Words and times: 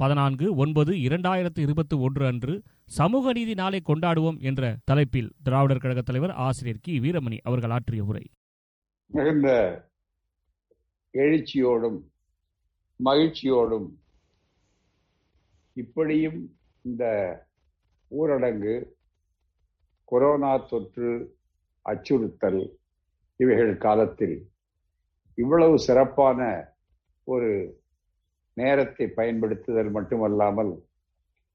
பதினான்கு 0.00 0.54
ஒன்பது 0.54 0.92
இரண்டாயிரத்து 1.08 1.60
இருபத்தி 1.60 1.96
ஒன்று 1.96 2.26
அன்று 2.26 2.62
சமூக 2.90 3.32
நீதி 3.32 3.54
நாளை 3.54 3.80
கொண்டாடுவோம் 3.84 4.38
என்ற 4.40 4.76
தலைப்பில் 4.84 5.32
திராவிடர் 5.42 5.78
கழக 5.78 6.00
தலைவர் 6.00 6.30
ஆசிரியர் 6.30 6.78
கி. 6.82 7.00
வீரமணி 7.00 7.38
அவர்கள் 7.42 7.70
ஆற்றிய 7.70 8.04
உரை. 8.04 8.24
மிகுந்த 9.06 9.48
எழுச்சியோடும் 11.12 11.98
மகிழ்ச்சியோடும் 13.04 13.88
இப்படியும் 15.76 16.40
இந்த 16.82 17.04
ஊரடங்கு 18.10 18.74
கொரோனா 20.04 20.56
தொற்று 20.56 21.10
அச்சுறுத்தல் 21.86 22.62
இவைகள் 23.36 23.76
காலத்தில் 23.76 24.36
இவ்வளவு 25.34 25.78
சிறப்பான 25.78 26.40
ஒரு 27.24 27.79
நேரத்தை 28.60 29.06
பயன்படுத்துதல் 29.14 29.90
மட்டுமல்லாமல் 29.90 30.72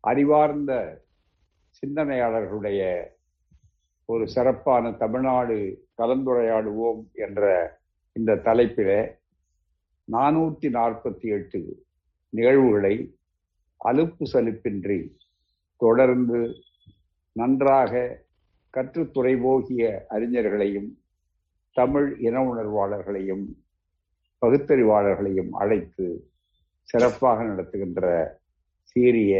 அறிவார்ந்த 0.03 0.73
சிந்தனையாளர்களுடைய 1.83 2.81
ஒரு 4.09 4.25
சிறப்பான 4.27 4.91
தமிழ்நாடு 4.95 5.57
கலந்துரையாடுவோம் 5.97 7.01
என்ற 7.17 7.43
இந்த 8.15 8.39
தலைப்பில 8.45 8.91
நானூற்றி 10.07 10.67
நாற்பத்தி 10.69 11.27
எட்டு 11.29 11.59
நிகழ்வுகளை 12.33 12.95
அலுப்பு 13.81 14.25
சலுப்பின்றி 14.33 14.99
தொடர்ந்து 15.81 16.39
நன்றாக 17.35 17.93
கற்றுத்துறை 18.73 19.33
போகிய 19.41 19.83
அறிஞர்களையும் 20.09 20.89
தமிழ் 21.77 22.09
இன 22.19 22.35
உணர்வாளர்களையும் 22.45 23.45
பகுத்தறிவாளர்களையும் 24.41 25.51
அழைத்து 25.57 26.07
சிறப்பாக 26.89 27.43
நடத்துகின்ற 27.43 28.05
சீரிய 28.89 29.33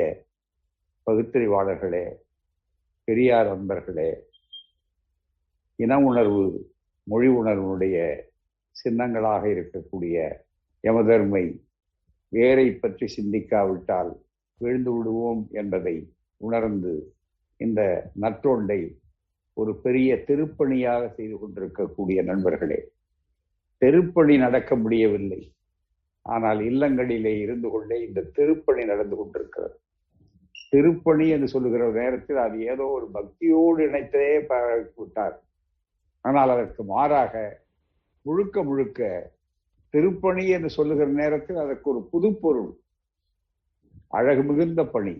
பகுத்தறிவாளர்களே 1.07 2.05
பெரியார் 3.07 3.49
அன்பர்களே 3.55 4.11
இன 5.79 5.99
உணர்வு 5.99 6.45
மொழி 7.07 7.27
உணர்வுடைய 7.29 7.97
சின்னங்களாக 8.75 9.43
இருக்கக்கூடிய 9.47 10.15
எமதர்மை 10.83 11.43
வேரை 12.33 12.67
பற்றி 12.73 13.05
சிந்திக்காவிட்டால் 13.07 14.11
விழுந்து 14.61 14.91
விடுவோம் 14.93 15.43
என்பதை 15.51 15.95
உணர்ந்து 16.41 16.93
இந்த 17.59 17.81
நற்றொண்டை 18.21 18.79
ஒரு 19.57 19.71
பெரிய 19.75 20.15
திருப்பணியாக 20.27 21.01
செய்து 21.13 21.35
கொண்டிருக்கக்கூடிய 21.37 22.19
நண்பர்களே 22.23 22.79
தெருப்பணி 23.81 24.35
நடக்க 24.37 24.75
முடியவில்லை. 24.75 25.41
ஆனால் 26.25 26.59
இல்லங்களிலே 26.69 27.33
இருந்து 27.41 27.69
கொண்டே 27.69 27.97
இந்த 28.05 28.21
திருப்பணி 28.37 28.83
நடந்து 28.85 29.15
கொண்டிருக்கிறது. 29.15 29.75
திருப்பணி 30.71 31.25
என்று 31.29 31.47
சொல்லுகிற 31.47 31.83
நேரத்தில் 31.91 32.39
அது 32.45 32.57
ஏதோ 32.73 32.85
ஒரு 32.97 33.07
பக்தியோடு 33.13 33.81
இணைத்தே 33.87 34.23
விட்டார் 34.99 35.37
ஆனால் 36.25 36.49
அதற்கு 36.49 36.83
மாறாக 36.83 37.33
முழுக்க 38.25 38.63
முழுக்க 38.63 39.01
திருப்பணி 39.93 40.45
என்று 40.55 40.69
சொல்லுகிற 40.69 41.09
நேரத்தில் 41.21 41.55
அதற்கு 41.55 41.87
ஒரு 41.89 42.01
புது 42.11 42.29
பொருள் 42.43 42.71
அழகு 44.07 44.43
மிகுந்த 44.43 44.81
பணி 44.85 45.15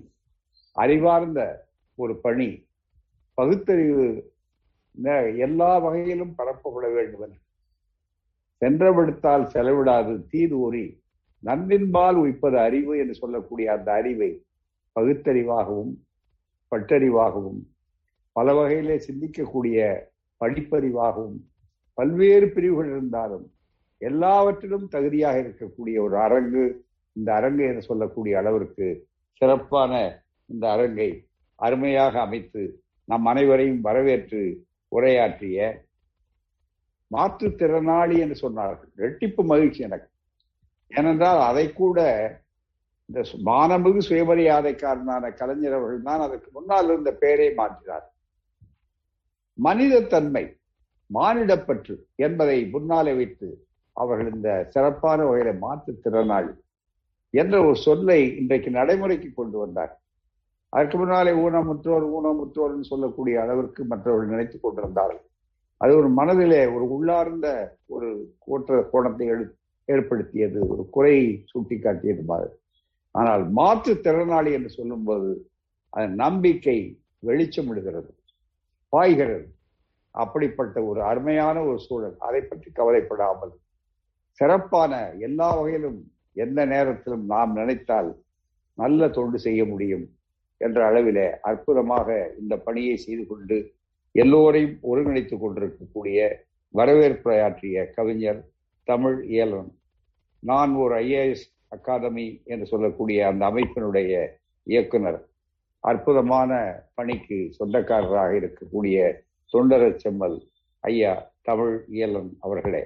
அறிவார்ந்த 0.76 1.42
ஒரு 1.98 2.14
பணி 2.16 2.50
பகுத்தறிவு 3.38 4.08
எல்லா 5.38 5.72
வகையிலும் 5.78 6.36
பரப்பப்பட 6.38 6.88
வேண்டும் 6.94 7.23
என்று. 7.26 7.39
சென்றவிடுத்தால் 8.61 9.45
செலவிடாது 9.45 10.14
தீது 10.30 10.58
ஒரி 10.59 10.86
நன்பின்பால் 11.44 12.17
உய்ப்பது 12.17 12.58
அறிவு 12.59 12.94
என்று 12.98 13.16
சொல்லக்கூடிய 13.16 13.67
அந்த 13.72 13.89
அறிவை 13.92 14.30
பகுத்தறிவாகவும் 14.95 15.94
பட்டறிவாகவும் 16.72 17.59
பல 18.36 18.53
வகையிலே 18.53 18.95
சிந்திக்கக்கூடிய 18.98 19.80
படிப்பறிவாகவும் 20.42 21.38
பல்வேறு 21.98 22.48
பிரிவுகள் 22.49 22.89
இருந்தாலும் 22.89 23.45
எல்லாவற்றிலும் 24.02 24.88
தகுதியாக 24.88 25.36
இருக்கக்கூடிய 25.39 25.98
ஒரு 25.98 26.15
அரங்கு 26.17 26.64
இந்த 27.15 27.30
அரங்கு 27.33 27.64
என்று 27.64 27.83
சொல்லக்கூடிய 27.83 28.33
அளவிற்கு 28.38 28.88
சிறப்பான 29.42 29.94
இந்த 30.49 30.65
அரங்கை 30.70 31.10
அருமையாக 31.60 32.15
அமைத்து 32.21 32.64
நம் 33.08 33.26
அனைவரையும் 33.26 33.82
வரவேற்று 33.82 34.42
உரையாற்றிய 34.92 35.60
மாற்றுத்திறனாளி 37.15 38.15
என்று 38.20 38.37
சொன்னார்கள். 38.45 38.92
ரெட்டிப்பு 38.98 39.43
மகிழ்ச்சி 39.43 39.83
எனக்கு. 39.83 40.09
ஏனென்றால் 40.87 41.39
அதை 41.39 41.73
கூட 41.73 41.99
இந்த 43.05 43.21
மானமிகு 43.45 44.02
சுயமரியாதைக்காரனான 44.09 45.33
கலைஞர் 45.33 45.73
அவர்கள் 45.73 46.02
தான் 46.02 46.20
அதற்கு 46.20 46.49
முன்னால் 46.53 46.86
இருந்த 46.86 47.11
பெயரை 47.14 47.53
மாற்றினார். 47.58 48.05
மனித 49.53 50.02
தன்மை 50.02 50.58
மானிடப்பற்று 51.14 51.95
என்பதை 52.15 52.65
முன்னாலே 52.65 53.14
வைத்து 53.14 53.67
அவர்கள் 53.93 54.33
இந்த 54.33 54.65
சிறப்பான 54.70 55.23
வகையில 55.23 55.52
மாற்றுத்திறனாளி 55.61 56.53
என்ற 57.30 57.65
ஒரு 57.65 57.76
சொல்லை 57.76 58.36
இன்றைக்கு 58.37 58.70
நடைமுறைக்கு 58.70 59.30
கொண்டு 59.33 59.58
வந்தார். 59.58 59.93
அதற்கு 60.70 60.97
முன்னாலே 60.97 61.32
ஊனமுற்றோர் 61.32 62.05
ஊனமுற்றோர்னு 62.17 62.82
சொல்லக்கூடிய 62.82 63.42
அளவிற்கு 63.42 63.83
மற்றவர்கள் 63.83 64.27
நினைத்துக் 64.27 64.64
கொண்டிருந்தார்கள். 64.64 65.23
அது 65.81 65.91
ஒரு 66.02 66.09
மனதிலே 66.19 66.61
ஒரு 66.75 66.86
உள்ளார்ந்த 66.95 67.47
ஒரு 67.95 68.09
கோற்ற 68.45 68.77
கோணத்தை 68.91 69.25
ஏற்படுத்தியது 69.87 70.59
ஒரு 70.73 70.83
குறை 70.95 71.17
சுட்டி 71.52 71.75
காட்டியது 71.80 72.23
மாதிரி. 72.31 72.53
ஆனால் 73.15 73.43
மாற்றுத்திறனாளி 73.58 74.52
என்று 74.58 74.71
சொல்லும்போது 74.77 75.30
அது 75.93 76.08
நம்பிக்கை 76.23 76.77
வெளிச்சம் 77.27 77.67
விடுகிறது 77.69 78.09
பாய்கிறது. 78.93 79.45
அப்படிப்பட்ட 80.15 80.77
ஒரு 80.89 80.99
அருமையான 81.11 81.58
ஒரு 81.69 81.80
சூழல். 81.87 82.17
அதை 82.27 82.41
பற்றி 82.41 82.69
கவலைப்படாமல் 82.80 83.53
சிறப்பான 84.39 84.93
எல்லா 85.27 85.47
வகையிலும் 85.58 85.99
எந்த 86.43 86.59
நேரத்திலும் 86.73 87.25
நாம் 87.33 87.52
நினைத்தால் 87.59 88.09
நல்ல 88.77 89.08
தொண்டு 89.17 89.37
செய்ய 89.45 89.61
முடியும் 89.65 90.05
என்ற 90.61 90.80
அளவிலே 90.89 91.27
அற்புதமாக 91.49 92.08
இந்த 92.41 92.53
பணியை 92.65 92.95
செய்து 93.05 93.23
கொண்டு 93.31 93.58
எல்லோரையும் 94.15 94.77
ஒருங்கிணைத்துக் 94.83 95.39
கொண்டிருக்கக்கூடிய 95.39 96.20
வரவேற்புரையாற்றிய 96.73 97.93
கவிஞர் 97.93 98.45
தமிழ் 98.83 99.26
இயலன் 99.26 99.71
நான் 100.39 100.73
ஒரு 100.73 100.95
ஐஏஎஸ் 101.03 101.45
அகாதமி 101.76 102.43
என்று 102.43 102.65
சொல்லக்கூடிய 102.65 103.27
அந்த 103.27 103.45
அமைப்பினுடைய 103.45 104.27
இயக்குனர். 104.64 105.27
அற்புதமான 105.80 106.52
பணிக்கு 106.95 107.48
சொந்தக்காரராக 107.52 108.31
இருக்கக்கூடிய 108.39 108.98
தொண்டர 109.53 109.95
செம்மல் 109.95 110.37
ஐயா 110.80 111.32
தமிழ் 111.42 111.86
இயலன் 111.87 112.32
அவர்களே. 112.39 112.83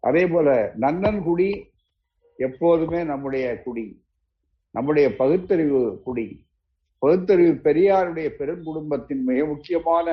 அதே 0.00 0.26
போல 0.26 0.72
நன்னன்குடி 0.80 1.50
எப்போதுமே 2.36 3.04
நம்முடைய 3.04 3.62
குடி 3.62 3.86
நம்முடைய 4.70 5.16
பகுத்தறிவு 5.16 6.00
குடி 6.04 6.46
பகுத்தறிவு 7.02 7.54
பெரியாருடைய 7.66 8.28
பெருங்குடும்பத்தின் 8.38 9.22
மிக 9.22 9.40
முக்கியமான 9.46 10.06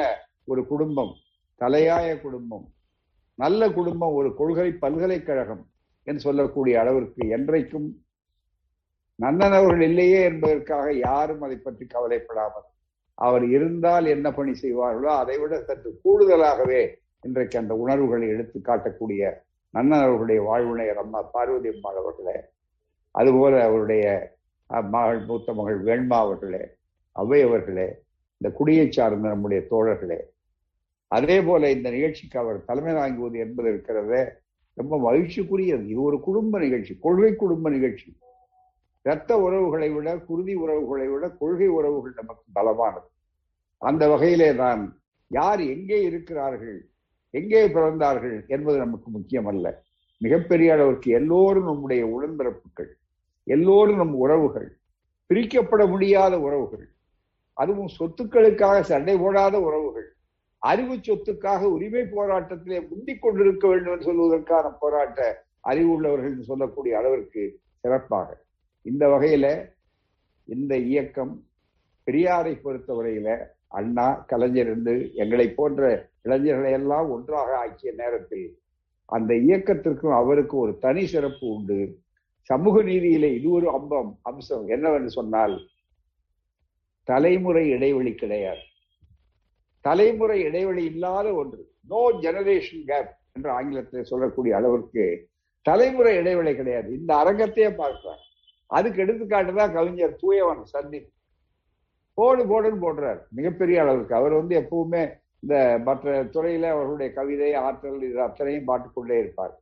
ஒரு 0.46 0.62
குடும்பம் 0.68 1.14
தலையாய 1.62 2.08
குடும்பம். 2.22 2.66
நல்ல 3.40 3.62
குடும்பம் 3.70 4.14
ஒரு 4.14 4.30
கொள்கை 4.36 4.70
பல்கலைக்கழகம் 4.84 5.64
என்று 6.08 6.22
சொல்லக்கூடிய 6.22 6.76
அளவிற்கு 6.82 7.24
என்றைக்கும் 7.38 7.88
நன்னனவர்கள் 9.20 9.84
இல்லையே 9.90 10.20
என்பதற்காக 10.24 10.88
யாரும் 10.94 11.42
அதை 11.42 11.58
பற்றி 11.58 11.86
கவலைப்படாமல் 11.86 12.68
அவர் 13.18 13.46
இருந்தால் 13.48 14.06
என்ன 14.06 14.28
பணி 14.32 14.54
செய்வார்களோ 14.62 15.10
அதை 15.22 15.36
விட 15.38 15.54
சற்று 15.68 15.92
கூடுதலாகவே 16.04 16.82
இன்றைக்கு 17.22 17.58
அந்த 17.60 17.74
உணர்வுகளை 17.76 18.28
எடுத்து 18.30 18.58
காட்டக்கூடிய 18.60 19.22
நன்னன் 19.74 20.04
அவர்களுடைய 20.06 20.42
வாழ்வினையர் 20.50 21.02
அம்மா 21.04 21.22
பார்வதி 21.36 21.70
அம்மாள் 21.74 22.00
அவர்களே. 22.02 22.36
அதுபோல 23.16 23.64
அவருடைய 23.64 24.06
மகள் 24.70 25.20
மூத்த 25.20 25.54
மகள் 25.54 25.84
வேண்மா 25.84 26.18
அவர்களே 26.18 26.64
அவையவர்களே 27.16 27.88
இந்த 28.38 28.48
குடியை 28.58 28.90
சார்ந்த 28.90 29.28
நம்முடைய 29.30 29.68
தோழர்களே. 29.70 30.20
அதே 31.08 31.42
போல 31.42 31.72
இந்த 31.72 31.90
நிகழ்ச்சிக்கு 31.90 32.40
அவர் 32.40 32.66
தலைமை 32.66 32.94
தாங்குவது 32.94 33.40
என்பது 33.40 33.70
இருக்கிறதே 33.70 34.22
ரொம்ப 34.74 34.98
மகிழ்ச்சிக்குரியது. 34.98 35.86
இது 35.88 36.02
ஒரு 36.02 36.20
குடும்ப 36.20 36.60
நிகழ்ச்சி 36.60 36.98
கொள்கை 37.00 37.36
குடும்ப 37.36 37.70
நிகழ்ச்சி. 37.70 38.18
இரத்த 39.02 39.38
உறவுகளை 39.40 39.90
விட 39.90 40.18
குருதி 40.18 40.54
உறவுகளை 40.54 41.08
விட 41.08 41.30
கொள்கை 41.30 41.68
உறவுகள் 41.68 42.14
நமக்கு 42.14 42.46
பலமானது. 42.54 43.08
அந்த 43.78 44.08
வகையிலே 44.08 44.56
தான் 44.56 45.00
யார் 45.28 45.62
எங்கே 45.62 46.02
இருக்கிறார்கள் 46.02 46.90
எங்கே 47.30 47.68
பிறந்தார்கள் 47.68 48.48
என்பது 48.48 48.78
நமக்கு 48.78 49.10
முக்கியமல்ல. 49.12 49.74
மிகப்பெரிய 50.18 50.74
அளவிற்கு 50.74 51.12
எல்லோரும் 51.12 51.64
நம்முடைய 51.64 52.06
உடன்பிறப்புகள். 52.06 52.98
எல்லோரும் 53.48 53.96
நம் 53.96 54.14
உறவுகள் 54.14 54.78
பிரிக்கப்பட 55.30 55.88
முடியாத 55.88 56.40
உறவுகள் 56.40 56.86
அதுவும் 57.54 57.92
சொத்துக்களுக்காக 58.00 58.82
சண்டை 58.82 59.18
போடாத 59.18 59.60
உறவுகள் 59.60 60.08
அறிவு 60.58 60.96
சொத்துக்காக 60.96 61.62
உரிமை 61.64 62.02
போராட்டத்திலே 62.02 62.88
முந்திக் 62.88 63.22
கொண்டிருக்க 63.22 63.68
வேண்டும் 63.68 63.94
என்று 63.94 64.08
சொல்வதற்கான 64.08 64.72
போராட்ட 64.80 65.48
அறிவு 65.62 65.90
உள்ளவர்கள் 65.90 66.30
என்று 66.30 66.44
சொல்லக்கூடிய 66.44 66.98
அளவிற்கு 66.98 67.60
சிறப்பாக. 67.80 68.30
இந்த 68.82 69.08
வகையில 69.08 69.74
இந்த 70.44 70.78
இயக்கம் 70.78 71.44
பெரியாரை 72.08 72.54
பொறுத்தவரையில 72.64 73.30
அண்ணா 73.68 74.08
கலைஞர் 74.28 74.66
இருந்து 74.66 75.14
எங்களை 75.14 75.48
போன்ற 75.50 76.10
இளைஞர்களை 76.22 76.72
எல்லாம் 76.72 77.10
ஒன்றாக 77.10 77.58
ஆக்கிய 77.58 77.94
நேரத்தில் 77.98 78.48
அந்த 79.06 79.34
இயக்கத்திற்கும் 79.34 80.16
அவருக்கு 80.16 80.58
ஒரு 80.58 80.78
தனி 80.78 81.06
சிறப்பு 81.06 81.48
உண்டு. 81.56 81.80
சமூக 82.46 82.82
நீதியிலே 82.84 83.36
இது 83.36 83.50
ஒரு 83.50 83.72
அம்பம் 83.74 84.20
அம்சம். 84.22 84.68
என்னவென்று 84.68 85.10
சொன்னால் 85.10 85.56
தலைமுறை 87.04 87.70
இடைவெளி 87.70 88.16
கிடையாது. 88.16 88.60
தலைமுறை 89.82 90.42
இடைவெளி 90.42 90.84
இல்லாத 90.86 91.34
ஒன்று. 91.34 91.72
நோ 91.88 92.12
ஜெனரேஷன் 92.22 92.84
கேப் 92.86 93.10
என்று 93.32 93.50
ஆங்கிலத்தில் 93.50 94.04
சொல்லக்கூடிய 94.04 94.56
அளவிற்கு 94.56 95.28
தலைமுறை 95.62 96.16
இடைவெளி 96.16 96.56
கிடையாது. 96.56 97.00
இந்த 97.00 97.16
அரங்கத்தையே 97.16 97.76
பார்க்கிறார். 97.76 98.24
அதுக்கு 98.68 99.04
எடுத்துக்காட்டுதான் 99.06 99.74
கவிஞர் 99.74 100.16
தூயவன் 100.16 100.64
சந்தி 100.66 101.02
போடு 102.14 102.44
போடுன்னு 102.44 102.84
போடுறார். 102.84 103.20
மிகப்பெரிய 103.30 103.82
அளவிற்கு. 103.82 104.16
அவர் 104.16 104.34
வந்து 104.34 104.56
எப்பவுமே 104.60 105.04
இந்த 105.40 105.82
மற்ற 105.86 106.24
துறையில 106.24 106.70
அவர்களுடைய 106.70 107.14
கவிதை 107.14 107.54
ஆற்றல் 107.54 108.02
இது 108.02 108.22
அத்தனையும் 108.22 108.66
பாட்டுக்கொண்டே 108.66 109.20
இருப்பார். 109.20 109.62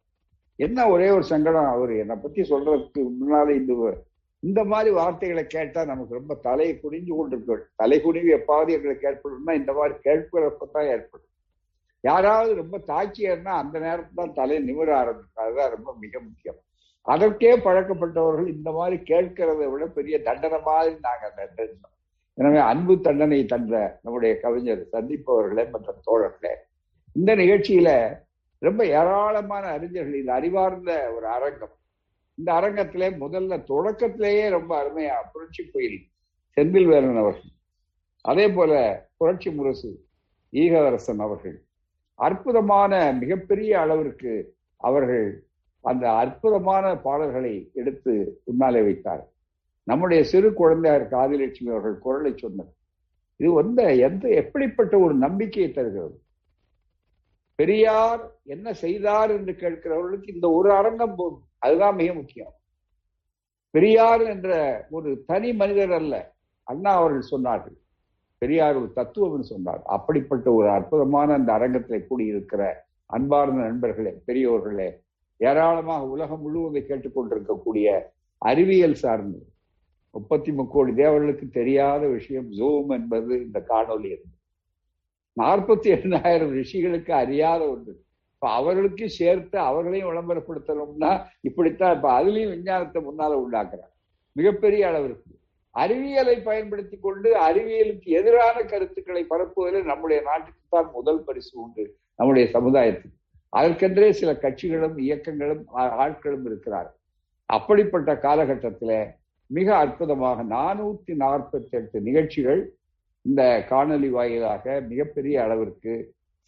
என்ன 0.60 0.88
ஒரே 0.90 1.10
ஒரு 1.10 1.24
சங்கடம்? 1.24 1.70
அவர் 1.76 1.92
என்னை 1.96 2.16
பத்தி 2.16 2.42
சொல்றதுக்கு 2.42 3.02
முன்னாலே 3.20 3.54
இந்த 3.56 3.74
இந்த 4.44 4.62
மாதிரி 4.64 4.90
வார்த்தைகளை 4.96 5.44
கேட்டா 5.48 5.86
நமக்கு 5.86 6.14
ரொம்ப 6.14 6.34
தலை 6.42 6.80
குனிஞ்சு 6.84 7.14
கொண்டிருக்க 7.16 7.68
தலை 7.76 7.98
குனிவு 8.02 8.30
எப்பாவது 8.38 8.72
எங்களுக்கு 8.78 9.08
ஏற்படும்னா 9.10 9.54
இந்த 9.54 9.74
மாதிரி 9.74 9.94
கேட்கிறப்பதான் 10.04 10.90
ஏற்படும். 10.96 11.30
யாராவது 12.04 12.52
ரொம்ப 12.56 12.78
தாக்கியர்னா 12.88 13.54
அந்த 13.64 13.76
நேரத்துல 13.80 14.14
தான் 14.16 14.34
தலை 14.34 14.58
நிமிர 14.70 14.90
ஆரம்பிக்கும். 14.96 15.44
அதுதான் 15.46 15.70
ரொம்ப 15.70 15.96
மிக 16.00 16.20
முக்கியம். 16.20 16.60
அதற்கே 17.02 17.54
பழக்கப்பட்டவர்கள் 17.58 18.48
இந்த 18.48 18.72
மாதிரி 18.72 18.98
கேட்கிறதை 19.04 19.66
விட 19.72 19.86
பெரிய 19.98 20.22
தண்டனை 20.22 20.60
மாதிரி 20.62 20.96
நாங்க 21.02 21.26
தண்டிருந்தோம் 21.38 21.96
எனவே 22.38 22.58
அன்பு 22.58 22.94
தண்டனை 23.02 23.46
தந்த 23.46 24.00
நம்முடைய 24.04 24.34
கவிஞர் 24.40 24.84
சந்திப்பவர்களே 24.92 25.66
மற்ற 25.70 25.96
தோழர்களே 26.08 26.54
இந்த 27.16 27.36
நிகழ்ச்சியில 27.36 27.90
ரொம்ப 28.66 28.82
ஏராளமான 28.86 29.64
அறிஞர்கள் 29.76 30.20
இது 30.20 30.32
அறிவார்ந்த 30.32 30.92
ஒரு 31.16 31.28
அரங்கம். 31.28 31.76
இந்த 32.38 32.50
அரங்கத்திலே 32.60 33.10
முதல்ல 33.24 33.54
தொடக்கத்திலேயே 33.72 34.46
ரொம்ப 34.50 34.72
அருமையா 34.84 35.16
புரட்சி 35.32 35.64
புயல் 35.64 36.00
செந்தில் 36.58 36.90
வேலன் 36.92 37.20
அவர்கள் 37.24 37.52
அதே 38.22 38.46
போல 38.50 38.74
புரட்சி 39.18 39.50
முரசு 39.52 39.90
ஈகவரசன் 40.54 41.22
அவர்கள். 41.26 41.58
அற்புதமான 42.20 43.12
மிகப்பெரிய 43.22 43.80
அளவிற்கு 43.80 44.34
அவர்கள் 44.78 45.28
அந்த 45.82 46.06
அற்புதமான 46.12 46.86
பாடல்களை 47.06 47.54
எடுத்து 47.74 48.42
முன்னாலே 48.46 48.82
வைத்தார் 48.82 49.24
நம்முடைய 49.88 50.24
சிறு 50.24 50.50
குழந்தையார் 50.54 51.06
காதிலட்சுமி 51.14 51.72
அவர்கள் 51.72 52.04
குரலை 52.06 52.32
சொன்னார். 52.38 52.74
இது 53.40 53.50
வந்து 53.52 53.86
எந்த 53.98 54.26
எப்படிப்பட்ட 54.42 54.94
ஒரு 55.00 55.16
நம்பிக்கையை 55.16 55.72
தருகிறது? 55.72 56.16
பெரியார் 57.56 58.40
என்ன 58.44 58.74
செய்தார் 58.74 59.32
என்று 59.32 59.54
கேட்கிறவர்களுக்கு 59.54 60.34
இந்த 60.34 60.50
ஒரு 60.50 60.72
அரங்கம் 60.72 61.16
போதும். 61.16 61.44
அதுதான் 61.60 61.96
மிக 61.96 62.14
முக்கியம். 62.14 62.54
பெரியார் 63.72 64.22
என்ற 64.22 64.52
ஒரு 64.90 65.24
தனி 65.26 65.54
மனிதர் 65.54 65.92
அல்ல. 65.92 66.34
அண்ணா 66.64 66.92
அவர்கள் 66.96 67.32
சொன்னார்கள். 67.32 67.78
பெரியார் 68.38 68.76
ஒரு 68.76 68.94
தத்துவம் 68.94 69.42
சொன்னார். 69.42 69.82
அப்படிப்பட்ட 69.86 70.52
ஒரு 70.54 70.70
அற்புதமான 70.70 71.34
அந்த 71.34 71.54
அரங்கத்தில் 71.54 72.08
கூடியிருக்கிற 72.10 72.74
அன்பார்ந்த 73.06 73.62
நண்பர்களே 73.62 74.12
பெரியோர்களே 74.28 74.90
ஏராளமாக 75.38 76.08
உலகம் 76.08 76.42
முழுவதும் 76.42 76.88
கேட்டுக்கொண்டிருக்கக்கூடிய 76.90 77.88
அறிவியல் 78.38 78.94
சார்ந்து 78.94 79.40
முப்பத்தி 80.12 80.52
முக்கோடி 80.52 80.94
தேவர்களுக்கு 80.94 81.48
தெரியாத 81.50 82.08
விஷயம் 82.08 82.52
ஜூம் 82.52 82.90
என்பது 82.90 83.42
இந்த 83.42 83.60
காணொலி 83.68 84.06
இருந்தது 84.06 84.33
நாற்பத்தி 85.38 85.90
எண்ணாயிரம் 85.96 86.52
ரிஷிகளுக்கு 86.60 87.12
அறியாத 87.22 87.62
ஒன்று. 87.74 87.94
இப்ப 88.34 88.50
அவர்களுக்கு 88.60 89.06
சேர்த்து 89.10 89.58
அவர்களையும் 89.60 90.10
விளம்பரப்படுத்தணும்னா 90.10 91.12
இப்படித்தான் 91.42 91.96
இப்ப 91.96 92.10
அதுலயும் 92.20 92.54
விஞ்ஞானத்தை 92.56 93.02
முன்னால 93.08 93.38
உண்டாக்குறாங்க 93.44 93.94
மிகப்பெரிய 94.36 94.88
அளவிற்கு 94.88 95.32
அறிவியலை 95.76 96.36
பயன்படுத்தி 96.48 96.98
கொண்டு 96.98 97.30
அறிவியலுக்கு 97.48 98.10
எதிரான 98.20 98.58
கருத்துக்களை 98.64 99.22
பரப்புவதில் 99.30 99.90
நம்முடைய 99.92 100.20
நாட்டுக்கு 100.22 100.62
தான் 100.70 100.90
முதல் 100.94 101.24
பரிசு 101.24 101.54
உண்டு 101.62 101.84
நம்முடைய 102.16 102.46
சமுதாயத்துக்கு. 102.54 103.18
அதற்கென்றே 103.54 104.12
சில 104.12 104.32
கட்சிகளும் 104.34 104.98
இயக்கங்களும் 105.06 105.64
ஆட்களும் 106.04 106.46
இருக்கிறார்கள் 106.46 107.00
அப்படிப்பட்ட 107.50 108.12
காலகட்டத்தில் 108.18 108.98
மிக 109.50 109.68
அற்புதமாக 109.78 110.44
நானூத்தி 110.56 111.14
நாற்பத்தி 111.24 111.74
எட்டு 111.80 111.98
நிகழ்ச்சிகள் 112.02 112.62
இந்த 113.26 113.42
காணொலி 113.72 114.10
வாயிலாக 114.16 114.76
மிகப்பெரிய 114.92 115.36
அளவிற்கு 115.46 115.94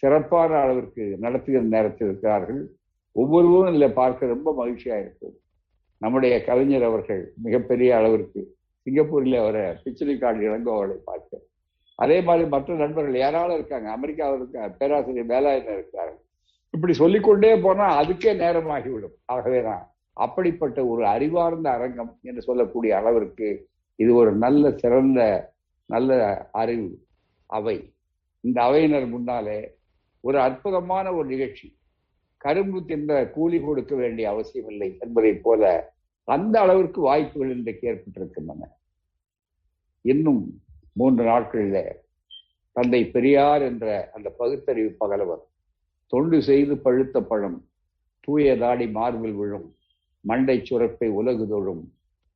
சிறப்பான 0.04 0.51
அளவிற்கு 0.63 1.04
நடத்துகிற 1.25 1.62
நேரத்தில் 1.75 2.07
இருக்கிறார்கள். 2.07 2.62
ஒவ்வொருவரும் 3.16 3.72
இதில் 3.74 3.98
பார்க்க 4.01 4.33
ரொம்ப 4.36 4.50
மகிழ்ச்சியாக 4.60 5.04
இருக்குது 5.04 5.38
நம்முடைய 6.01 6.33
கவிஞர் 6.50 6.86
அவர்கள் 6.89 7.22
மிகப்பெரிய 7.45 7.89
அளவிற்கு 8.00 8.42
சிங்கப்பூரில் 8.88 9.38
அவரை 9.44 9.63
பிச்சனை 9.83 10.16
காடு 10.24 10.42
இளங்கோ 10.48 10.74
அவரை 10.77 10.98
பார்க்க. 11.10 11.42
அதே 12.00 12.18
மாதிரி 12.27 12.45
மற்ற 12.54 12.75
நண்பர்கள் 12.83 13.24
யாராலும் 13.24 13.57
இருக்காங்க 13.57 13.88
அமெரிக்காவில் 13.98 14.39
இருக்க 14.39 14.68
பேராசிரியர் 14.80 15.31
வேலாயுதம் 15.33 15.77
இருக்கிறார்கள். 15.77 16.22
இப்படி 16.74 16.94
சொல்லிக்கொண்டே 17.01 17.51
போனால் 17.66 17.98
அதுக்கே 18.01 18.31
நேரமாகிவிடும். 18.44 19.16
ஆகவேதான் 19.36 19.83
அப்படிப்பட்ட 20.25 20.80
ஒரு 20.92 21.04
அறிவார்ந்த 21.13 21.68
அரங்கம் 21.77 22.12
என்று 22.30 22.42
சொல்லக்கூடிய 22.48 22.92
அளவிற்கு 23.00 23.48
இது 24.00 24.12
ஒரு 24.22 24.31
நல்ல 24.44 24.72
சிறந்த 24.81 25.19
நல்ல 25.86 26.50
அறிவு. 26.52 27.06
அவை. 27.46 27.94
இந்த 28.42 28.64
அவையினர் 28.64 29.08
முன்னாலே 29.08 29.78
ஒரு 30.22 30.40
அற்புதமான 30.40 31.14
ஒரு 31.14 31.28
நிகழ்ச்சி. 31.28 31.78
கரும்பு 32.38 32.86
தின்ற 32.86 33.30
கூலி 33.30 33.60
கொடுக்க 33.60 33.96
வேண்டிய 33.96 34.30
அவசியம் 34.30 34.70
இல்லை 34.70 34.98
என்பதைப் 35.00 35.44
போல 35.44 35.94
அந்த 36.24 36.60
அளவிற்கு 36.60 37.02
வாய்ப்புகள் 37.02 37.58
இன்றைக்கு 37.58 37.90
ஏற்பட்டிருக்கின்றன. 37.90 38.68
இன்னும் 40.02 40.62
மூன்று 40.92 41.24
நாட்களில் 41.24 42.02
தந்தை 42.72 43.06
பெரியார் 43.06 43.62
என்ற 43.62 44.12
அந்த 44.14 44.30
பகுத்தறிவு 44.30 44.96
பகலவர் 45.00 45.44
தொண்டு 46.08 46.42
செய்து 46.42 46.78
பழுத்த 46.78 47.22
பழம் 47.22 47.68
தூய 48.20 48.58
தாடி 48.58 48.88
மார்பில் 48.88 49.34
விழும் 49.34 49.76
மண்டை 50.22 50.62
சுரப்பை 50.62 51.08
உலகு 51.08 51.48
தொழும் 51.48 51.94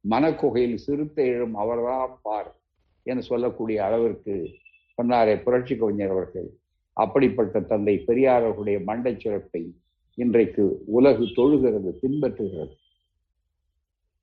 மனக்குகையில் 0.10 0.76
சிறுத்தை 0.76 1.28
எழும் 1.28 1.56
அவர்தான் 1.56 2.20
பார். 2.22 2.59
என 3.04 3.22
சொல்லக்கூடிய 3.22 3.86
அளவிற்கு 3.86 4.50
சொன்னாரே 4.98 5.44
புரட்சி 5.44 5.78
கவிஞர் 5.78 6.10
அவர்கள். 6.10 6.50
அப்படிப்பட்ட 6.94 7.60
தந்தை 7.60 7.98
பெரியார் 7.98 8.44
அவர்களுடைய 8.44 8.80
மண்டை 8.80 9.20
சிறப்பை 9.20 9.76
இன்றைக்கு 10.16 10.84
உலகு 10.86 11.24
தொழுகிறது 11.24 11.92
பின்பற்றுகிறது. 12.02 12.74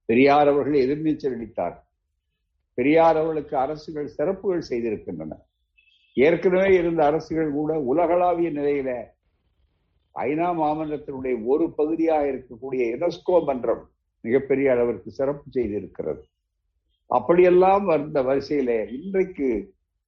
பெரியார் 0.04 0.48
அவர்கள் 0.48 0.82
எதிர்நீச்சல் 0.84 1.36
அளித்தார் 1.36 1.76
பெரியார் 2.74 3.16
அவர்களுக்கு 3.16 3.56
அரசுகள் 3.56 4.06
சிறப்புகள் 4.06 4.68
செய்திருக்கின்றன. 4.68 5.32
ஏற்கனவே 6.14 6.74
இருந்த 6.74 7.04
அரசுகள் 7.04 7.50
கூட 7.50 7.80
உலகளாவிய 7.80 8.50
நிலையில 8.50 8.90
ஐநா 10.14 10.48
மாமன்றத்தினுடைய 10.60 11.44
ஒரு 11.44 11.72
பகுதியாக 11.72 12.26
இருக்கக்கூடிய 12.32 12.82
யுனெஸ்கோ 12.92 13.44
மன்றம் 13.44 13.90
மிகப்பெரிய 14.20 14.72
அளவிற்கு 14.72 15.10
சிறப்பு 15.10 15.50
செய்திருக்கிறது. 15.50 16.22
அப்படியெல்லாம் 17.10 17.84
வந்த 17.84 18.22
வரிசையில 18.22 18.70
இன்றைக்கு 18.90 19.48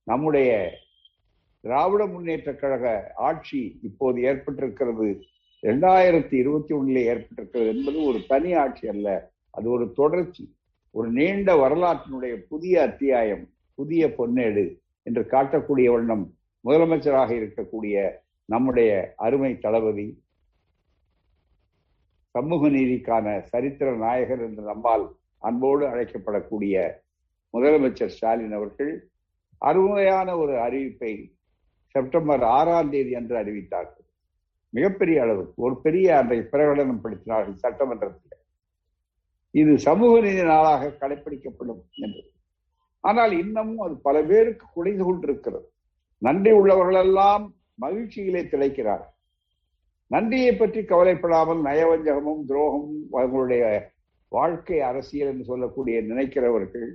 நம்முடைய 0.07 0.51
திராவிட 1.61 2.07
முன்னேற்ற 2.07 2.55
கழக 2.55 3.13
ஆட்சி 3.17 3.79
இப்போது 3.83 4.19
ஏற்பட்டிருக்கிறது. 4.23 5.09
இரண்டாயிரத்தி 5.63 6.35
இருபத்தி 6.35 6.75
ஒண்ணுல 6.75 6.99
ஏற்பட்டிருக்கிறது 7.13 7.69
என்பது 7.75 7.99
ஒரு 8.03 8.19
தனி 8.29 8.53
ஆட்சி 8.53 8.89
அல்ல. 8.89 9.33
அது 9.51 9.71
ஒரு 9.71 9.93
தொடர்ச்சி 9.93 10.45
ஒரு 10.95 11.09
நீண்ட 11.11 11.55
வரலாற்றினுடைய 11.55 12.35
புதிய 12.49 12.83
அத்தியாயம் 12.83 13.45
புதிய 13.75 14.07
பொன்னேடு 14.19 14.65
என்று 15.03 15.23
காட்டக்கூடிய 15.23 15.89
வண்ணம் 15.91 16.25
முதலமைச்சராக 16.65 17.31
இருக்கக்கூடிய 17.41 17.97
நம்முடைய 18.45 18.91
அருமை 19.17 19.59
தளபதி 19.59 20.07
சமூக 22.35 22.69
நீதிக்கான 22.69 23.27
சரித்திர 23.45 23.91
நாயகர் 23.97 24.43
என்று 24.43 24.63
நம்மால் 24.63 25.05
அன்போடு 25.39 25.85
அழைக்கப்படக்கூடிய 25.87 26.77
முதலமைச்சர் 27.55 28.13
ஸ்டாலின் 28.15 28.53
அவர்கள் 28.53 29.11
அருமையான 29.59 30.37
ஒரு 30.37 30.55
அறிவிப்பை 30.57 31.13
செப்டம்பர் 31.95 32.43
ஆறாம் 32.43 32.91
தேதி 32.91 33.15
அன்று 33.15 33.37
அறிவித்தார்கள். 33.37 34.07
மிகப்பெரிய 34.71 35.23
அளவுக்கு 35.23 35.63
ஒரு 35.63 35.81
பெரிய 35.81 36.17
அன்றை 36.19 36.39
பிரகடனம் 36.53 37.03
படுத்தினார்கள் 37.05 37.63
சட்டமன்றத்தில். 37.65 38.41
இது 39.51 39.79
சமூக 39.79 40.21
நீதி 40.21 40.43
நாளாக 40.43 40.91
கடைபிடிக்கப்படும் 41.01 41.83
என்று. 41.95 42.23
ஆனால் 43.01 43.33
இன்னமும் 43.33 43.79
அது 43.79 43.95
பல 43.97 44.23
பேருக்கு 44.23 44.67
குறைந்து 44.75 45.05
கொண்டிருக்கிறது. 45.05 45.69
நன்றி 46.19 46.53
உள்ளவர்களெல்லாம் 46.53 47.45
மகிழ்ச்சியிலே 47.83 48.43
திளைக்கிறார்கள். 48.53 49.15
நன்றியை 50.07 50.53
பற்றி 50.55 50.81
கவலைப்படாமல் 50.83 51.63
நயவஞ்சகமும் 51.63 52.43
துரோகமும் 52.49 53.03
அவங்களுடைய 53.13 53.65
வாழ்க்கை 54.33 54.79
அரசியல் 54.83 55.31
என்று 55.33 55.45
சொல்லக்கூடிய 55.45 55.97
நினைக்கிறவர்கள் 56.03 56.89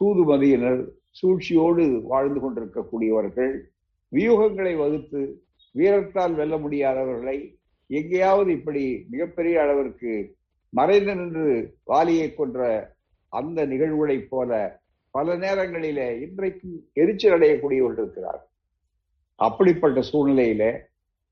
சூதுமதியினர் 0.00 0.82
சூழ்ச்சியோடு 1.12 1.84
வாழ்ந்து 2.04 2.40
கொண்டிருக்கக்கூடியவர்கள் 2.40 3.52
வியூகங்களை 4.12 4.72
வகுத்து 4.76 5.20
வீரத்தால் 5.74 6.34
வெல்ல 6.34 6.54
முடியாதவர்களை 6.58 7.36
எங்கேயாவது 7.90 8.50
இப்படி 8.52 8.82
மிகப்பெரிய 9.08 9.56
அளவிற்கு 9.62 10.12
மறைந்து 10.72 11.14
நின்று 11.14 11.48
வாலியை 11.86 12.28
கொன்ற 12.30 12.60
அந்த 13.32 13.60
நிகழ்வுகளைப் 13.66 14.30
போல 14.30 14.52
பல 15.14 15.34
நேரங்களிலே 15.36 16.08
இன்றைக்கும் 16.20 16.76
எரிச்சல் 16.94 17.34
அடையக்கூடியவர்கள் 17.36 18.04
இருக்கிறார் 18.04 18.42
அப்படிப்பட்ட 19.40 20.00
சூழ்நிலையில 20.02 20.64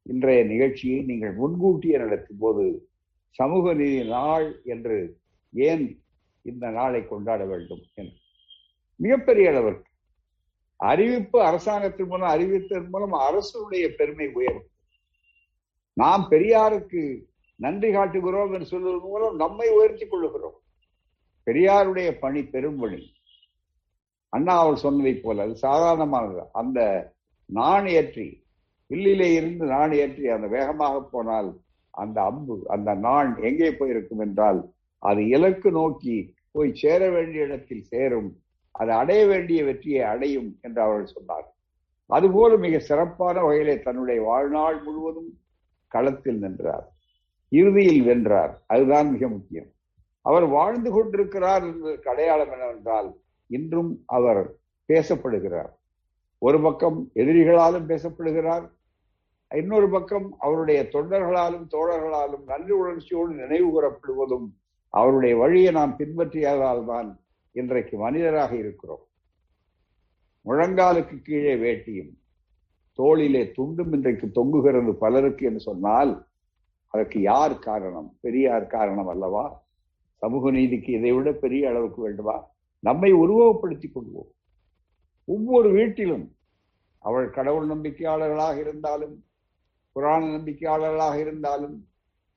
இன்றைய 0.07 0.41
நிகழ்ச்சியை 0.45 1.01
நீங்கள் 1.03 1.35
முன்கூட்டியே 1.35 1.97
நடத்தும் 1.99 2.41
போது 2.41 2.65
சமூக 3.39 3.75
நீதி 3.75 4.01
நாள் 4.09 4.47
என்று 4.65 4.97
ஏன் 5.53 6.05
இந்த 6.43 6.71
நாளை 6.71 7.09
கொண்டாட 7.09 7.45
வேண்டும் 7.45 7.83
என்று? 7.95 8.19
மிகப்பெரிய 8.97 9.51
அளவிற்கு. 9.51 9.91
அறிவிப்பு 10.77 11.43
அரசாங்கத்தின் 11.43 12.07
மூலம் 12.07 12.29
அறிவித்ததன் 12.29 12.89
மூலம் 12.89 13.13
அரசுடைய 13.13 13.89
பெருமை 13.89 14.29
உயரும். 14.33 14.69
நாம் 15.93 16.27
பெரியாருக்கு 16.31 17.25
நன்றி 17.57 17.93
காட்டுகிறோம் 17.93 18.53
என்று 18.53 18.67
சொல்வதன் 18.67 19.01
மூலம் 19.01 19.37
நம்மை 19.37 19.69
உயர்த்திக் 19.69 20.15
கொள்ளுகிறோம். 20.15 20.59
பெரியாருடைய 21.47 22.19
பணி 22.19 22.45
பெரும் 22.45 22.77
வழி. 22.77 23.15
அண்ணா 24.29 24.59
அவர் 24.59 24.77
சொன்னதை 24.77 25.15
போல 25.15 25.43
அது 25.43 25.57
சாதாரணமானது. 25.57 26.45
அந்த 26.53 26.79
நான் 27.47 27.87
ஏற்றி 27.87 28.41
வில்லிலே 28.91 29.35
இருந்து 29.35 29.67
நான் 29.67 29.93
ஏற்றி 29.93 30.29
அந்த 30.29 30.47
வேகமாக 30.47 31.03
போனால் 31.03 31.61
அந்த 31.91 32.23
அம்பு 32.23 32.63
அந்த 32.67 32.95
நான் 32.95 33.43
எங்கே 33.43 33.73
போயிருக்கும் 33.73 34.19
என்றால் 34.19 34.75
அது 35.03 35.21
இலக்கு 35.29 35.71
நோக்கி 35.71 36.17
போய் 36.51 36.75
சேர 36.75 37.11
வேண்டிய 37.11 37.45
இடத்தில் 37.45 37.89
சேரும். 37.93 38.31
அது 38.71 38.93
அடைய 38.93 39.27
வேண்டிய 39.27 39.65
வெற்றியை 39.65 40.03
அடையும் 40.03 40.51
என்று 40.61 40.81
அவர்கள் 40.83 41.15
சொன்னார் 41.15 41.47
அதுபோல 42.07 42.57
மிக 42.57 42.79
சிறப்பான 42.79 43.41
வகையிலே 43.41 43.75
தன்னுடைய 43.81 44.21
வாழ்நாள் 44.21 44.79
முழுவதும் 44.83 45.31
களத்தில் 45.89 46.39
நின்றார். 46.39 46.87
இறுதியில் 47.49 48.03
வென்றார். 48.03 48.53
அதுதான் 48.67 49.09
மிக 49.11 49.29
முக்கியம். 49.29 49.71
அவர் 50.23 50.47
வாழ்ந்து 50.47 50.91
கொண்டிருக்கிறார் 50.91 51.63
என்பதற்கு 51.63 52.11
அடையாளம் 52.11 52.53
என்னவென்றால் 52.53 53.09
இன்றும் 53.47 53.93
அவர் 54.07 54.41
பேசப்படுகிறார். 54.89 55.73
ஒரு 56.39 56.59
பக்கம் 56.61 56.99
எதிரிகளாலும் 57.15 57.89
பேசப்படுகிறார். 57.93 58.67
இன்னொரு 59.55 59.89
பக்கம் 59.91 60.29
அவருடைய 60.39 60.83
தொண்டர்களாலும் 60.93 61.67
தோழர்களாலும் 61.71 62.45
நன்றி 62.47 62.73
உணர்ச்சியோடு 62.73 63.35
நினைவு 63.35 63.69
கூறப்படுவதும் 63.71 64.49
அவருடைய 64.93 65.37
வழியை 65.37 65.73
நாம் 65.73 65.99
பின்பற்றியதால் 65.99 66.87
தான் 66.87 67.09
இன்றைக்கு 67.53 67.99
மனிதராக 67.99 68.57
இருக்கிறோம். 68.57 69.05
முழங்காலுக்கு 70.45 71.17
கீழே 71.23 71.55
வேட்டியும் 71.57 72.13
தோளிலே 72.99 73.43
துண்டும் 73.57 73.93
இன்றைக்கு 73.93 74.27
தொங்குகிறது 74.27 74.93
பலருக்கு 74.93 75.47
என்று 75.47 75.61
சொன்னால் 75.61 76.13
அதற்கு 76.89 77.21
யார் 77.21 77.59
காரணம்? 77.59 78.19
பெரியார் 78.21 78.67
காரணம் 78.67 79.07
அல்லவா? 79.07 79.45
சமூக 80.17 80.51
நீதிக்கு 80.51 80.93
இதை 80.93 81.13
விட 81.13 81.33
பெரிய 81.33 81.69
அளவுக்கு 81.69 82.03
வேண்டுமா? 82.03 82.37
நம்மை 82.79 83.13
உருவகப்படுத்திக் 83.13 83.95
கொள்வோம். 83.95 84.31
ஒவ்வொரு 85.25 85.71
வீட்டிலும் 85.71 86.27
அவள் 86.99 87.31
கடவுள் 87.31 87.69
நம்பிக்கையாளர்களாக 87.69 88.57
இருந்தாலும் 88.57 89.25
புராண 89.93 90.27
நம்பிக்கையாளர்களாக 90.27 91.17
இருந்தாலும் 91.21 91.77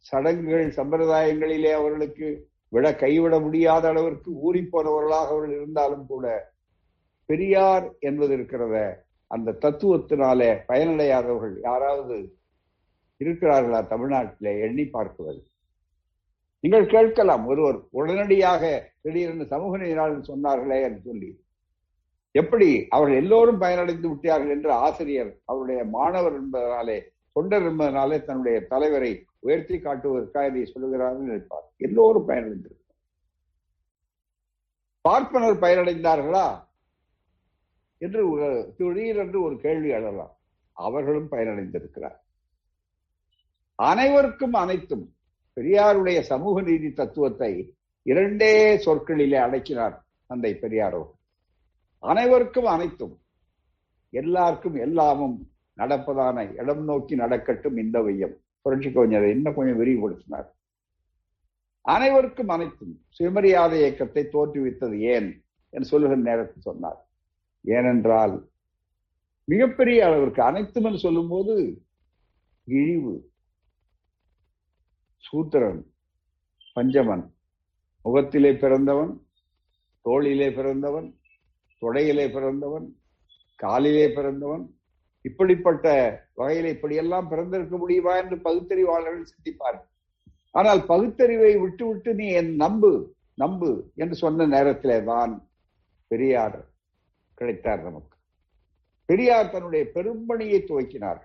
சடங்குகள் 0.10 0.68
சம்பிரதாயங்களிலே 0.68 1.72
அவர்களுக்கு 1.72 2.28
விட 2.70 2.96
கைவிட 2.96 3.40
முடியாத 3.40 3.88
அளவிற்கு 3.88 4.32
ஊறி 4.40 4.62
போனவர்களாக 4.72 5.28
அவர்கள் 5.28 5.56
இருந்தாலும் 5.56 6.06
கூட 6.06 6.54
பெரியார் 7.30 7.86
என்பது 8.00 8.38
இருக்கிறத 8.38 8.78
அந்த 9.28 9.58
தத்துவத்தினாலே 9.62 10.50
பயனடையாதவர்கள் 10.68 11.56
யாராவது 11.62 12.18
இருக்கிறார்களா 13.22 13.80
தமிழ்நாட்டிலே? 13.92 14.54
எண்ணி 14.60 14.84
பார்க்குவது 14.84 15.42
நீங்கள் 16.60 16.86
கேட்கலாம் 16.86 17.46
ஒருவர் 17.46 17.80
உடனடியாக 17.92 18.64
திடீரென்று 19.02 19.46
சமூக 19.48 19.78
நீதி 19.78 19.94
சொன்னார்களே 19.94 20.78
என்று 20.82 21.02
சொல்லி. 21.06 21.30
எப்படி 22.36 22.70
அவர்கள் 22.90 23.18
எல்லோரும் 23.18 23.62
பயனடைந்து 23.62 24.08
விட்டார்கள் 24.10 24.50
என்று 24.50 24.72
ஆசிரியர் 24.72 25.32
அவருடைய 25.46 25.82
மாணவர் 25.86 26.38
என்பதனாலே 26.42 26.98
தொண்டர் 27.36 27.66
என்பதனாலே 27.70 28.18
தன்னுடைய 28.24 28.58
தலைவரை 28.72 29.12
உயர்த்தி 29.46 29.78
காட்டுவதற்காக 29.80 30.50
இதை 30.52 30.66
சொல்லுகிறார் 30.66 31.22
நினைப்பார். 31.22 31.66
எல்லோரும் 31.86 32.28
பயனடைந்திருக்கிறார் 32.30 32.84
பார்ப்பனர் 35.06 35.58
பயனடைந்தார்களா 35.64 36.46
என்று 38.02 38.22
திடீரென்று 38.78 39.38
ஒரு 39.48 39.56
கேள்வி 39.66 39.90
எழலாம் 39.98 40.34
அவர்களும் 40.78 41.32
பயனடைந்திருக்கிறார். 41.32 42.18
அனைவருக்கும் 43.80 44.56
அனைத்தும் 44.64 45.06
பெரியாருடைய 45.58 46.20
சமூக 46.30 46.62
நீதி 46.62 46.90
தத்துவத்தை 46.92 47.52
இரண்டே 48.06 48.54
சொற்களிலே 48.86 49.38
அடக்கினார் 49.44 49.96
தந்தை 50.30 50.52
பெரியாரோ 50.64 51.04
அனைவருக்கும் 52.04 52.70
அனைத்தும் 52.76 53.14
எல்லாருக்கும் 54.14 54.78
எல்லாமும் 54.86 55.38
நடப்பதான 55.78 56.54
இடம் 56.62 56.84
நோக்கி 56.84 57.16
நடக்கட்டும் 57.16 57.78
இந்த 57.78 58.02
வையம். 58.02 58.36
புரட்சி 58.62 58.92
கவிஞர் 58.92 59.28
இன்னும் 59.28 59.54
கொஞ்சம் 59.54 59.80
விரிவுபடுத்தினார். 59.82 60.48
அனைவருக்கும் 61.82 62.50
அனைத்தும் 62.50 62.94
சுயமரியாதை 63.10 63.80
இயக்கத்தை 63.80 64.24
தோற்றுவித்தது 64.24 65.00
ஏன் 65.00 65.44
என்று 65.70 65.86
சொல்லுகிற 65.86 66.22
நேரத்தில் 66.22 66.62
சொன்னார். 66.62 67.00
ஏனென்றால் 67.62 68.50
மிகப்பெரிய 69.44 70.06
அளவிற்கு 70.06 70.42
அனைத்தும் 70.44 70.84
என்று 70.84 71.00
சொல்லும் 71.00 71.28
போது 71.28 71.84
இழிவு 72.64 73.32
சூத்திரன் 75.24 75.82
பஞ்சமன் 76.76 77.26
முகத்திலே 78.02 78.52
பிறந்தவன் 78.54 79.14
தோளிலே 80.02 80.50
பிறந்தவன் 80.50 81.08
தொடையிலே 81.82 82.26
பிறந்தவன் 82.32 82.88
காலிலே 83.56 84.08
பிறந்தவன் 84.08 84.75
இப்படிப்பட்ட 85.26 85.86
வகையில் 86.36 86.70
இப்படியெல்லாம் 86.74 87.28
பிறந்திருக்க 87.28 87.76
முடியுமா 87.78 88.14
என்று 88.18 88.38
பகுத்தறிவாளர்கள் 88.38 89.32
சிந்திப்பார் 89.34 89.80
ஆனால் 90.56 90.82
பகுத்தறிவை 90.86 91.54
விட்டு 91.58 91.86
விட்டு 91.88 92.12
நீ 92.14 92.28
என் 92.32 92.56
நம்பு 92.56 92.92
நம்பு 93.34 93.72
என்று 93.96 94.16
சொன்ன 94.16 94.46
நேரத்திலே 94.46 94.98
தான் 95.04 95.34
பெரியார் 96.12 96.60
கிடைத்தார் 97.38 97.82
நமக்கு. 97.84 98.16
பெரியார் 99.10 99.52
தன்னுடைய 99.52 99.84
பெரும்பணியை 99.96 100.60
துவக்கினார் 100.64 101.22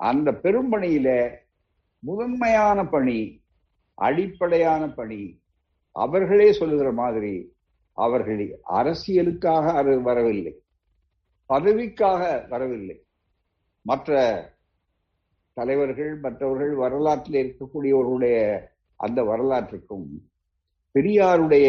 அந்த 0.00 0.30
பெரும்பணியில 0.44 1.08
முதன்மையான 2.02 2.78
பணி 2.88 3.18
அடிப்படையான 3.98 4.82
பணி 4.90 5.22
அவர்களே 5.96 6.48
சொல்லுகிற 6.52 6.90
மாதிரி 6.92 7.34
அவர்கள் 7.98 8.40
அரசியலுக்காக 8.80 9.64
அது 9.74 9.92
வரவில்லை. 10.02 10.52
பதவிக்காக 11.50 12.46
வரவில்லை. 12.48 13.06
மற்ற 13.82 14.18
தலைவர்கள் 15.52 16.16
மற்றவர்கள் 16.16 16.74
வரலாற்றில் 16.74 17.40
இருக்கக்கூடியவர்களுடைய 17.42 18.60
அந்த 18.96 19.22
வரலாற்றுக்கும் 19.22 20.08
பெரியாருடைய 20.94 21.68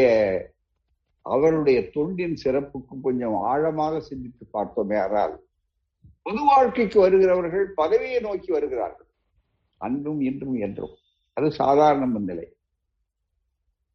அவருடைய 1.21 1.81
தொண்டின் 1.81 2.35
சிறப்புக்கும் 2.43 3.01
கொஞ்சம் 3.01 3.33
ஆழமாக 3.33 3.99
சிந்தித்து 3.99 4.45
பார்த்தோமே 4.53 4.97
ஆனால் 4.99 5.43
பொது 6.21 6.43
வாழ்க்கைக்கு 6.43 6.99
வருகிறவர்கள் 6.99 7.73
பதவியை 7.73 8.19
நோக்கி 8.19 8.51
வருகிறார்கள். 8.51 9.09
அன்றும் 9.77 10.21
இன்றும் 10.21 10.55
என்றும். 10.55 10.95
அது 11.33 11.51
சாதாரண 11.51 12.05
நிலை 12.05 12.47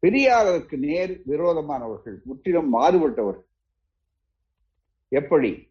பெரியாருக்கு 0.03 0.77
நேர் 0.77 1.21
விரோதமானவர்கள் 1.25 2.21
முற்றிலும் 2.23 2.73
மாறுபட்டவர்கள். 2.73 3.47
எப்படி? 5.07 5.66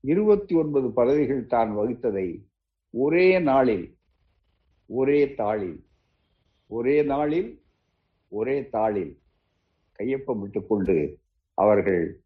இருபத்தி 0.00 0.54
ஒன்பது 0.54 0.90
பதவிகள் 0.90 1.46
தான் 1.46 1.76
வகித்ததை 1.76 2.44
ஒரே 2.90 3.38
நாளில் 3.38 3.96
ஒரே 4.86 5.26
தாளில் 5.26 5.84
ஒரே 6.66 7.02
நாளில் 7.02 7.62
ஒரே 8.28 8.60
தாளில் 8.60 9.18
கையொப்பம் 9.98 10.66
கொண்டு 10.66 11.18
அவர்கள் 11.54 12.20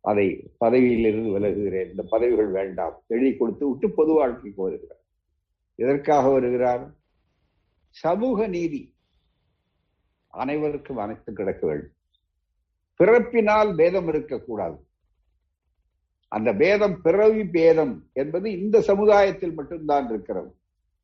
அதை 0.00 0.50
பதவியிலிருந்து 0.58 1.38
விலகுகிறேன். 1.38 1.90
இந்த 1.90 2.02
பதவிகள் 2.02 2.48
வேண்டாம். 2.48 3.02
எழுதி 3.06 3.36
கொடுத்து 3.36 3.68
விட்டு 3.68 3.90
பொது 3.90 4.12
வாழ்க்கைக்கு 4.12 4.62
வருகிறார். 4.62 5.00
எதற்காக 5.74 6.28
வருகிறார்? 6.28 6.94
சமூக 7.90 8.46
நீதி. 8.46 8.94
அனைவருக்கும் 10.28 10.96
அனைத்து 10.96 11.32
கிடக்க 11.32 11.66
வேண்டும். 11.66 11.92
பிறப்பினால் 12.96 13.74
பேதம் 13.74 14.08
இருக்கக்கூடாது. 14.08 14.87
அந்த 16.28 16.54
பேதம் 16.54 17.00
பிறவி 17.00 17.44
பேதம் 17.44 18.08
என்பது 18.12 18.60
இந்த 18.60 18.80
சமுதாயத்தில் 18.80 19.54
மட்டும்தான் 19.54 20.08
இருக்கிறது. 20.08 20.50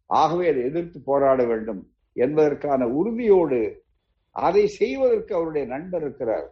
ஆகவே 0.07 0.49
அதை 0.49 0.63
எதிர்த்து 0.63 1.01
போராட 1.01 1.45
வேண்டும் 1.45 1.93
என்பதற்கான 2.13 2.87
உறுதியோடு 2.89 3.83
அதை 4.31 4.67
செய்வதற்கு 4.67 5.35
அவருடைய 5.35 5.67
நண்பர் 5.67 6.03
இருக்கிறார் 6.03 6.49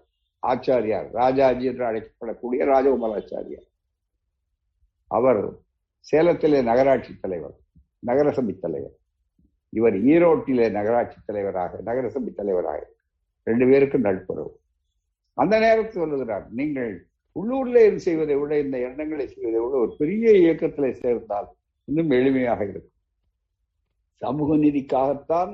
ஆச்சாரியார் 0.46 1.08
ராஜாஜி 1.12 1.64
என்று 1.64 1.84
அழைக்கப்படக்கூடிய 1.84 2.62
ராஜகோபாலாச்சாரியார். 2.72 3.68
அவர் 5.06 5.42
சேலத்திலே 6.12 6.62
நகராட்சி 6.62 7.12
தலைவர் 7.20 7.56
நகரசபை 7.98 8.58
தலைவர். 8.58 8.96
இவர் 9.68 9.96
ஈரோட்டிலே 10.02 10.70
நகராட்சி 10.70 11.18
தலைவராக 11.24 11.80
நகரசபை 11.82 12.32
தலைவராக. 12.34 12.80
ரெண்டு 13.42 13.66
பேருக்கும் 13.66 14.00
நட்புறவு. 14.00 14.60
அந்த 15.34 15.58
நேரத்தில் 15.58 16.02
சொல்லுகிறார் 16.02 16.46
நீங்கள் 16.50 17.06
உள்ளூர்ல 17.36 17.86
இது 17.86 17.98
செய்வதை 18.06 18.34
விட 18.38 18.58
இந்த 18.58 18.76
எண்ணங்களை 18.88 19.26
செய்வதை 19.26 19.60
விட 19.60 19.76
ஒரு 19.84 19.92
பெரிய 19.98 20.30
இயக்கத்தில் 20.38 20.98
சேர்ந்தால் 21.02 21.48
இன்னும் 21.88 22.10
எளிமையாக 22.10 22.60
இருக்கும். 22.62 22.98
சமூக 24.22 24.56
நீதிக்காகத்தான் 24.56 25.52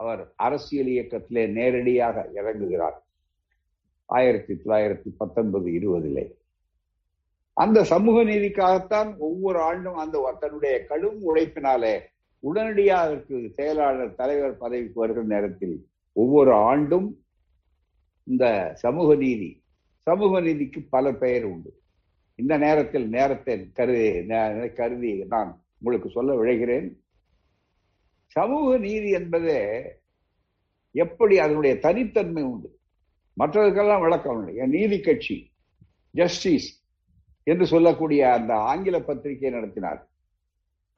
அவர் 0.00 0.22
அரசியல் 0.46 0.90
இயக்கத்திலே 0.94 1.44
நேரடியாக 1.58 2.16
இறங்குகிறார். 2.34 2.98
ஆயிரத்தி 4.08 4.52
தொள்ளாயிரத்தி 4.54 5.10
பத்தொன்பது 5.16 5.68
இருபதிலே. 5.78 6.24
அந்த 7.56 7.78
சமூக 7.84 8.18
நீதிக்காகத்தான் 8.24 9.10
ஒவ்வொரு 9.18 9.58
ஆண்டும் 9.68 9.98
அந்த 10.02 10.34
தன்னுடைய 10.42 10.74
கடும் 10.90 11.20
உழைப்பினாலே 11.28 11.94
உடனடியாக 12.42 13.16
செயலாளர் 13.58 14.18
தலைவர் 14.20 14.60
பதவிக்கு 14.62 15.00
வருகிற 15.00 15.24
நேரத்தில் 15.34 15.76
ஒவ்வொரு 16.16 16.52
ஆண்டும் 16.68 17.08
இந்த 18.26 18.46
சமூக 18.84 19.14
நீதி 19.14 19.50
சமூக 20.08 20.40
நீதிக்கு 20.40 20.80
பல 20.94 21.12
பெயர் 21.22 21.44
உண்டு. 21.44 21.70
இந்த 22.34 22.54
நேரத்தில் 22.58 23.06
நேரத்தை 23.08 23.54
கருதி 23.78 24.26
கருதி 24.78 25.12
நான் 25.24 25.50
உங்களுக்கு 25.78 26.08
சொல்ல 26.08 26.30
விழைகிறேன். 26.40 26.88
சமூக 28.36 28.78
நீதி 28.78 29.10
என்பதே 29.10 29.60
எப்படி 30.94 31.34
அதனுடைய 31.38 31.74
தனித்தன்மை 31.78 32.42
உண்டு? 32.42 32.68
மற்றவர்களுக்கெல்லாம் 33.36 34.04
விளக்கம் 34.06 34.36
உண்டு. 34.36 34.52
என் 34.54 34.74
நீதி 34.76 34.98
கட்சி 35.00 35.36
ஜஸ்டிஸ் 36.10 36.68
என்று 37.50 37.66
சொல்லக்கூடிய 37.66 38.22
அந்த 38.32 38.52
ஆங்கில 38.70 38.96
பத்திரிகை 39.00 39.50
நடத்தினார். 39.50 40.00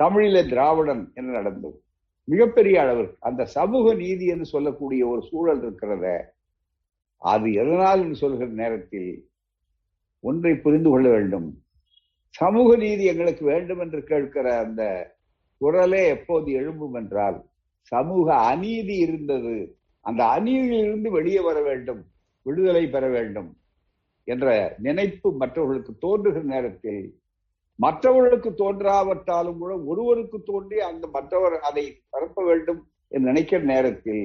தமிழில 0.01 0.49
திராவிடன் 0.49 1.03
என்று 1.15 1.33
நடந்தது. 1.33 1.77
மிகப்பெரிய 2.25 2.77
அளவில் 2.83 3.13
அந்த 3.29 3.43
சமூக 3.59 3.95
நீதி 3.95 4.27
என்று 4.35 4.47
சொல்லக்கூடிய 4.55 5.03
ஒரு 5.07 5.23
சூழல் 5.31 5.63
இருக்கிறத 5.63 6.07
அது 7.23 7.47
எதனால் 7.53 8.01
என்று 8.01 8.17
சொல்கிற 8.17 8.47
நேரத்தில் 8.63 9.11
ஒன்றை 10.25 10.53
புரிந்து 10.57 10.91
கொள்ள 10.91 11.09
வேண்டும். 11.09 11.49
சமூக 12.35 12.77
நீதி 12.77 13.05
எங்களுக்கு 13.05 13.45
வேண்டும் 13.45 13.81
என்று 13.81 14.01
கேட்கிற 14.05 14.47
அந்த 14.59 14.83
குரலே 15.61 16.03
எப்போது 16.09 16.49
எழும்பும் 16.53 16.97
என்றால் 16.97 17.39
சமூக 17.93 18.27
அநீதி 18.51 18.95
இருந்தது. 18.97 19.57
அந்த 20.07 20.23
அநீதியிலிருந்து 20.37 21.09
வெளியே 21.11 21.41
வர 21.41 21.59
வேண்டும் 21.61 22.03
விடுதலை 22.47 22.85
பெற 22.89 23.05
வேண்டும் 23.09 23.51
என்ற 24.29 24.47
நினைப்பு 24.79 25.29
மற்றவர்களுக்கு 25.33 25.93
தோன்றுகிற 25.99 26.43
நேரத்தில் 26.45 27.03
மற்றவர்களுக்கு 27.79 28.51
தோன்றாவிட்டாலும் 28.53 29.59
கூட 29.59 29.75
ஒருவருக்கு 29.83 30.39
தோன்றி 30.43 30.79
அந்த 30.81 31.05
மற்றவர் 31.09 31.57
அதை 31.61 31.85
பரப்ப 32.11 32.45
வேண்டும் 32.45 32.81
என்று 33.13 33.29
நினைக்கிற 33.29 33.61
நேரத்தில் 33.65 34.25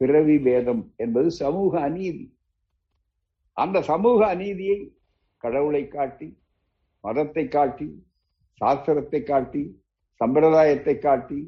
பிறவி 0.00 0.36
பேதம் 0.38 0.82
என்பது 0.96 1.28
சமூக 1.42 1.72
அநீதி. 1.80 2.24
அந்த 3.56 3.82
சமூக 3.82 4.18
அநீதியை 4.26 4.78
கடவுளை 5.42 5.82
காட்டி 5.88 6.28
மதத்தை 7.04 7.44
காட்டி 7.48 7.88
சாஸ்திரத்தை 8.60 9.20
காட்டி 9.22 9.62
சம்பிரதாயத்தை 10.20 10.94
காட்டி 10.98 11.40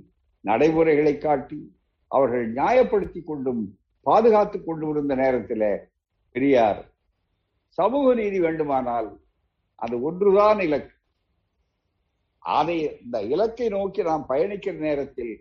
நடைமுறைகளை 0.45 1.15
காட்டி 1.19 1.61
அவர்கள் 2.11 2.47
நியாயப்படுத்தி 2.53 3.21
கொண்டும் 3.25 3.63
பாதுகாத்து 4.07 4.59
கொண்டு 4.65 4.87
இருந்த 4.91 5.15
நேரத்தில் 5.15 5.69
பெரியார் 6.35 6.83
சமூக 7.79 8.15
நீதி 8.15 8.39
வேண்டுமானால் 8.41 9.09
அது 9.75 9.95
ஒன்றுதான் 10.03 10.61
இலக்கு. 10.61 10.95
அதை 12.43 12.77
இந்த 13.05 13.17
இலக்கை 13.33 13.69
நோக்கி 13.69 14.03
நாம் 14.03 14.29
பயணிக்கிற 14.29 14.77
நேரத்தில் 14.79 15.35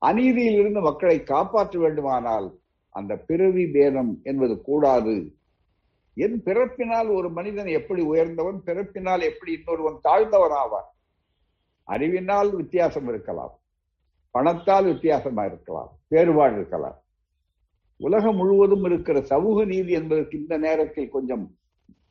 அநீதியிலிருந்து 0.00 0.80
மக்களை 0.80 1.22
காப்பாற்ற 1.22 1.78
வேண்டுமானால் 1.78 2.48
அந்த 2.90 3.16
பிறவி 3.16 3.66
பேதம் 3.66 4.20
என்பது 4.22 4.54
கூடாது. 4.60 5.14
என் 6.14 6.42
பிறப்பினால் 6.42 7.08
ஒரு 7.14 7.30
மனிதன் 7.30 7.66
எப்படி 7.66 8.02
உயர்ந்தவன் 8.02 8.60
பிறப்பினால் 8.64 9.20
எப்படி 9.20 9.52
இன்னொருவன் 9.52 9.98
தாழ்ந்தவன் 10.04 10.56
ஆவான் 10.62 10.88
அறிவினால் 11.88 12.50
வித்தியாசம் 12.56 13.08
இருக்கலாம். 13.08 13.54
பணத்தால் 14.30 14.84
வித்தியாசமா 14.84 15.44
இருக்கலாம். 15.44 15.90
வேறுபாடு 16.08 16.54
இருக்கலாம். 16.54 16.98
உலகம் 18.00 18.36
முழுவதும் 18.36 18.84
இருக்கிற 18.84 19.20
சமூக 19.22 19.64
நீதி 19.64 19.92
என்பதற்கு 19.92 20.38
இந்த 20.38 20.58
நேரத்தில் 20.58 21.08
கொஞ்சம் 21.08 21.44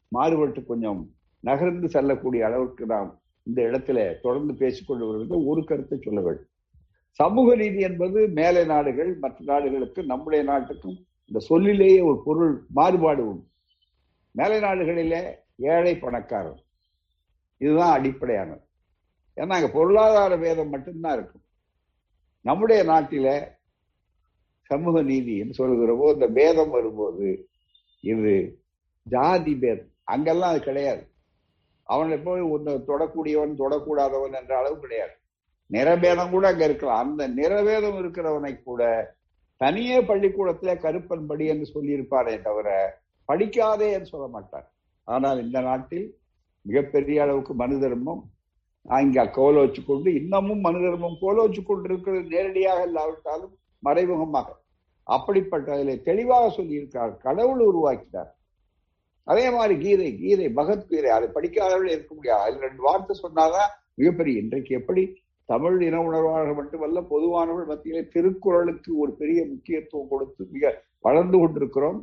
மாறுபட்டு 0.08 0.65
கொஞ்சம் 0.65 1.02
நகர்ந்து 1.39 1.89
செல்லக்கூடிய 1.89 2.45
அளவுக்கு 2.45 2.86
நாம் 2.86 3.21
இந்த 3.43 3.62
இடத்துல 3.62 4.21
தொடர்ந்து 4.21 4.54
பேசிக்கொண்டு 4.54 5.06
வருவதை 5.08 5.38
ஒரு 5.45 5.63
கருத்தை 5.63 5.98
சொல்ல 6.02 6.21
வேண்டும். 6.21 6.50
சமூக 7.19 7.56
நீதி 7.56 7.82
என்பது 7.82 8.28
மேலை 8.28 8.65
நாடுகள் 8.65 9.17
மற்ற 9.17 9.38
நாடுகளுக்கு 9.43 10.04
நம்முடைய 10.04 10.43
நாட்டுக்கும் 10.43 10.97
இந்த 11.25 11.39
சொல்லிலேயே 11.39 11.99
ஒரு 11.99 12.21
பொருள் 12.25 12.65
மாறுபாடு 12.69 13.28
உண்டு. 13.28 13.45
மேலை 14.32 14.58
நாடுகளிலே 14.60 15.21
ஏழை 15.58 15.93
பணக்காரன் 15.97 16.62
இதுதான் 17.58 17.95
அடிப்படையானது. 17.97 18.63
ஏன்னா 19.38 19.54
அங்க 19.58 19.69
பொருளாதார 19.69 20.36
வேதம் 20.36 20.69
மட்டும்தான் 20.69 21.13
இருக்கும். 21.13 21.43
நம்முடைய 22.41 22.84
நாட்டில 22.84 23.28
சமூக 24.69 25.01
நீதி 25.01 25.38
என்று 25.38 26.13
இந்த 26.13 26.28
பேதம் 26.28 26.69
வரும்போது 26.69 27.49
இது 27.99 28.62
ஜாதி 29.04 29.54
பேதம். 29.56 29.91
அங்கெல்லாம் 30.04 30.49
அது 30.49 30.60
கிடையாது. 30.60 31.04
அவனை 31.84 32.17
போய் 32.17 32.41
ஒன்று 32.41 32.84
தொடக்கூடியவன் 32.88 33.60
தொடக்கூடாதவன் 33.62 34.39
என்ற 34.41 34.58
அளவு 34.58 34.80
கிடையாது. 34.80 35.15
நிறபேதம் 35.69 36.34
கூட 36.36 36.45
அங்க 36.51 36.63
இருக்கலாம். 36.65 37.01
அந்த 37.06 37.23
நிறவேதம் 37.39 37.97
இருக்கிறவனை 38.01 38.54
கூட 38.62 38.84
தனியே 39.62 39.97
பள்ளிக்கூடத்துல 40.10 40.71
கருப்பன் 40.86 41.28
படி 41.30 41.45
என்று 41.54 41.67
சொல்லியிருப்பாரே 41.73 42.36
தவிர 42.47 42.69
படிக்காதே 43.30 43.88
என்று 43.95 44.10
சொல்ல 44.13 44.28
மாட்டார். 44.36 44.67
ஆனால் 45.08 45.39
இந்த 45.45 45.60
நாட்டில் 45.62 46.08
மிகப்பெரிய 46.65 47.17
அளவுக்கு 47.25 47.54
மனு 47.54 47.75
தர்மம் 47.84 48.23
அங்க 48.86 49.23
கோலோச்சு 49.38 49.82
கொண்டு 49.86 50.10
இன்னமும் 50.19 50.62
மனு 50.65 50.80
தர்மம் 50.86 51.17
கோலோச்சு 51.21 51.62
கொண்டு 51.63 51.88
இருக்கிறது 51.89 52.23
நேரடியாக 52.34 52.82
இல்லாவிட்டாலும் 52.89 53.54
மறைமுகமாக. 53.84 54.47
அப்படிப்பட்ட 55.08 55.67
அதில் 55.75 56.04
தெளிவாக 56.10 56.45
சொல்லியிருக்கார் 56.58 57.13
கடவுள் 57.25 57.63
உருவாக்கினார். 57.69 58.32
அதே 59.28 59.45
மாதிரி 59.56 59.75
கீதை 59.84 60.10
கீதை 60.17 60.47
பகவத்கீதை 60.60 61.10
அதை 61.17 61.28
படிக்காதவர்கள் 61.38 61.93
இருக்க 61.95 62.12
முடியாது. 62.15 62.43
அதில் 62.45 62.65
ரெண்டு 62.67 62.82
வார்த்தை 62.88 63.15
சொன்னாதான் 63.23 63.71
மிகப்பெரிய. 63.99 64.36
இன்றைக்கு 64.43 64.71
எப்படி 64.80 65.04
தமிழ் 65.51 65.79
இன 65.88 65.97
உணர்வாளர்கள் 66.08 66.60
மட்டுமல்ல 66.60 67.01
பொதுவானவர்கள் 67.13 67.71
மத்தியிலே 67.71 68.01
திருக்குறளுக்கு 68.15 68.91
ஒரு 69.03 69.12
பெரிய 69.21 69.39
முக்கியத்துவம் 69.51 70.12
கொடுத்து 70.12 70.43
மிக 70.55 70.73
வளர்ந்து 71.08 71.38
கொண்டிருக்கிறோம். 71.39 71.99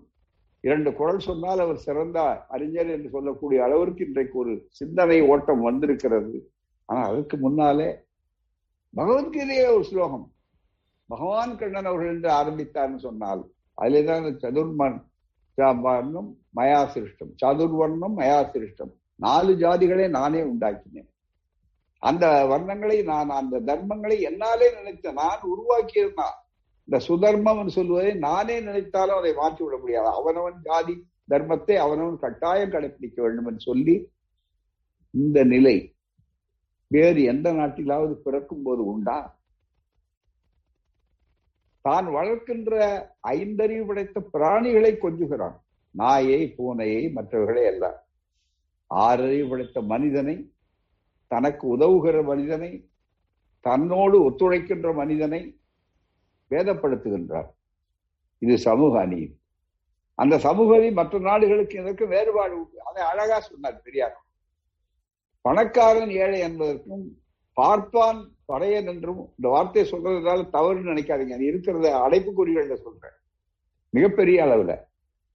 இரண்டு 0.65 0.91
குரல் 0.99 1.25
சொன்னால் 1.29 1.63
அவர் 1.65 1.85
சிறந்த 1.87 2.19
அறிஞர் 2.55 2.91
என்று 2.97 3.09
சொல்லக்கூடிய 3.15 3.63
அளவிற்கு 3.67 4.03
இன்றைக்கு 4.09 4.37
ஒரு 4.39 4.53
சிந்தனை 4.81 5.19
ஓட்டம் 5.33 5.67
வந்திருக்கிறது. 5.69 6.35
ஆனா 6.89 7.01
அதுக்கு 7.11 7.37
முன்னாலே 7.37 7.89
பகவத்கீதையே 8.95 9.67
ஒரு 9.75 9.85
ஸ்லோகம் 9.91 10.27
பகவான் 11.11 11.57
கண்ணன் 11.61 11.89
அவர்கள் 11.91 12.13
என்று 12.15 12.31
ஆரம்பித்தார்னு 12.41 13.01
சொன்னால் 13.07 13.43
அதிலேதான் 13.83 14.29
சதுர்மன் 14.45 14.99
வர்ணம் 15.87 16.31
மயா 16.57 16.81
சிருஷ்டம் 16.95 17.33
சதுர்வர்ணம் 17.43 18.15
மயா 18.21 18.39
சிருஷ்டம் 18.53 18.93
நாலு 19.25 19.53
ஜாதிகளே 19.63 20.07
நானே 20.19 20.41
உண்டாக்கினேன். 20.43 21.11
அந்த 22.03 22.27
வர்ணங்களை 22.53 22.97
நான் 23.11 23.37
அந்த 23.41 23.57
தர்மங்களை 23.69 24.17
என்னாலே 24.29 24.69
நினைத்த 24.79 25.13
நான் 25.13 25.43
உருவாக்கியிருந்தான் 25.53 26.37
இந்த 26.89 26.99
சுதர்மம் 27.09 27.75
சொல்வதை 27.77 28.13
நானே 28.27 28.57
நினைத்தாலும் 28.61 29.19
அதை 29.21 29.33
மாற்றி 29.33 29.63
விட 29.65 29.77
முடியாது. 29.83 30.09
அவனவன் 30.21 30.57
ஜாதி 30.63 30.95
தர்மத்தை 31.31 31.75
அவனவன் 31.85 32.23
கட்டாயம் 32.25 32.73
கடைபிடிக்க 32.73 33.19
வேண்டும் 33.23 33.49
என்று 33.51 33.63
சொல்லி 33.69 33.95
இந்த 35.15 35.39
நிலை 35.45 35.77
வேறு 36.91 37.21
எந்த 37.33 37.49
நாட்டிலாவது 37.53 38.15
பிறக்கும் 38.25 38.63
போது 38.63 38.83
உண்டா? 38.93 39.19
தான் 41.85 42.09
வளர்க்கின்ற 42.17 42.73
ஐந்தறிவு 43.37 43.85
படைத்த 43.87 44.19
பிராணிகளை 44.35 44.93
கொஞ்சுகிறான். 45.05 45.57
நாயை 45.95 46.41
பூனையை 46.59 47.03
மற்றவர்களே 47.13 47.65
எல்லாம் 47.73 47.99
ஆறறிவு 48.91 49.47
படைத்த 49.49 49.81
மனிதனை 49.93 50.37
தனக்கு 51.33 51.65
உதவுகிற 51.77 52.17
மனிதனை 52.31 52.71
தன்னோடு 53.65 54.17
ஒத்துழைக்கின்ற 54.29 54.89
மனிதனை 55.01 55.41
வேதப்படுத்துகின்றார். 56.51 57.51
இது 58.39 58.55
சமூக 58.67 58.95
அநீதி. 59.01 59.35
அந்த 60.15 60.35
சமூக 60.47 60.91
மற்ற 60.91 61.19
நாடுகளுக்கு 61.29 61.75
இதற்கு 61.83 62.05
வேறுபாடு 62.15 62.55
உண்டு. 62.61 62.79
அதை 62.89 63.03
அழகா 63.11 63.37
சொன்னார் 63.41 63.85
பெரியார். 63.87 64.17
பணக்காரன் 65.45 66.13
ஏழை 66.23 66.39
என்பதற்கும் 66.49 67.05
பார்ப்பான் 67.57 68.21
படையன் 68.51 68.91
என்றும் 68.93 69.23
இந்த 69.37 69.49
வார்த்தையை 69.55 69.87
சொல்றதுனால 69.91 70.45
தவறுன்னு 70.57 70.93
நினைக்காதீங்க. 70.93 71.37
அது 71.39 71.51
இருக்கிறத 71.53 71.89
அடைப்புக்குறிகள்ல 72.05 72.77
சொல்றேன் 72.87 73.17
மிகப்பெரிய 73.95 74.39
அளவுல. 74.45 74.75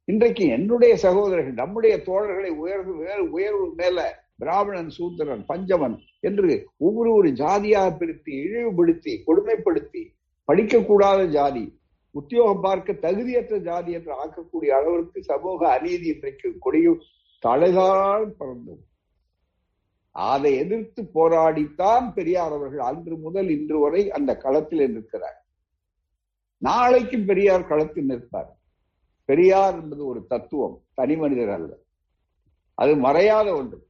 இன்றைக்கு 0.08 0.44
என்னுடைய 0.58 0.94
சகோதரர்கள் 1.06 1.60
நம்முடைய 1.62 1.96
தோழர்களை 2.06 2.52
உயர்வு 2.64 2.94
உயர்வு 3.30 3.66
மேல 3.82 4.26
பிராமணன் 4.40 4.90
சூத்திரன் 4.90 5.46
பஞ்சவன் 5.46 5.98
என்று 6.20 6.70
ஒவ்வொரு 6.78 7.12
ஒரு 7.12 7.30
ஜாதியாக 7.32 7.98
பிரித்து 7.98 8.34
இழிவுபடுத்தி 8.34 9.24
கொடுமைப்படுத்தி 9.28 10.14
படிக்கக்கூடாத 10.48 11.28
ஜாதி 11.28 11.80
உத்தியோகம் 12.12 12.62
பார்க்க 12.62 12.94
தகுதியற்ற 12.94 13.60
ஜாதி 13.60 13.92
என்று 13.92 14.14
ஆக்கக்கூடிய 14.14 14.68
அளவிற்கு 14.68 15.24
சமூக 15.24 15.70
அநீதி 15.70 16.08
இன்றைக்கு 16.08 16.56
கொடியும் 16.60 17.02
தலைதான் 17.44 18.32
பறந்தது 18.38 18.86
அதை 20.12 20.56
எதிர்த்து 20.56 21.10
போராடித்தான் 21.14 22.14
பெரியார் 22.14 22.52
அவர்கள் 22.52 22.80
அன்று 22.80 23.18
முதல் 23.18 23.50
இன்று 23.50 23.80
வரை 23.80 24.12
அந்த 24.12 24.38
களத்தில் 24.38 24.92
நிற்கிறார். 24.92 25.46
நாளைக்கும் 26.58 27.26
பெரியார் 27.26 27.68
களத்தில் 27.68 28.06
நிற்பார். 28.06 28.58
பெரியார் 29.26 29.76
என்பது 29.82 30.06
ஒரு 30.06 30.26
தத்துவம் 30.28 30.82
தனி 30.94 31.16
மனிதர் 31.16 31.50
அல்ல. 31.50 31.78
அது 32.74 32.96
மறையாத 32.96 33.56
ஒன்று. 33.56 33.87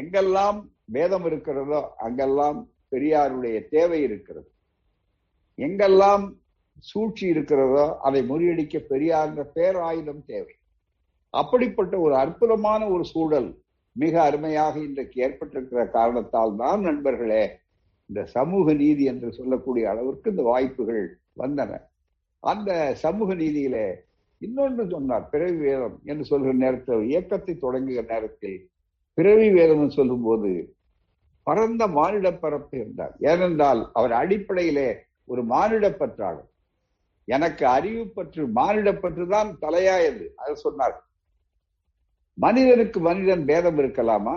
எங்கெல்லாம் 0.00 0.58
வேதம் 0.96 1.26
இருக்கிறதோ 1.30 1.80
அங்கெல்லாம் 2.06 2.58
பெரியாருடைய 2.92 3.56
தேவை 3.74 3.98
இருக்கிறது. 4.08 4.48
எங்கெல்லாம் 5.58 6.24
சூழ்ச்சி 6.90 7.24
இருக்கிறதோ 7.34 7.84
அதை 8.06 8.20
முறியடிக்க 8.30 8.78
பெரியார் 8.92 9.28
என்ற 9.30 9.42
பேராயுதம் 9.56 10.22
தேவை. 10.32 10.54
அப்படிப்பட்ட 11.34 11.94
ஒரு 12.06 12.14
அற்புதமான 12.24 12.82
ஒரு 12.94 13.04
சூழல் 13.12 13.48
மிக 13.96 14.14
அருமையாக 14.28 14.74
இன்றைக்கு 14.88 15.16
ஏற்பட்டிருக்கிற 15.26 15.82
காரணத்தால் 15.96 16.54
தான் 16.62 16.82
நண்பர்களே 16.88 17.44
இந்த 18.10 18.20
சமூக 18.36 18.74
நீதி 18.82 19.04
என்று 19.12 19.28
சொல்லக்கூடிய 19.38 19.84
அளவிற்கு 19.92 20.32
இந்த 20.34 20.42
வாய்ப்புகள் 20.50 21.02
வந்தன. 21.42 21.70
அந்த 22.42 22.70
சமூக 23.04 23.28
நீதியிலே 23.42 23.86
இன்னொன்று 24.42 24.84
சொன்னார் 24.94 25.30
பிறவி 25.32 25.58
வேதம் 25.66 25.96
என்று 26.10 26.24
சொல்கிற 26.30 26.52
நேரத்தில் 26.64 27.06
இயக்கத்தை 27.10 27.54
தொடங்குகிற 27.64 28.04
நேரத்தில் 28.12 28.58
பிறவி 29.18 29.48
வேதம் 29.50 29.90
சொல்லும் 29.90 30.22
போது 30.22 30.50
பரந்த 31.46 31.82
மானிட 31.88 32.28
பரப்பு 32.32 32.76
என்றார். 32.78 33.14
ஏனென்றால் 33.30 33.80
அவர் 33.92 34.12
அடிப்படையிலே 34.12 34.88
ஒரு 35.24 35.42
மானிட 35.44 35.86
பற்றாளர் 35.90 36.50
எனக்கு 37.28 37.64
அறிவு 37.66 38.02
பற்று 38.08 38.42
மானிட 38.48 38.88
பற்று 38.94 39.24
தான் 39.26 39.48
தலையாயது 39.60 40.26
அது 40.34 40.56
சொன்னார். 40.56 40.96
மனிதனுக்கு 42.38 42.98
மனிதன் 43.00 43.44
பேதம் 43.44 43.78
இருக்கலாமா? 43.78 44.36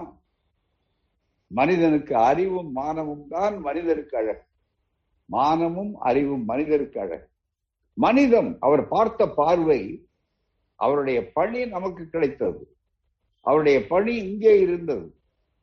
மனிதனுக்கு 1.52 2.16
அறிவும் 2.30 2.72
மானமும் 2.72 3.28
தான் 3.28 3.56
மனிதருக்கு 3.60 4.16
அழகு. 4.18 4.44
மானமும் 5.30 5.94
அறிவும் 6.10 6.46
மனிதருக்கு 6.46 7.00
அழகு. 7.00 7.28
மனிதன் 7.98 8.58
அவர் 8.60 8.84
பார்த்த 8.88 9.28
பார்வை 9.40 9.82
அவருடைய 10.80 11.20
பணி 11.38 11.66
நமக்கு 11.66 12.04
கிடைத்தது. 12.10 12.62
அவருடைய 13.50 13.78
பணி 13.94 14.14
இங்கே 14.26 14.54
இருந்தது. 14.66 15.08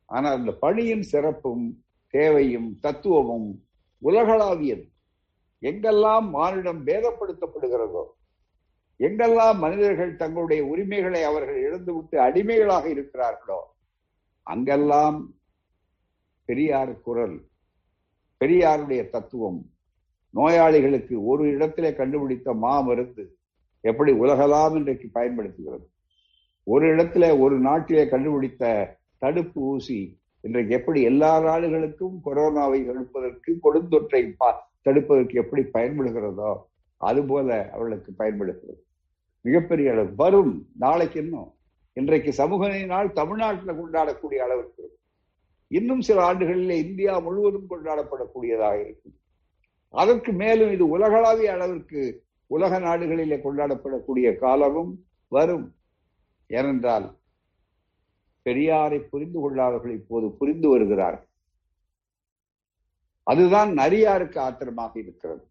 ஆனால் 0.09 0.37
அந்த 0.39 0.51
பணியின் 0.65 1.05
சிறப்பும் 1.11 1.65
தேவையும் 2.13 2.69
தத்துவமும் 2.85 3.49
உலகளாவியது. 4.01 4.85
எங்கெல்லாம் 5.63 6.27
மானிடம் 6.35 6.81
பேதப்படுத்தப்படுகிறதோ 6.87 8.03
எங்கெல்லாம் 8.99 9.57
மனிதர்கள் 9.63 10.11
தங்களுடைய 10.21 10.61
உரிமைகளை 10.71 11.19
அவர்கள் 11.29 11.59
இழந்துவிட்டு 11.65 12.15
அடிமைகளாக 12.25 12.85
இருக்கிறார்களோ 12.93 13.59
அங்கெல்லாம் 14.47 15.17
பெரியார் 16.49 16.93
குரல் 17.07 17.35
பெரியாருடைய 18.41 19.01
தத்துவம் 19.15 19.59
நோயாளிகளுக்கு 20.33 21.15
ஒரு 21.31 21.43
இடத்திலே 21.55 21.91
கண்டுபிடித்த 21.99 22.53
மாமருந்து 22.63 23.23
எப்படி 23.83 24.11
உலகலாம் 24.23 24.75
இன்றைக்கு 24.79 25.07
பயன்படுத்துகிறது? 25.17 25.85
ஒரு 26.69 26.95
இடத்துல 26.95 27.39
ஒரு 27.39 27.59
நாட்டிலே 27.59 28.07
கண்டுபிடித்த 28.07 28.95
தடுப்பு 29.17 29.61
ஊசி 29.61 30.19
இன்றைக்கு 30.41 30.75
எப்படி 30.75 31.01
எல்லா 31.01 31.39
நாடுகளுக்கும் 31.39 32.21
கொரோனாவை 32.25 32.85
தடுப்பதற்கு 32.85 33.59
கொடுந்தொற்றை 33.63 34.35
தடுப்பதற்கு 34.85 35.33
எப்படி 35.33 35.61
பயன்படுகிறதோ 35.61 36.55
அதுபோல 36.97 37.69
அவர்களுக்கு 37.69 38.13
பயன்படுகிறது. 38.13 38.83
மிகப்பெரிய 39.41 39.91
அளவு. 39.91 40.15
வரும். 40.15 40.67
நாளைக்கு 40.79 41.23
இன்னும். 41.23 41.53
இன்றைக்கு 41.93 42.33
சமூக 42.33 42.85
நாள் 42.85 43.13
தமிழ்நாட்டில் 43.13 43.75
கொண்டாடக்கூடிய 43.75 44.35
அளவிற்கு. 44.35 44.97
இன்னும் 45.67 46.01
சில 46.01 46.33
ஆண்டுகளிலே 46.33 46.69
இந்தியா 46.69 47.19
முழுவதும் 47.19 47.69
கொண்டாடப்படக்கூடியதாக 47.69 48.81
இருக்கும். 48.81 49.15
அதற்கு 49.89 50.31
மேலும் 50.31 50.71
இது 50.71 50.89
உலகளாவிய 50.89 51.53
அளவிற்கு 51.53 52.23
உலக 52.47 52.79
நாடுகளிலே 52.79 53.41
கொண்டாடப்படக்கூடிய 53.41 54.35
காலமும் 54.35 55.05
வரும். 55.27 55.75
ஏனென்றால் 56.47 57.07
பெரியாரை 58.45 58.99
புரிந்து 59.09 59.39
கொள்ளாதவர்கள் 59.39 59.95
இப்போது 60.01 60.27
புரிந்து 60.31 60.67
வருகிறார்கள். 60.69 61.29
அதுதான் 63.23 63.71
அரியாருக்கு 63.77 64.37
ஆத்திரமாக 64.39 64.93
இருக்கிறது. 64.99 65.43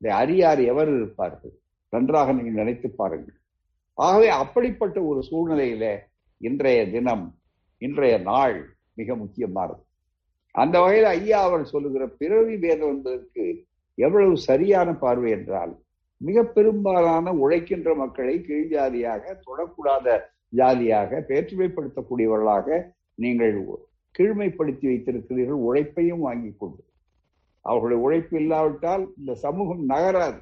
இந்த 0.00 0.08
அரியார் 0.16 0.60
எவர் 0.64 0.90
இருப்பார்கள்? 0.96 1.54
நன்றாக 1.92 2.32
நீங்கள் 2.32 2.60
நினைத்து 2.60 2.88
பாருங்கள். 2.90 3.38
ஆகவே 3.98 4.28
அப்படிப்பட்ட 4.28 4.98
ஒரு 5.02 5.20
சூழ்நிலையில 5.30 5.86
இன்றைய 6.40 6.90
தினம் 6.90 7.38
இன்றைய 7.78 8.18
நாள் 8.18 8.56
மிக 8.94 9.14
முக்கியமானது. 9.16 9.82
அந்த 10.54 10.80
வகையில் 10.80 11.08
ஐயா 11.16 11.42
அவர் 11.42 11.64
சொல்லுகிற 11.64 12.06
பிறவி 12.20 12.56
வேதம் 12.56 12.88
என்பதற்கு 12.88 13.44
எவ்வளவு 13.98 14.34
சரியான 14.36 14.88
பார்வை 14.94 15.30
என்றால் 15.30 15.72
மிக 16.26 16.44
பெரும்பாலான 16.56 17.32
உழைக்கின்ற 17.44 17.90
மக்களை 18.02 18.34
கீழ் 18.46 18.70
ஜாதியாக 18.74 19.24
தொடக்கூடாத 19.46 20.16
ஜாதியாக 20.60 21.20
பேற்றுமைப்படுத்தக்கூடியவர்களாக 21.28 22.78
நீங்கள் 23.14 23.56
கீழ்மைப்படுத்தி 24.14 24.86
வைத்திருக்கிறீர்கள் 24.90 25.64
உழைப்பையும் 25.68 26.24
வாங்கி 26.26 26.50
கொண்டு. 26.56 26.82
அவர்களுடைய 27.64 27.98
உழைப்பு 28.04 28.34
இல்லாவிட்டால் 28.40 29.04
இந்த 29.18 29.32
சமூகம் 29.44 29.82
நகராது 29.88 30.40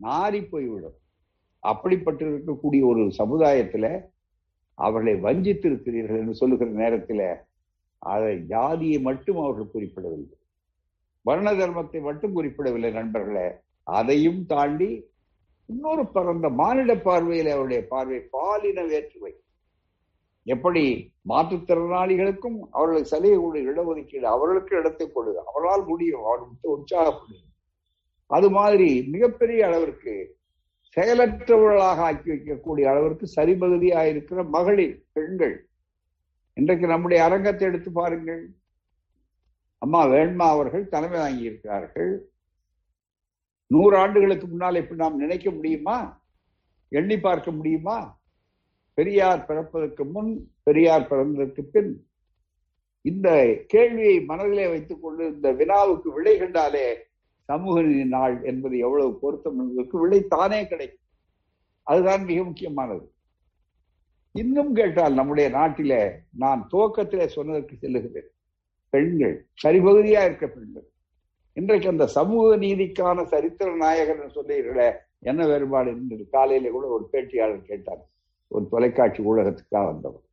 நாரி 0.00 0.40
போய்விடும். 0.50 0.96
அப்படிப்பட்டு 1.70 2.24
இருக்கக்கூடிய 2.30 2.82
ஒரு 2.90 3.04
சமுதாயத்துல 3.20 3.86
அவர்களை 4.78 5.14
வஞ்சித்து 5.26 5.66
இருக்கிறீர்கள் 5.70 6.20
என்று 6.22 6.34
சொல்லுகிற 6.40 6.70
நேரத்தில் 6.82 7.26
அதை 8.12 8.34
ஜாதியை 8.52 8.98
மட்டும் 9.08 9.38
அவர்கள் 9.44 9.72
குறிப்பிடவில்லை. 9.72 10.36
வர்ண 11.26 11.48
தர்மத்தை 11.52 12.00
மட்டும் 12.08 12.36
குறிப்பிடவில்லை 12.36 12.90
நண்பர்களே. 12.98 13.48
அதையும் 13.96 14.40
தாண்டி 14.52 14.90
இன்னொரு 15.68 16.04
பரந்த 16.14 16.46
மானிட 16.60 16.92
பார்வையில் 17.06 17.50
அவருடைய 17.54 17.80
பார்வை 17.92 18.18
பாலின 18.36 18.84
வேற்றுமை. 18.92 19.32
எப்படி 20.46 20.84
மாற்றுத்திறனாளிகளுக்கும் 21.30 22.58
அவர்களுக்கு 22.76 23.12
சலுகை 23.12 23.38
கொடு 23.40 23.60
இடஒதுக்கீடு 23.70 24.26
அவர்களுக்கு 24.34 24.72
இடத்தை 24.80 25.06
கொடுது 25.16 25.40
அவரால் 25.50 25.84
முடியும் 25.90 26.24
அவர்களுக்கு 26.28 26.68
உற்சாகப்படுது. 26.76 27.44
அது 28.30 28.48
மாதிரி 28.58 28.88
மிகப்பெரிய 29.14 29.60
அளவிற்கு 29.68 30.14
செயலற்றவர்களாக 30.96 32.00
ஆக்கி 32.08 32.28
வைக்கக்கூடிய 32.32 32.84
அளவிற்கு 32.92 33.26
சரிபகுதியாக 33.36 34.12
இருக்கிற 34.12 34.42
மகளிர் 34.56 34.96
பெண்கள். 35.16 35.56
இன்றைக்கு 36.56 36.86
நம்முடைய 36.86 37.20
அரங்கத்தை 37.26 37.64
எடுத்து 37.68 37.90
பாருங்கள். 38.00 38.42
அம்மா 39.82 40.00
வேண்மா 40.14 40.46
அவர்கள் 40.54 40.90
தலைமை 40.94 41.18
வாங்கி 41.20 41.48
இருக்கிறார்கள் 41.50 42.12
நூறு 43.70 43.96
ஆண்டுகளுக்கு 43.96 44.46
முன்னால் 44.46 44.74
இப்படி 44.74 45.00
நாம் 45.00 45.16
நினைக்க 45.16 45.50
முடியுமா? 45.50 45.96
எண்ணி 46.88 47.18
பார்க்க 47.18 47.50
முடியுமா? 47.50 48.20
பெரியார் 48.94 49.44
பிறப்பதற்கு 49.46 50.04
முன் 50.04 50.30
பெரியார் 50.62 51.08
பிறந்ததற்கு 51.10 51.62
பின் 51.62 52.06
இந்த 53.00 53.28
கேள்வியை 53.66 54.20
மனதிலே 54.20 54.68
வைத்துக் 54.68 55.02
கொண்டு 55.02 55.26
இந்த 55.32 55.52
வினாவுக்கு 55.52 56.12
விடை 56.12 56.38
கண்டாலே 56.38 56.96
சமூக 57.44 57.82
நீதி 57.82 58.04
நாள் 58.04 58.42
என்பது 58.42 58.78
எவ்வளவு 58.78 59.18
பொருத்தம் 59.18 59.58
என்பதற்கு 59.58 59.98
விடை 59.98 60.26
தானே 60.28 60.66
கிடைக்கும். 60.66 61.06
அதுதான் 61.82 62.24
மிக 62.24 62.44
முக்கியமானது. 62.44 63.12
இன்னும் 64.32 64.74
கேட்டால் 64.74 65.14
நம்முடைய 65.14 65.50
நாட்டிலே 65.50 66.02
நான் 66.30 66.68
துவக்கத்திலே 66.72 67.26
சொன்னதற்கு 67.26 67.76
செல்லுகிறேன். 67.76 68.30
பெண்கள் 68.88 69.46
சரிபகுதியா 69.62 70.24
இருக்க 70.24 70.46
பெண்கள். 70.46 70.88
இன்றைக்கு 71.58 71.88
அந்த 71.88 72.06
சமூக 72.06 72.56
நீதிக்கான 72.56 73.24
சரித்திர 73.24 73.68
நாயகர்னு 73.84 74.34
சொல்லுகிறீர்களே 74.34 74.88
என்ன 75.20 75.46
வேறுபாடு 75.46 75.90
என்று 75.90 76.26
காலையில 76.30 76.70
கூட 76.70 76.86
ஒரு 76.88 77.04
பேட்டியாளர் 77.12 77.68
கேட்டார். 77.70 78.02
ஒரு 78.50 78.64
தொலைக்காட்சி 78.70 79.20
ஊடகத்துக்காக 79.22 79.86
வந்தவர். 79.86 80.24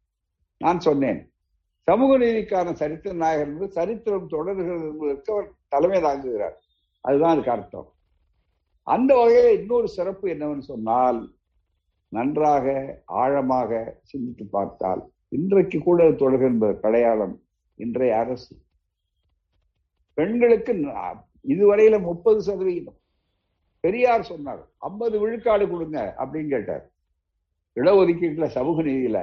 நான் 0.61 0.79
சொன்னேன் 0.79 1.21
சமூக 1.87 2.17
நீதிக்கான 2.17 2.73
சரித்திர 2.73 3.13
நாயகர் 3.13 3.47
என்பது 3.47 3.71
சரித்திரம் 3.71 4.27
தொடர்கிறது 4.27 4.85
என்பதற்கு 4.91 5.33
அவர் 5.33 5.47
தலைமை 5.67 5.99
தாங்குகிறார். 6.01 6.55
அதுதான் 7.01 7.33
அதுக்கு 7.33 7.51
அர்த்தம். 7.51 7.87
அந்த 8.87 9.11
வகையில் 9.15 9.59
இன்னொரு 9.59 9.87
சிறப்பு 9.87 10.29
என்னவென்று 10.29 10.65
சொன்னால் 10.65 11.19
நன்றாக 12.09 12.65
ஆழமாக 13.05 13.99
சிந்தித்து 14.01 14.45
பார்த்தால் 14.45 15.01
இன்றைக்கு 15.27 15.77
கூட 15.79 16.03
தொடர்கின்ற 16.09 16.67
அடையாளம் 16.81 17.35
இன்றைய 17.79 18.17
அரசு 18.17 18.53
பெண்களுக்கு 20.17 20.73
இதுவரையில 21.53 21.95
முப்பது 22.09 22.39
சதவீதம் 22.41 22.99
பெரியார் 23.83 24.29
சொன்னார் 24.29 24.61
ஐம்பது 24.77 25.15
விழுக்காடு 25.23 25.65
கொடுங்க 25.69 25.99
அப்படின்னு 26.21 26.49
கேட்டார். 26.49 26.85
இடஒதுக்கீட்டுல 27.77 28.47
சமூக 28.55 28.81
நீதியில 28.81 29.19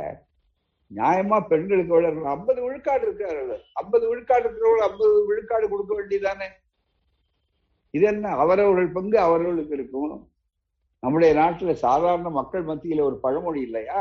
நியாயமா 0.91 1.37
பெண்களுக்கு 1.51 1.93
வளர்க்கணும் 1.97 2.35
ஐம்பது 2.37 2.61
விழுக்காடு 2.63 3.05
இருக்காரு 3.07 3.57
ஐம்பது 3.83 4.05
விழுக்காடு 4.09 4.45
இருக்கிறவங்க 4.49 4.85
ஐம்பது 4.89 5.15
விழுக்காடு 5.27 5.67
கொடுக்க 5.69 5.93
வேண்டியதானே 5.99 6.49
இது 7.95 8.05
என்ன? 8.07 8.27
அவரவர்கள் 8.43 8.95
பங்கு 8.97 9.19
அவரவர்களுக்கு 9.19 9.75
இருக்கும். 9.75 10.13
நம்முடைய 11.03 11.31
நாட்டுல 11.35 11.73
சாதாரண 11.85 12.29
மக்கள் 12.31 12.65
மத்தியில 12.65 13.07
ஒரு 13.09 13.17
பழமொழி 13.25 13.61
இல்லையா? 13.61 14.01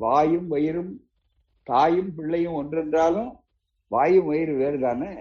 வாயும் 0.00 0.48
வயிறும் 0.48 0.92
தாயும் 1.66 2.14
பிள்ளையும் 2.14 2.56
ஒன்றென்றாலும் 2.60 3.30
வாயும் 3.88 4.26
வயிறு 4.26 4.54
வேறு 4.54 4.78
தானே 4.78 5.12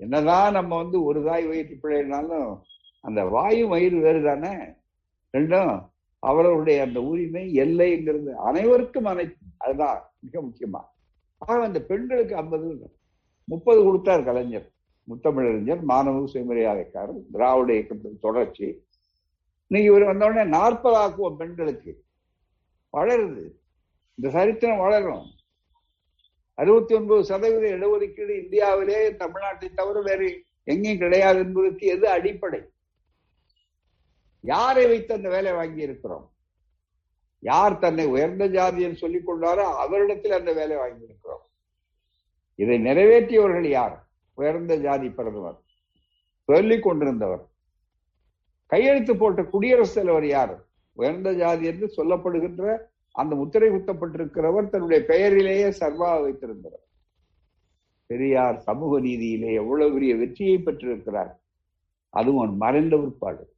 என்னதான் 0.00 0.52
நம்ம 0.52 0.76
வந்து 0.76 1.02
ஒரு 1.02 1.24
தாய் 1.24 1.46
வயிற்று 1.46 1.76
பிழைனாலும் 1.82 2.60
அந்த 3.00 3.24
வாயு 3.24 3.68
வயிறு 3.68 4.00
வேறு 4.00 4.22
தானே 4.22 4.54
ரெண்டும் 5.32 5.88
அவரவருடைய 6.18 6.82
அந்த 6.82 7.02
உரிமை 7.02 7.54
எல்லைங்கிறது 7.54 8.30
அனைவருக்கும் 8.32 9.04
அனைத்து 9.04 9.46
அதுதான் 9.56 10.10
மிக 10.18 10.40
முக்கியமா. 10.40 10.80
ஆக 11.38 11.62
அந்த 11.62 11.82
பெண்களுக்கு 11.82 12.36
ஐம்பது 12.36 12.90
முப்பது 13.44 13.82
கொடுத்தார் 13.82 14.24
கலைஞர். 14.24 14.70
முத்தமிழறிஞர் 15.04 15.82
மாணவ 15.82 16.18
சுயமரியாதைக்காரர் 16.18 17.30
திராவிட 17.32 17.72
இயக்கத்தின் 17.72 18.18
தொடர்ச்சி. 18.20 18.86
இன்னைக்கு 19.66 19.96
இவர் 19.96 20.16
வந்தோடனே 20.16 20.48
நாற்பது 20.48 20.96
ஆக்குவோம் 20.96 21.36
பெண்களுக்கு. 21.36 22.04
வளருது. 22.92 23.50
இந்த 24.14 24.30
சரித்திரம் 24.30 24.78
வளரும். 24.78 25.26
அறுபத்தி 26.60 26.94
ஒன்பது 26.94 27.24
சதவீத 27.24 27.66
இடஒதுக்கீடு 27.76 28.32
இந்தியாவிலே 28.42 28.98
தமிழ்நாட்டை 29.12 29.68
தவிர 29.74 30.00
வேறு 30.00 30.28
எங்கேயும் 30.64 30.98
கிடையாது 30.98 31.38
என்பதற்கு 31.38 31.86
எது 31.86 32.08
அடிப்படை? 32.08 32.60
யாரை 34.44 34.86
வைத்து 34.86 35.14
அந்த 35.14 35.28
வேலை 35.28 35.52
வாங்கி 35.52 35.80
இருக்கிறோம் 35.82 36.26
யார் 37.42 37.78
தன்னை 37.78 38.06
உயர்ந்த 38.06 38.46
ஜாதி 38.46 38.82
என்று 38.82 38.96
சொல்லிக் 38.96 39.28
கொண்டாரோ 39.28 39.64
அவரிடத்தில் 39.84 40.38
அந்த 40.38 40.52
வேலை 40.52 40.76
வாங்கி 40.76 41.04
இருக்கிறோம் 41.04 41.44
இதை 42.54 42.76
நிறைவேற்றியவர்கள் 42.86 43.68
யார்? 43.68 43.96
உயர்ந்த 44.38 44.74
ஜாதி 44.76 45.08
பிரதமர் 45.08 45.58
சொல்லிக் 46.48 46.84
கொண்டிருந்தவர். 46.86 47.42
கையெழுத்து 48.66 49.16
போட்ட 49.16 49.42
குடியரசுத் 49.42 49.98
தலைவர் 49.98 50.26
யார்? 50.26 50.54
உயர்ந்த 50.96 51.30
ஜாதி 51.32 51.64
என்று 51.66 51.86
சொல்லப்படுகின்ற 51.96 52.64
அந்த 53.12 53.34
முத்திரை 53.34 53.70
குத்தப்பட்டிருக்கிறவர் 53.70 54.68
தன்னுடைய 54.68 55.04
பெயரிலேயே 55.04 55.68
சர்வா 55.68 56.12
வைத்திருந்தவர். 56.22 56.88
பெரியார் 58.06 58.58
சமூக 58.58 59.00
நீதியிலே 59.00 59.52
எவ்வளவு 59.52 59.92
பெரிய 59.92 60.16
வெற்றியை 60.16 60.58
பெற்றிருக்கிறார். 60.58 61.40
அதுவும் 62.08 62.56
மறைந்த 62.56 62.96
பிற்பாடு. 62.96 63.52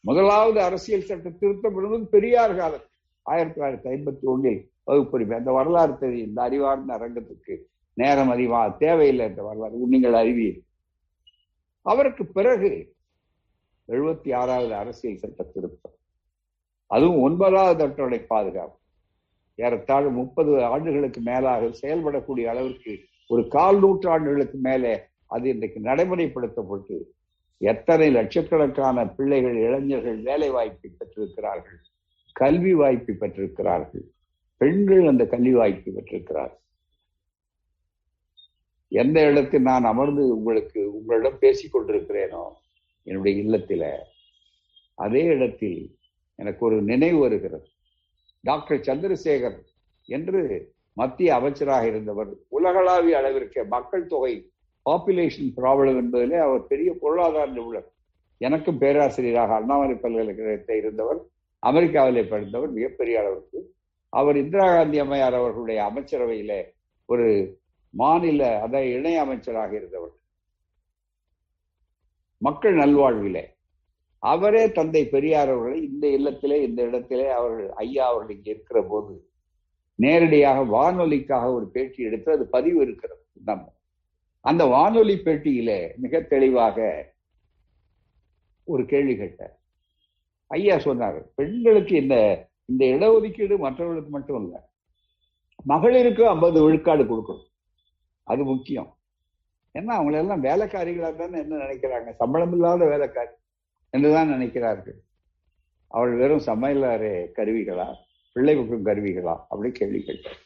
முதலாவது 0.00 0.62
அரசியல் 0.62 1.02
சட்ட 1.02 1.30
திருத்தம் 1.30 1.84
என்பது 1.84 2.06
பெரியார் 2.06 2.56
காலம். 2.56 2.80
ஆயிரத்தி 3.22 3.60
தொள்ளாயிரத்தி 3.60 3.92
ஐம்பத்தி 3.92 4.20
ஒன்றில் 4.20 4.70
வகுப்புரிமை 4.86 5.36
அந்த 5.36 5.50
வரலாறு 5.50 5.98
தெரியும். 5.98 6.28
இந்த 6.28 6.42
அறிவார்ந்த 6.42 6.94
அரங்கத்துக்கு 6.94 7.58
நேரம் 7.94 8.30
அறிவா 8.30 8.76
தேவையில்லை 8.76 9.26
என்ற 9.26 9.42
வரலாறு 9.42 9.76
நீங்கள் 9.76 10.12
அறிவீர். 10.12 10.62
அவருக்கு 11.82 12.26
பிறகு 12.26 12.94
எழுபத்தி 13.88 14.34
ஆறாவது 14.34 14.74
அரசியல் 14.74 15.16
சட்ட 15.16 15.42
திருத்தம். 15.42 15.94
அதுவும் 16.86 17.20
ஒன்பதாவது 17.20 17.84
அட்டவணை 17.84 18.18
பாதுகாப்பு. 18.18 18.80
ஏறத்தாழ 19.54 20.08
முப்பது 20.08 20.64
ஆண்டுகளுக்கு 20.64 21.20
மேலாக 21.20 21.68
செயல்படக்கூடிய 21.68 22.44
அளவிற்கு 22.44 22.92
ஒரு 23.26 23.48
கால் 23.48 23.78
நூற்றாண்டுகளுக்கு 23.78 24.58
மேலே 24.58 25.00
அது 25.26 25.48
இன்றைக்கு 25.48 25.80
நடைமுறைப்படுத்தப்பட்டு 25.80 26.96
எத்தனை 27.60 28.10
லட்சக்கணக்கான 28.10 29.06
பிள்ளைகள் 29.08 29.56
இளைஞர்கள் 29.56 30.18
வேலை 30.22 30.50
வாய்ப்பை 30.50 30.90
பெற்றிருக்கிறார்கள் 30.98 31.78
கல்வி 32.32 32.74
வாய்ப்பை 32.74 33.14
பெற்றிருக்கிறார்கள் 33.14 34.04
பெண்கள் 34.56 35.06
அந்த 35.06 35.26
கல்வி 35.26 35.54
வாய்ப்பை 35.54 35.92
பெற்றிருக்கிறார்கள். 35.92 36.58
எந்த 38.88 39.30
இடத்தில் 39.30 39.62
நான் 39.62 39.84
அமர்ந்து 39.84 40.36
உங்களுக்கு 40.36 40.94
உங்களிடம் 40.94 41.38
பேசிக் 41.38 41.74
கொண்டிருக்கிறேனோ 41.76 42.44
என்னுடைய 43.02 43.42
இல்லத்தில 43.42 43.84
அதே 44.94 45.24
இடத்தில் 45.24 45.96
எனக்கு 46.34 46.66
ஒரு 46.66 46.82
நினைவு 46.82 47.18
வருகிறது. 47.18 47.66
டாக்டர் 48.42 48.80
சந்திரசேகர் 48.80 49.58
என்று 50.04 50.74
மத்திய 50.92 51.34
அமைச்சராக 51.34 51.86
இருந்தவர். 51.86 52.28
உலகளாவிய 52.48 53.16
அளவிற்கு 53.16 53.64
மக்கள் 53.64 54.06
தொகை 54.06 54.52
பாப்புலேஷன் 54.90 55.52
ப்ராப்ளம் 55.56 56.00
என்பதிலே 56.02 56.38
அவர் 56.38 56.66
பெரிய 56.66 56.96
பொருளாதார 57.00 57.46
நிபுணர். 57.46 57.92
எனக்கும் 58.38 58.78
பேராசிரியராக 58.78 59.54
அண்ணாமலை 59.54 59.94
பல்கலைக்கழகத்தை 59.94 60.76
இருந்தவர் 60.76 61.20
அமெரிக்காவிலே 61.66 62.28
படித்தவர் 62.28 62.70
மிகப்பெரிய 62.70 63.20
அளவிற்கு. 63.20 63.74
அவர் 64.08 64.36
இந்திரா 64.36 64.66
காந்தி 64.66 64.98
அம்மையார் 64.98 65.34
அவர்களுடைய 65.34 65.82
அமைச்சரவையில 65.82 66.74
ஒரு 67.06 67.58
மாநில 67.90 68.60
அதை 68.60 68.92
இணை 68.92 69.16
அமைச்சராக 69.16 69.76
இருந்தவர். 69.76 70.14
மக்கள் 72.38 72.74
நல்வாழ்விலே. 72.74 73.51
அவரே 74.22 74.64
தந்தை 74.72 75.02
பெரியார் 75.14 75.50
அவர்களை 75.52 75.78
இந்த 75.90 76.06
இல்லத்திலே 76.18 76.56
இந்த 76.68 76.80
இடத்திலே 76.88 77.28
அவர்கள் 77.38 77.70
ஐயா 77.82 78.04
அவர்கள் 78.10 78.36
இங்கே 78.36 78.50
இருக்கிற 78.50 78.80
போது 78.82 79.14
நேரடியாக 79.98 80.60
வானொலிக்காக 80.74 81.46
ஒரு 81.52 81.66
பேட்டி 81.74 82.00
எடுத்து 82.08 82.30
அது 82.32 82.44
பதிவு 82.46 82.78
இருக்கிறது. 82.82 83.22
நம்ம 83.48 83.64
அந்த 84.40 84.62
வானொலி 84.74 85.16
பேட்டியிலே 85.26 85.78
மிக 85.96 86.20
தெளிவாக 86.34 86.78
ஒரு 88.64 88.82
கேள்வி 88.92 89.14
கேட்டார். 89.16 89.54
ஐயா 90.46 90.78
சொன்னார் 90.78 91.18
பெண்களுக்கு 91.34 91.94
இந்த 92.02 92.16
இந்த 92.70 92.84
இடஒதுக்கீடு 92.94 93.54
மற்றவர்களுக்கு 93.58 94.10
மட்டும் 94.10 94.40
இல்லை 94.44 94.60
மகளிருக்கு 95.72 96.22
ஐம்பது 96.34 96.58
விழுக்காடு 96.64 97.04
கொடுக்கணும். 97.04 97.48
அது 98.32 98.42
முக்கியம். 98.44 98.90
ஏன்னா 99.78 99.92
அவங்களெல்லாம் 99.98 100.44
வேலைக்காரிகளாக 100.48 101.14
தானே 101.16 101.38
என்ன 101.44 101.60
நினைக்கிறாங்க? 101.64 102.10
சம்பளம் 102.22 102.52
இல்லாத 102.52 102.84
வேலைக்காரி. 102.94 103.34
என்றுதான் 103.92 104.30
நினைக்கிறார்கள். 104.30 104.98
அவள் 105.88 106.14
வெறும் 106.16 106.46
சமையலாறு 106.46 107.10
கருவிகளா 107.36 107.88
பிள்ளை 108.32 108.58
கருவிகளா? 108.58 109.34
அப்படி 109.48 109.70
கேள்வி 109.72 110.00
கேட்டார் 110.02 110.38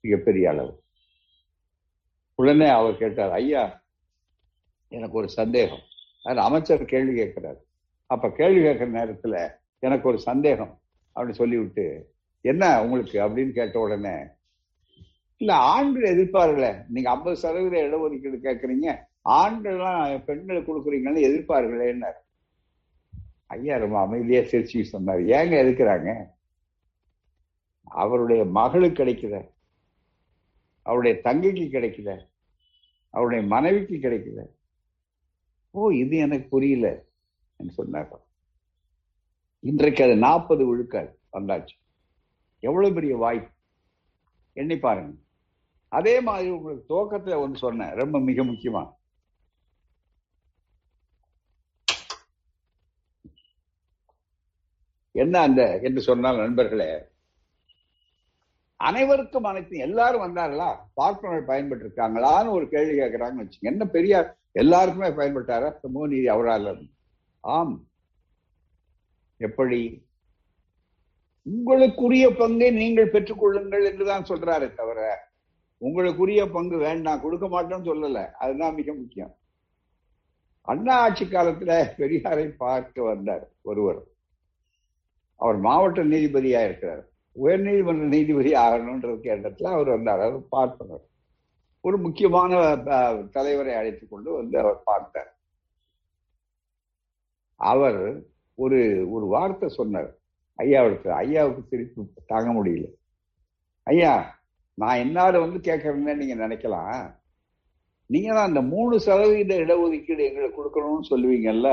மிகப்பெரிய 0.00 0.50
அளவு. 0.50 0.72
உடனே 2.34 2.68
அவர் 2.68 2.96
கேட்டார் 2.96 3.30
ஐயா 3.30 3.82
எனக்கு 4.88 5.16
ஒரு 5.16 5.28
சந்தேகம். 5.28 5.84
அது 6.24 6.40
அமைச்சர் 6.40 6.84
கேள்வி 6.84 7.14
கேட்கிறார். 7.14 7.60
அப்ப 8.06 8.30
கேள்வி 8.30 8.62
கேட்கிற 8.62 8.90
நேரத்துல 8.90 9.34
எனக்கு 9.78 10.08
ஒரு 10.08 10.18
சந்தேகம் 10.20 10.80
அப்படின்னு 11.16 11.38
சொல்லிவிட்டு 11.40 11.86
என்ன 12.40 12.82
உங்களுக்கு? 12.84 13.18
அப்படின்னு 13.20 13.52
கேட்ட 13.52 13.78
உடனே 13.78 14.16
இல்ல 15.36 15.54
ஆண்கள் 15.54 16.16
எதிர்ப்பார்கள 16.16 16.84
நீங்க 16.88 17.10
ஐம்பது 17.10 17.36
சதவீத 17.36 17.76
இடஒதுக்கீடு 17.82 18.38
கேட்கறீங்க. 18.46 18.88
ஆண்கள்லாம் 19.28 20.24
பெண்களுக்கு 20.24 20.70
கொடுக்குறீங்கன்னு 20.72 21.88
என்ன 21.88 22.14
ஐயா 23.50 23.76
ரொம்ப 23.76 23.98
அமைதியா 24.00 24.40
சிரிச்சு 24.40 24.82
சொன்னார் 24.82 25.22
ஏங்க 25.36 25.54
எதுக்குறாங்க? 25.64 26.10
அவருடைய 27.82 28.44
மகளுக்கு 28.44 28.92
கிடைக்குத 28.92 29.36
அவருடைய 30.82 31.20
தங்கைக்கு 31.24 31.70
கிடைக்குத 31.70 32.10
அவருடைய 33.10 33.42
மனைவிக்கு 33.46 33.96
கிடைக்கல. 33.96 34.42
ஓ 35.70 35.90
இது 36.02 36.16
எனக்கு 36.16 36.48
புரியல 36.48 36.88
என்று 37.56 37.72
சொன்னார். 37.72 38.12
இன்றைக்கு 39.60 40.04
அது 40.04 40.16
நாற்பது 40.16 40.66
விழுக்காடு 40.66 41.10
வந்தாச்சு. 41.32 41.76
எவ்வளவு 42.60 42.94
பெரிய 42.94 43.16
வாய்ப்பு 43.16 43.50
எண்ணி 44.52 44.76
பாருங்க. 44.78 45.12
அதே 45.88 46.20
மாதிரி 46.20 46.48
உங்களுக்கு 46.50 46.84
துவக்கத்துல 46.90 47.36
ஒன்று 47.36 47.58
சொன்னேன் 47.58 47.96
ரொம்ப 48.02 48.20
மிக 48.20 48.44
முக்கியமா. 48.44 48.82
என்ன 55.22 55.40
அந்த 55.40 55.62
என்று 55.82 56.00
சொன்னால் 56.00 56.36
நண்பர்களே 56.36 56.90
அனைவருக்கும் 58.80 59.44
அனைத்தும் 59.44 59.78
எல்லாரும் 59.78 60.24
வந்தார்களா? 60.26 60.68
பார்ப்பனர் 60.94 61.44
பயன்பட்டு 61.44 61.84
இருக்காங்களான்னு 61.86 62.50
ஒரு 62.50 62.68
கேள்வி 62.68 62.94
கேட்கிறாங்கன்னு 62.98 63.44
வச்சுங்க 63.44 63.70
என்ன 63.72 63.84
பெரியார் 63.84 64.28
எல்லாருக்குமே 64.52 65.08
பயன்பட்டாரா? 65.08 65.68
சமூக 65.78 66.06
நீதி 66.06 66.28
அவரால் 66.28 66.70
ஆம். 67.40 67.74
எப்படி? 69.40 70.08
உங்களுக்குரிய 71.46 72.26
பங்கை 72.38 72.70
நீங்கள் 72.70 73.12
பெற்றுக்கொள்ளுங்கள் 73.12 73.84
என்றுதான் 73.90 74.28
சொல்றாரு 74.28 74.74
தவிர 74.74 75.00
உங்களுக்குரிய 75.82 76.40
பங்கு 76.52 76.76
வேண்டாம் 76.78 77.20
கொடுக்க 77.20 77.46
மாட்டோம்னு 77.46 77.88
சொல்லல. 77.90 78.22
அதுதான் 78.32 78.74
மிக 78.74 78.92
முக்கியம். 78.94 79.32
அண்ணா 80.68 80.94
ஆட்சி 80.98 81.24
காலத்துல 81.24 81.74
பெரியாரை 81.98 82.46
பார்க்க 82.56 83.02
வந்தார் 83.02 83.44
ஒருவர். 83.62 84.00
அவர் 85.42 85.58
மாவட்ட 85.66 86.00
நீதிபதியா 86.12 86.60
இருக்கிறார். 86.68 87.02
உயர் 87.36 87.62
நீதிமன்ற 87.66 88.06
நீதிபதி 88.14 88.50
ஆகணும்ன்ற 88.64 89.10
இடத்துல 89.36 89.70
அவர் 89.76 89.90
வந்தார். 89.96 90.22
அவர் 90.26 90.48
பார்ப்பனர் 90.56 91.04
ஒரு 91.84 91.96
முக்கியமான 92.06 92.52
தலைவரை 93.36 93.74
அழைத்து 93.80 94.04
கொண்டு 94.08 94.30
வந்து 94.38 94.56
அவர் 94.62 94.80
பார்த்தார். 94.88 95.30
அவர் 97.60 98.00
ஒரு 98.64 98.80
ஒரு 99.14 99.26
வார்த்தை 99.34 99.68
சொன்னார். 99.78 100.10
ஐயாவுக்கு 100.58 101.08
ஐயாவுக்கு 101.22 101.62
சிரிப்பு 101.70 102.22
தாங்க 102.32 102.50
முடியல. 102.56 102.86
ஐயா 103.86 104.14
நான் 104.78 105.02
என்னால 105.04 105.40
வந்து 105.44 105.58
கேட்கறேன்னு 105.68 106.20
நீங்க 106.20 106.36
நினைக்கலாம். 106.44 107.00
நீங்க 108.10 108.28
தான் 108.36 108.48
அந்த 108.50 108.62
மூணு 108.74 108.94
சதவீத 109.06 109.52
இடஒதுக்கீடு 109.64 110.22
எங்களுக்கு 110.28 110.58
கொடுக்கணும்னு 110.60 111.10
சொல்லுவீங்கல்ல. 111.12 111.70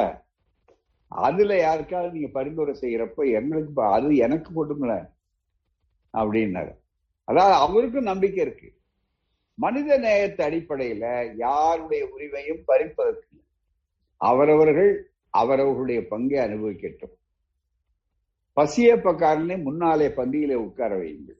அதுல 1.08 1.58
யாருக்காவது 1.58 2.14
நீங்க 2.14 2.28
பரிந்துரை 2.28 2.78
செய்யறப்ப 2.82 3.32
எங்களுக்கு 3.32 3.84
அது 3.84 4.16
எனக்கு 4.16 4.50
கொடுங்கள 4.54 5.10
அப்படின்னாரு. 6.14 6.74
அதாவது 7.24 7.56
அவருக்கும் 7.56 8.04
நம்பிக்கை 8.04 8.46
இருக்கு. 8.46 8.74
மனித 9.54 9.98
நேயத்து 9.98 10.46
அடிப்படையில 10.46 11.34
யாருடைய 11.36 12.06
உரிமையும் 12.06 12.64
பறிப்பதற்கு 12.68 13.36
அவரவர்கள் 14.18 15.12
அவரவர்களுடைய 15.30 16.08
பங்கை 16.08 16.40
அனுபவிக்கட்டும். 16.40 17.16
பசியப்பக்காரனை 18.56 19.64
முன்னாலே 19.64 20.08
பந்தியிலே 20.08 20.54
உட்கார 20.54 20.98
வையுங்கள். 20.98 21.40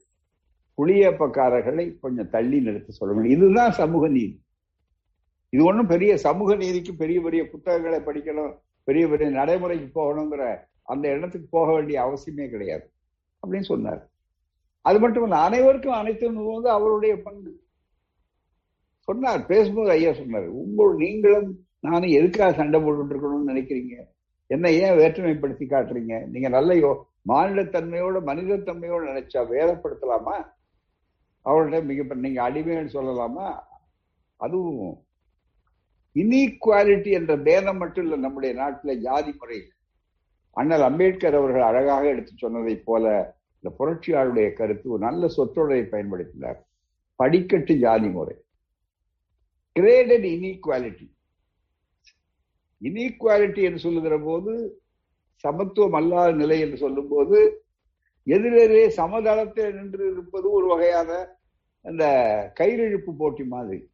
புளியப்பக்காரர்களை 0.78 1.98
கொஞ்சம் 2.00 2.30
தள்ளி 2.30 2.60
நிறுத்த 2.60 2.92
சொல்லுங்கள் 2.92 3.30
இதுதான் 3.30 3.70
சமூக 3.70 4.08
நீதி. 4.08 4.42
இது 5.50 5.64
ஒன்றும் 5.64 5.86
பெரிய 5.86 6.16
சமூக 6.16 6.54
நீதிக்கு 6.54 6.94
பெரிய 6.94 7.20
பெரிய 7.20 7.50
புத்தகங்களை 7.50 7.98
படிக்கணும். 7.98 8.58
பெரிய 8.88 9.04
பெரிய 9.08 9.28
நடைமுறைக்கு 9.38 9.88
போகணுங்கிற 9.98 10.44
அந்த 10.92 11.04
இடத்துக்கு 11.14 11.48
போக 11.56 11.68
வேண்டிய 11.72 11.96
அவசியமே 12.04 12.46
கிடையாது 12.52 12.86
அப்படின்னு 13.42 13.68
சொன்னார். 13.72 14.02
அது 14.84 14.98
மட்டும் 15.00 15.24
இல்ல 15.26 15.38
அனைவருக்கும் 15.46 16.00
அனைத்தும் 16.00 16.38
வந்து 16.52 16.70
அவருடைய 16.70 17.14
பங்கு. 17.22 17.52
சொன்னார் 19.08 19.42
பேசும்போது 19.46 19.90
ஐயா 19.90 20.12
சொன்னார் 20.12 20.46
உங்கள் 20.62 20.94
நீங்களும் 21.02 21.50
நானும் 21.86 22.16
எதுக்காக 22.18 22.52
சண்டை 22.52 22.78
போட்டு 22.80 23.12
இருக்கணும்னு 23.14 23.50
நினைக்கிறீங்க? 23.52 23.96
என்ன 24.50 24.70
ஏன் 24.82 24.98
வேற்றுமைப்படுத்தி 25.00 25.66
காட்டுறீங்க? 25.70 26.14
நீங்க 26.32 26.48
நல்ல 26.48 26.74
யோ 26.74 26.90
மாநிலத்தன்மையோட 27.32 28.18
மனிதத்தன்மையோட 28.30 29.02
நினைச்சா 29.12 29.40
வேதப்படுத்தலாமா? 29.54 30.36
அவர்கிட்ட 31.46 31.78
மிக 31.90 32.14
நீங்க 32.24 32.40
அடிமைன்னு 32.48 32.96
சொல்லலாமா? 32.96 33.46
அதுவும் 34.40 34.82
இன்இக்வாலிட்டி 36.18 37.10
என்ற 37.10 37.32
பேதம் 37.38 37.76
மட்டும் 37.76 38.04
இல்லை 38.04 38.18
நம்முடைய 38.18 38.54
நாட்டில் 38.54 39.00
ஜாதி 39.00 39.32
முறை 39.38 39.58
அண்ணல் 40.50 40.82
அம்பேத்கர் 40.82 41.34
அவர்கள் 41.34 41.68
அழகாக 41.70 42.06
எடுத்து 42.06 42.32
சொன்னதை 42.36 42.76
போல 42.76 43.04
இந்த 43.60 43.70
புரட்சியாளருடைய 43.78 44.52
கருத்து 44.52 44.90
ஒரு 44.90 45.00
நல்ல 45.00 45.26
சொற்றொடரை 45.36 45.82
பயன்படுத்தினார். 45.88 46.60
படிக்கட்டு 47.16 47.74
ஜாதி 47.78 48.08
முறை. 48.08 48.36
கிரேடட் 49.78 50.26
இன்இக்வாலிட்டி 50.34 51.06
இன்இக்வாலிட்டி 52.80 53.62
என்று 53.62 53.78
சொல்லுகிற 53.78 54.18
போது 54.18 54.52
சமத்துவம் 55.34 55.92
அல்லாத 55.92 56.32
நிலை 56.32 56.60
என்று 56.60 56.76
சொல்லும் 56.76 57.08
போது 57.08 57.38
எதிரெதிரே 58.26 58.88
சமதளத்தில் 58.96 59.74
நின்று 59.74 60.10
இருப்பது 60.10 60.50
ஒரு 60.50 60.66
வகையான 60.66 61.10
அந்த 61.82 62.04
கயிறிழுப்பு 62.60 63.12
போட்டி 63.18 63.44
மாதிரி. 63.44 63.90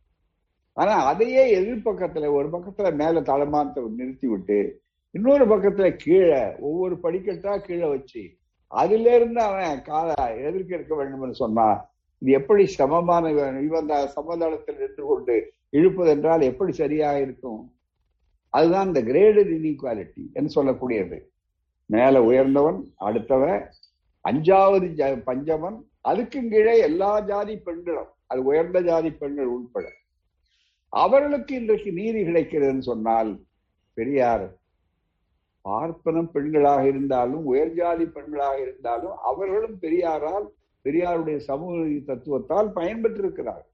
ஆனா 0.77 1.05
அதையே 1.05 1.61
எதிர்பக்கத்துல 1.61 2.33
ஒரு 2.33 2.49
பக்கத்துல 2.49 2.95
மேல 2.95 3.21
தளமானத்தை 3.21 3.83
நிறுத்தி 3.83 4.27
விட்டு 4.27 4.81
இன்னொரு 5.13 5.45
பக்கத்துல 5.45 5.97
கீழே 5.97 6.57
ஒவ்வொரு 6.59 6.95
படிக்கட்டா 7.03 7.61
கீழே 7.61 7.89
வச்சு 7.89 8.23
அதுல 8.69 9.15
இருந்து 9.15 9.41
அவன் 9.41 9.83
கால 9.83 10.15
எதிர்க்க 10.35 10.75
இருக்க 10.75 10.95
வேண்டும் 10.95 11.33
சொன்னா 11.33 11.67
இது 12.23 12.33
எப்படி 12.33 12.67
சமமான 12.67 13.31
இவன் 13.31 13.91
சமதளத்தில் 14.07 14.79
நின்று 14.79 15.05
கொண்டு 15.05 15.53
இழுப்பது 15.71 16.11
என்றால் 16.11 16.43
எப்படி 16.43 16.73
சரியாக 16.73 17.21
இருக்கும்? 17.21 17.63
அதுதான் 18.51 18.87
இந்த 18.87 19.01
கிரேடட் 19.01 19.51
இன்இக்வாலிட்டி 19.51 20.33
என்று 20.33 20.63
சொல்லக்கூடியது. 20.63 21.19
மேல 21.87 22.23
உயர்ந்தவன் 22.23 22.79
அடுத்தவன் 23.01 23.63
அஞ்சாவது 24.25 24.87
பஞ்சமன் 25.27 25.79
அதுக்கும் 26.05 26.49
கீழே 26.49 26.79
எல்லா 26.79 27.21
ஜாதி 27.21 27.57
பெண்களும் 27.57 28.11
அது 28.27 28.45
உயர்ந்த 28.45 28.81
ஜாதி 28.81 29.11
பெண்கள் 29.11 29.47
உட்பட 29.47 29.87
அவர்களுக்கு 31.03 31.55
இன்றைக்கு 31.55 31.93
நீதி 31.93 32.21
கிடைக்கிறதுன்னு 32.23 32.79
சொன்னால் 32.79 33.31
பெரியார் 33.97 34.47
பார்ப்பனம் 35.65 36.31
பெண்களாக 36.35 36.83
இருந்தாலும் 36.87 37.45
உயர் 37.45 37.75
ஜாதி 37.75 38.05
பெண்களாக 38.05 38.57
இருந்தாலும் 38.61 39.17
அவர்களும் 39.19 39.77
பெரியாரால் 39.79 40.47
பெரியாருடைய 40.85 41.37
சமூக 41.37 41.77
தத்துவத்தால் 42.09 42.69
பயன்பெற்றிருக்கிறார் 42.75 43.65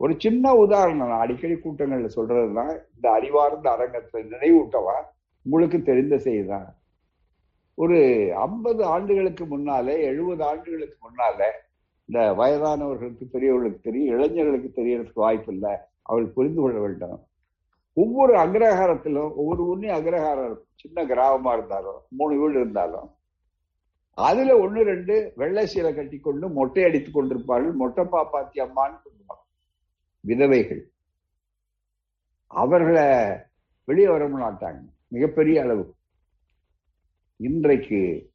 ஒரு 0.00 0.14
சின்ன 0.18 0.54
உதாரணம் 0.54 1.08
நான் 1.08 1.22
அடிக்கடி 1.24 1.54
கூட்டங்கள்ல 1.54 2.08
சொல்றதுதான் 2.16 2.72
இந்த 2.94 3.06
அறிவார்ந்த 3.10 3.66
அரங்கத்தை 3.70 4.22
நினைவூட்டவா? 4.22 4.96
உங்களுக்கு 5.46 5.82
தெரிந்த 5.82 6.16
செய்திதான். 6.16 6.68
ஒரு 7.78 7.98
ஐம்பது 8.46 8.84
ஆண்டுகளுக்கு 8.84 9.44
முன்னாலே 9.46 9.94
எழுபது 10.02 10.44
ஆண்டுகளுக்கு 10.44 10.96
முன்னாலே 11.00 11.50
இந்த 12.08 12.20
வயதானவர்களுக்கு 12.34 13.24
பெரியவர்களுக்கு 13.30 13.80
தெரியும் 13.80 14.12
இளைஞர்களுக்கு 14.14 14.70
தெரியறதுக்கு 14.80 15.24
வாய்ப்பு 15.26 15.52
இல்லை 15.54 15.74
அவள் 16.04 16.26
புரிந்து 16.26 16.60
கொள்ள 16.60 16.80
வேண்டும். 16.80 17.26
ஒவ்வொரு 17.92 18.36
அக்ரஹாரத்திலும் 18.36 19.34
ஒவ்வொரு 19.34 19.62
ஊர்லயும் 19.64 19.90
அக்ரஹாரம் 19.90 20.56
சின்ன 20.74 21.04
கிராமமா 21.04 21.52
இருந்தாலும் 21.52 22.00
மூணு 22.08 22.40
வீடு 22.40 22.60
இருந்தாலும். 22.60 23.10
அதுல 24.10 24.58
ஒண்ணு 24.58 24.82
ரெண்டு 24.82 25.32
வெள்ளை 25.36 25.66
சீலை 25.66 25.94
கட்டி 25.94 26.18
கொண்டு 26.18 26.48
மொட்டை 26.48 26.84
அடித்துக் 26.84 27.18
கொண்டிருப்பார்கள். 27.18 27.74
மொட்டை 27.74 28.04
பாப்பாத்தி 28.04 28.58
அம்மான்னு 28.58 28.98
சொல்லுவாங்க. 29.02 29.42
விதவைகள். 30.20 30.90
அவர்களை 32.46 33.36
வெளியே 33.84 34.08
வர 34.08 34.28
மாட்டாங்க. 34.28 34.88
மிகப்பெரிய 35.08 35.62
அளவு. 35.62 35.94
இன்றைக்கு 37.36 38.30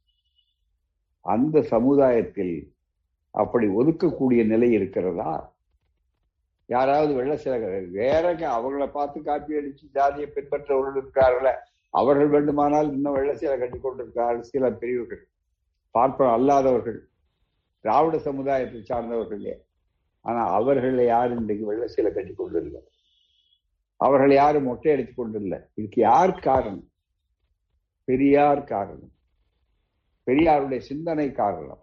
அந்த 1.20 1.62
சமுதாயத்தில் 1.62 2.72
அப்படி 3.30 3.66
ஒதுக்கக்கூடிய 3.66 4.46
நிலை 4.46 4.72
இருக்கிறதா? 4.72 5.54
யாராவது 6.70 7.12
வெள்ள 7.14 7.36
சில 7.36 7.54
வேறங்க 7.98 8.42
அவங்கள 8.56 8.84
பார்த்து 8.90 9.22
காப்பி 9.22 9.58
அடிச்சு 9.58 9.86
ஜாதியை 9.92 10.26
பின்பற்றவர்கள் 10.34 10.98
இருக்கார்கள. 11.00 11.48
அவர்கள் 11.94 12.28
வேண்டுமானால் 12.28 12.92
இன்னும் 12.92 13.12
வெள்ள 13.12 13.32
சீலை 13.32 13.56
கட்டி 13.58 13.78
கொண்டிருக்கிறார்கள் 13.78 14.50
சில 14.52 14.70
பிரிவுகள். 14.72 15.22
பார்ப்ப 15.94 16.28
அல்லாதவர்கள் 16.36 16.98
திராவிட 17.84 18.18
சமுதாயத்தை 18.18 18.80
சார்ந்தவர்களே 18.88 19.54
ஆனா 20.20 20.42
அவர்களை 20.52 21.04
யாரும் 21.06 21.38
இன்றைக்கு 21.38 21.66
வெள்ள 21.66 21.84
சீலை 21.94 22.10
கட்டி 22.14 22.32
கொண்டில்லை 22.32 22.80
அவர்கள் 23.96 24.32
யாரும் 24.32 24.64
மொட்டை 24.64 24.92
அடித்துக் 24.92 25.18
கொண்டில்லை 25.20 25.58
இதுக்கு 25.74 26.00
யார் 26.00 26.32
காரணம்? 26.40 26.84
பெரியார் 28.04 28.62
காரணம். 28.64 29.12
பெரியாருடைய 30.26 30.78
சிந்தனை 30.78 31.32
காரணம். 31.32 31.82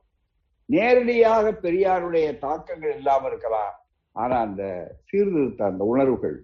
நேரடியாக 0.70 1.52
பெரியாருடைய 1.52 2.28
தாக்கங்கள் 2.38 2.96
இல்லாமல் 2.96 3.30
இருக்கலாம். 3.32 3.76
ஆனா 4.18 4.36
அந்த 4.40 4.64
சீர்திருத்த 5.10 5.66
அந்த 5.66 5.84
உணர்வுகள் 5.84 6.38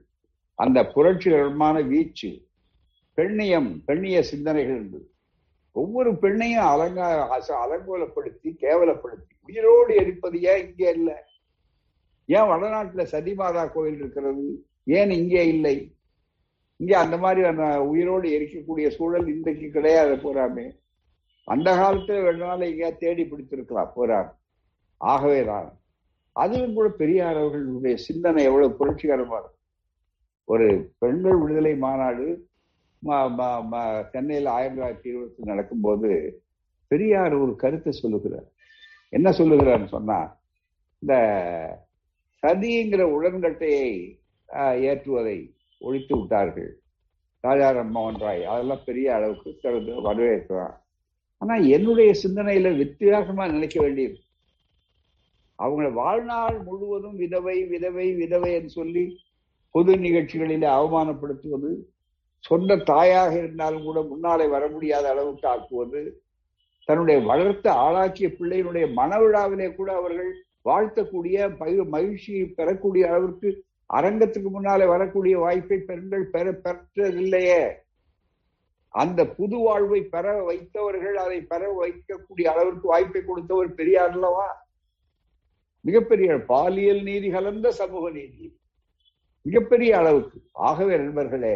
அந்த 0.59 0.79
புரட்சிகரமான 0.95 1.75
வீச்சு 1.81 2.31
பெண்ணியம் 3.17 3.69
பெண்ணிய 3.85 4.17
சிந்தனைகள் 4.23 4.75
இருந்தது 4.75 5.07
ஒவ்வொரு 5.75 6.11
பெண்ணையும் 6.11 6.67
அலங்கா 6.71 7.07
அலங்கோலப்படுத்தி 7.63 8.49
கேவலப்படுத்தி 8.63 9.33
உயிரோடு 9.49 9.93
எரிப்பது 9.95 10.37
ஏன் 10.41 10.61
இங்கே 10.67 10.89
இல்லை? 10.91 11.15
ஏன் 12.29 12.49
வடநாட்டுல 12.49 13.03
சதிமாதா 13.11 13.63
கோயில் 13.71 13.97
இருக்கிறது? 13.97 14.45
ஏன் 14.97 15.11
இங்கே 15.11 15.47
இல்லை? 15.47 15.75
இங்கே 16.79 16.93
அந்த 16.93 17.17
மாதிரி 17.17 17.41
உயிரோடு 17.89 18.27
எரிக்கக்கூடிய 18.37 18.87
சூழல் 18.87 19.27
இன்றைக்கு 19.27 19.67
கிடையாது 19.71 20.15
போறாமே. 20.15 20.65
அந்த 21.47 21.69
காலத்துல 21.71 22.19
வேணாலும் 22.25 22.69
எங்கேயா 22.69 22.91
தேடி 22.97 23.23
பிடித்திருக்கலாம் 23.23 23.95
போறார் 23.95 24.29
ஆகவேதான் 25.01 25.69
அதிலும் 26.35 26.73
கூட 26.73 26.89
பெரியார் 26.89 27.37
அவர்களுடைய 27.37 27.95
சிந்தனை 27.97 28.43
எவ்வளவு 28.43 28.77
புரட்சிகரமா 28.79 29.39
ஒரு 30.45 30.93
பெண்கள் 30.97 31.39
விடுதலை 31.41 31.75
மாநாடு 31.75 32.27
சென்னையில் 34.11 34.45
ஆயிரத்தி 34.45 34.79
தொள்ளாயிரத்தி 34.79 35.09
இருபத்தி 35.11 35.43
நடக்கும்போது 35.43 36.09
பெரியார் 36.87 37.33
ஒரு 37.33 37.55
கருத்தை 37.55 37.91
சொல்லுகிறார். 37.91 38.47
என்ன 39.09 39.29
சொல்லுகிறார்னு 39.29 39.87
சொன்னா 39.87 40.19
இந்த 41.03 41.15
சதிங்கிற 42.43 43.03
உடன்கட்டையை 43.17 43.89
ஏற்றுவதை 44.89 45.37
ஒழித்து 45.81 46.13
விட்டார்கள். 46.17 46.71
ராஜாராம் 47.43 47.77
ராம்மோகன் 47.77 48.21
ராய் 48.25 48.43
அதெல்லாம் 48.43 48.85
பெரிய 48.85 49.07
அளவுக்கு 49.15 50.01
வரவேற்கிறான் 50.07 50.75
ஆனா 51.41 51.55
என்னுடைய 51.75 52.11
சிந்தனையில 52.23 52.67
வித்தியாசமா 52.77 53.45
நினைக்க 53.47 53.77
வேண்டியது 53.81 54.17
அவங்கள 55.63 55.93
வாழ்நாள் 55.93 56.61
முழுவதும் 56.63 57.15
விதவை 57.15 57.63
விதவை 57.63 58.13
விதவை 58.13 58.53
என்று 58.53 58.69
சொல்லி 58.69 59.21
பொது 59.71 59.95
நிகழ்ச்சிகளிலே 59.95 60.67
அவமானப்படுத்துவது 60.69 61.85
சொந்த 62.39 62.75
தாயாக 62.75 63.37
இருந்தாலும் 63.37 63.83
கூட 63.83 64.01
முன்னாலே 64.01 64.47
வர 64.47 64.67
முடியாத 64.67 65.09
அளவுக்கு 65.09 65.47
ஆக்குவது 65.47 66.21
தன்னுடைய 66.87 67.21
வளர்த்த 67.21 67.73
ஆளாக்கிய 67.73 68.29
பிள்ளையினுடைய 68.29 68.93
மனவிழாவிலே 68.93 69.75
கூட 69.75 69.95
அவர்கள் 69.95 70.31
வாழ்த்தக்கூடிய 70.65 71.55
மகிழ்ச்சி 71.85 72.45
பெறக்கூடிய 72.45 73.09
அளவிற்கு 73.09 73.63
அரங்கத்துக்கு 73.93 74.49
முன்னாலே 74.49 74.85
வரக்கூடிய 74.85 75.37
வாய்ப்பை 75.37 75.77
பெண்கள் 75.77 76.25
பெற 76.25 76.51
பெற்றதில்லையே. 76.51 77.63
அந்த 78.89 79.27
புது 79.27 79.57
வாழ்வை 79.57 80.01
பெற 80.03 80.43
வைத்தவர்கள் 80.43 81.13
அதை 81.13 81.41
பெற 81.41 81.71
வைக்கக்கூடிய 81.81 82.43
அளவிற்கு 82.43 82.87
வாய்ப்பை 82.87 83.21
கொடுத்தவர் 83.21 83.73
பெரியார் 83.73 84.11
அல்லவா? 84.11 84.62
மிகப்பெரிய 85.85 86.29
பாலியல் 86.51 87.01
நீதி 87.03 87.29
கலந்த 87.31 87.71
சமூக 87.71 88.05
நீதி. 88.09 88.45
மிகப்பெரிய 89.45 89.91
அளவுக்கு. 89.97 90.37
ஆகவே 90.67 90.93
நண்பர்களே 90.97 91.55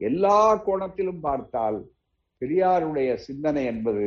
எல்லா 0.00 0.38
கோணத்திலும் 0.66 1.20
பார்த்தால் 1.20 1.78
பெரியாருடைய 2.40 3.10
சிந்தனை 3.26 3.62
என்பது 3.64 4.06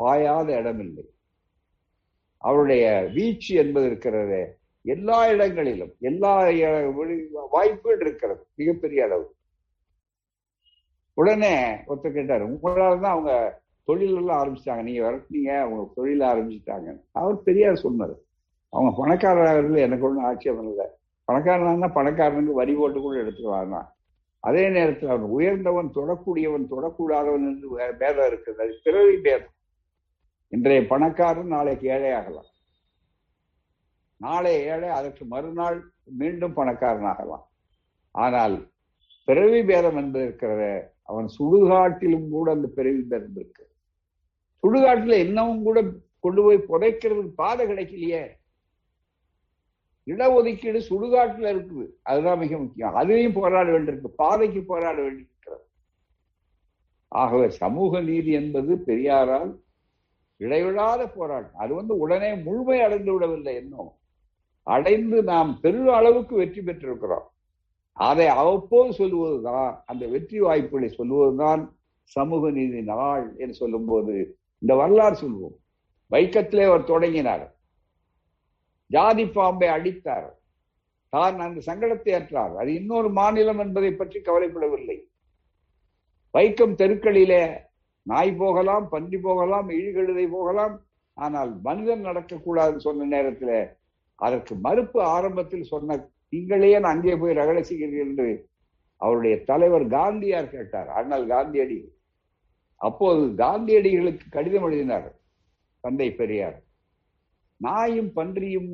பாயாத 0.00 0.48
இடமில்லை. 0.60 1.04
அவருடைய 2.44 2.84
வீச்சு 3.14 3.52
என்பது 3.62 3.86
இருக்கிறது 3.86 4.40
எல்லா 4.84 5.18
இடங்களிலும் 5.34 5.92
எல்லா 6.10 6.32
வாய்ப்புகள் 7.50 8.02
இருக்கிறது 8.06 8.42
மிகப்பெரிய 8.54 9.04
அளவு. 9.04 9.26
உடனே 11.14 11.54
ஒருத்தர் 11.88 12.16
கேட்டார் 12.16 12.44
உங்களால 12.50 12.94
தான் 13.04 13.14
அவங்க 13.14 13.62
தொழில் 13.88 14.16
எல்லாம் 14.16 14.40
ஆரம்பிச்சிட்டாங்க. 14.40 14.82
நீங்க 14.88 15.02
வரட்டீங்க 15.08 15.50
அவங்க 15.64 15.82
தொழில 15.96 16.22
ஆரம்பிச்சிட்டாங்க 16.32 16.88
அவர் 17.22 17.42
பெரியார் 17.48 17.84
சொன்னார் 17.86 18.14
அவங்க 18.74 18.90
பணக்காரர்கள் 19.00 19.84
எனக்கு 19.86 20.06
ஒன்றும் 20.08 20.28
ஆட்சேபம் 20.28 20.70
இல்லை. 20.70 20.86
பணக்காரனா 21.28 21.88
பணக்காரனுக்கு 21.98 22.60
வரி 22.60 22.72
போட்டு 22.78 22.98
கூட 23.00 23.14
எடுத்துக்கலாம் 23.22 23.74
அதே 24.48 24.64
நேரத்தில் 24.76 25.12
அவன் 25.12 25.28
உயர்ந்தவன் 25.36 25.90
தொடக்கூடியவன் 25.98 26.64
தொடக்கூடாதவன் 26.72 27.46
என்று 27.50 27.68
பேதம் 28.00 28.26
இருக்குது. 28.30 28.60
அது 28.64 28.74
பிறவி 28.86 29.16
பேதம். 29.26 29.54
இன்றைய 30.52 30.80
பணக்காரன் 30.90 31.54
நாளைக்கு 31.54 31.86
ஏழை 31.94 32.10
ஆகலாம். 32.18 32.50
நாளை 34.20 34.52
ஏழை 34.72 34.90
அதற்கு 34.98 35.22
மறுநாள் 35.32 35.78
மீண்டும் 36.20 36.56
பணக்காரன் 36.58 37.08
ஆகலாம் 37.12 37.46
ஆனால் 38.14 38.56
பிறவி 39.28 39.60
பேதம் 39.70 39.98
என்பது 40.02 40.24
இருக்கிறத 40.26 40.62
அவன் 41.10 41.28
சுடுகாட்டிலும் 41.36 42.28
கூட 42.34 42.46
அந்த 42.56 42.68
பிறவி 42.76 43.02
பேதம் 43.12 43.36
இருக்கு. 43.40 43.64
சுடுகாட்டில் 44.62 45.22
இன்னமும் 45.26 45.66
கூட 45.68 45.78
கொண்டு 46.24 46.42
போய் 46.44 46.66
புதைக்கிறதுக்கு 46.70 47.32
பாதை 47.42 47.64
கிடைக்கலையே. 47.70 48.22
இடஒதுக்கீடு 50.06 50.80
சுடுகாட்டுல 50.88 51.52
இருக்குது. 51.54 51.86
அதுதான் 52.02 52.38
மிக 52.38 52.58
முக்கியம். 52.58 52.94
அதுலேயும் 52.94 53.38
போராட 53.40 53.78
வேண்டியிருக்கு 53.78 54.06
பாதைக்கு 54.06 54.62
போராட 54.62 55.02
வேண்டியிருக்கிறது 55.02 55.62
ஆகவே 57.08 57.48
சமூக 57.50 58.00
நீதி 58.00 58.32
என்பது 58.32 58.76
பெரியாரால் 58.76 59.62
இடைவிடாத 60.36 61.08
போராட்டம். 61.08 61.54
அது 61.54 61.74
வந்து 61.74 61.98
உடனே 61.98 62.34
முழுமை 62.34 62.80
அடைந்து 62.80 63.12
விடவில்லை 63.12 63.56
இன்னும் 63.56 63.92
அடைந்து 64.62 65.22
நாம் 65.22 65.60
பெரும் 65.60 65.88
அளவுக்கு 65.88 66.36
வெற்றி 66.36 66.60
பெற்றிருக்கிறோம். 66.60 67.26
அதை 67.92 68.26
அவ்வப்போது 68.26 68.92
சொல்லுவதுதான் 68.98 69.82
அந்த 69.86 70.06
வெற்றி 70.06 70.40
வாய்ப்புகளை 70.40 70.94
சொல்லுவதுதான் 70.98 71.72
சமூக 72.02 72.50
நீதி 72.50 72.82
நாள் 72.82 73.36
என்று 73.36 73.54
சொல்லும்போது 73.54 74.38
இந்த 74.58 74.74
வரலாறு 74.74 75.16
சொல்வோம். 75.20 75.56
வைக்கத்திலே 76.10 76.64
அவர் 76.64 76.84
தொடங்கினார். 76.84 77.53
ஜாதி 78.94 79.24
பாம்பை 79.36 79.68
அடித்தார் 79.76 80.28
தான் 81.12 81.36
அந்த 81.46 81.60
சங்கடத்தை 81.68 82.12
ஏற்றார் 82.18 82.54
அது 82.60 82.70
இன்னொரு 82.80 83.08
மாநிலம் 83.18 83.60
என்பதை 83.64 83.90
பற்றி 83.94 84.18
கவலைப்படவில்லை. 84.28 84.96
வைக்கம் 86.34 86.78
தெருக்களிலே 86.80 87.42
நாய் 88.06 88.32
போகலாம் 88.40 88.86
பன்றி 88.94 89.18
போகலாம் 89.26 89.68
இழிகழுதை 89.76 90.24
போகலாம். 90.36 90.74
ஆனால் 91.16 91.52
மனிதன் 91.66 92.06
நடக்கக்கூடாதுன்னு 92.08 92.86
சொன்ன 92.86 93.06
நேரத்தில் 93.14 93.56
அதற்கு 94.18 94.54
மறுப்பு 94.66 95.00
ஆரம்பத்தில் 95.16 95.70
சொன்ன 95.72 95.98
நீங்களே 96.32 96.72
அங்கே 96.92 97.14
போய் 97.22 97.38
ரகலை 97.40 97.62
செய்கிறீர்கள் 97.68 98.08
என்று 98.08 98.28
அவருடைய 99.02 99.34
தலைவர் 99.50 99.86
காந்தியார் 99.96 100.52
கேட்டார். 100.54 100.88
அண்ணல் 100.98 101.26
காந்தியடி 101.32 101.78
அப்போது 102.80 103.22
காந்தியடிகளுக்கு 103.42 104.26
கடிதம் 104.36 104.66
எழுதினார் 104.68 105.08
தந்தை 105.84 106.08
பெரியார். 106.20 106.58
நாயும் 107.66 108.10
பன்றியும் 108.18 108.72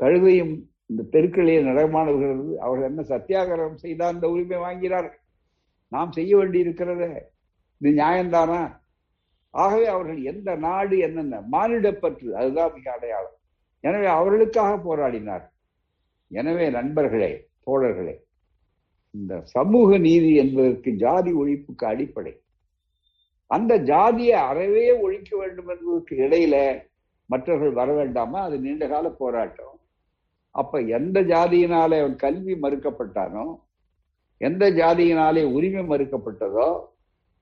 கழுதையும் 0.00 0.54
இந்த 0.90 1.02
தெருக்களிலே 1.14 1.56
நடமாடுகிறது. 1.68 2.46
அவர்கள் 2.64 2.90
என்ன 2.90 3.02
சத்தியாகிரகம் 3.12 3.82
செய்தால் 3.84 4.14
இந்த 4.16 4.28
உரிமை 4.34 4.58
வாங்கிறார்கள் 4.66 5.18
நாம் 5.92 6.16
செய்ய 6.18 6.32
வேண்டி 6.38 6.58
இருக்கிறத 6.64 7.04
இது 7.80 7.90
நியாயம்தானா? 8.00 8.60
ஆகவே 9.54 9.86
அவர்கள் 9.94 10.18
எந்த 10.32 10.50
நாடு 10.64 10.96
என்னென்ன 11.06 11.40
மானிடப்பற்று 11.54 12.28
அதுதான் 12.40 12.74
மிக 12.76 12.86
அடையாளம். 12.96 13.38
எனவே 13.84 14.08
அவர்களுக்காக 14.18 14.72
போராடினார். 14.88 15.44
எனவே 16.30 16.66
நண்பர்களே 16.78 17.32
தோழர்களே 17.66 18.16
இந்த 19.14 19.34
சமூக 19.54 19.98
நீதி 20.06 20.30
என்பதற்கு 20.42 20.90
ஜாதி 21.04 21.32
ஒழிப்புக்கு 21.40 21.84
அடிப்படை. 21.92 22.32
அந்த 23.50 23.72
ஜாதியை 23.90 24.36
அறவே 24.50 24.84
ஒழிக்க 25.04 25.30
வேண்டும் 25.40 25.70
என்பதற்கு 25.74 26.14
இடையில 26.24 26.56
மற்றவர்கள் 27.32 27.78
வர 27.80 27.90
வேண்டாமா? 28.00 28.38
அது 28.46 28.56
நீண்ட 28.66 28.84
கால 28.92 29.08
போராட்டம். 29.22 29.74
அப்ப 30.54 30.80
எந்த 30.98 31.18
ஜாதியினாலே 31.32 31.98
அவன் 32.02 32.16
கல்வி 32.24 32.54
மறுக்கப்பட்டானோ 32.62 33.44
எந்த 34.46 34.64
ஜாதியினாலே 34.78 35.42
உரிமை 35.56 35.82
மறுக்கப்பட்டதோ 35.90 36.68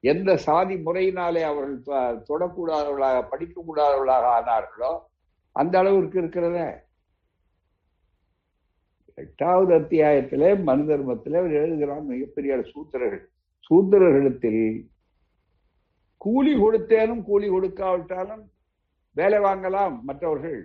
எந்த 0.04 0.30
சாதி 0.46 0.74
முறையினாலே 0.86 1.42
அவர்கள் 1.50 2.18
தொடக்கூடாதவர்களாக 2.28 3.22
படிக்கக்கூடாதவர்களாக 3.30 4.26
ஆனார்களோ 4.36 4.92
அந்த 5.60 5.74
அளவிற்கு 5.80 6.16
இருக்கிறத. 6.22 6.58
எட்டாவது 9.22 9.72
அத்தியாயத்திலே 9.78 10.50
மனு 10.68 10.84
தர்மத்திலே 10.90 11.38
அவர் 11.40 11.58
எழுதுகிறான் 11.60 12.04
மிகப்பெரிய 12.10 12.58
சூத்திரர்கள். 12.72 13.24
சூத்திரர்களிடத்தில் 13.68 14.62
கூலி 16.24 16.52
கொடுத்தேனும் 16.56 17.22
கூலி 17.30 17.48
கொடுக்காவிட்டாலும் 17.50 18.44
வேலை 19.18 19.38
வாங்கலாம் 19.38 19.94
மற்றவர்கள். 20.00 20.60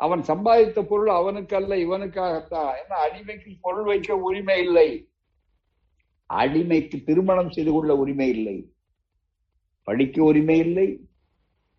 அவன் 0.00 0.20
சம்பாதித்த 0.20 0.82
பொருள் 0.82 1.08
அவனுக்கு 1.08 1.54
அல்ல 1.56 1.74
இவனுக்காகத்தான். 1.76 2.70
ஏன்னா 2.80 2.96
அடிமைக்கு 3.04 3.50
பொருள் 3.60 3.84
வைக்க 3.84 4.16
உரிமை 4.16 4.56
இல்லை. 4.62 4.88
அடிமைக்கு 6.34 7.04
திருமணம் 7.04 7.50
செய்து 7.50 7.72
கொள்ள 7.72 7.96
உரிமை 7.96 8.28
இல்லை. 8.28 8.56
படிக்க 9.82 10.22
உரிமை 10.22 10.58
இல்லை. 10.58 10.88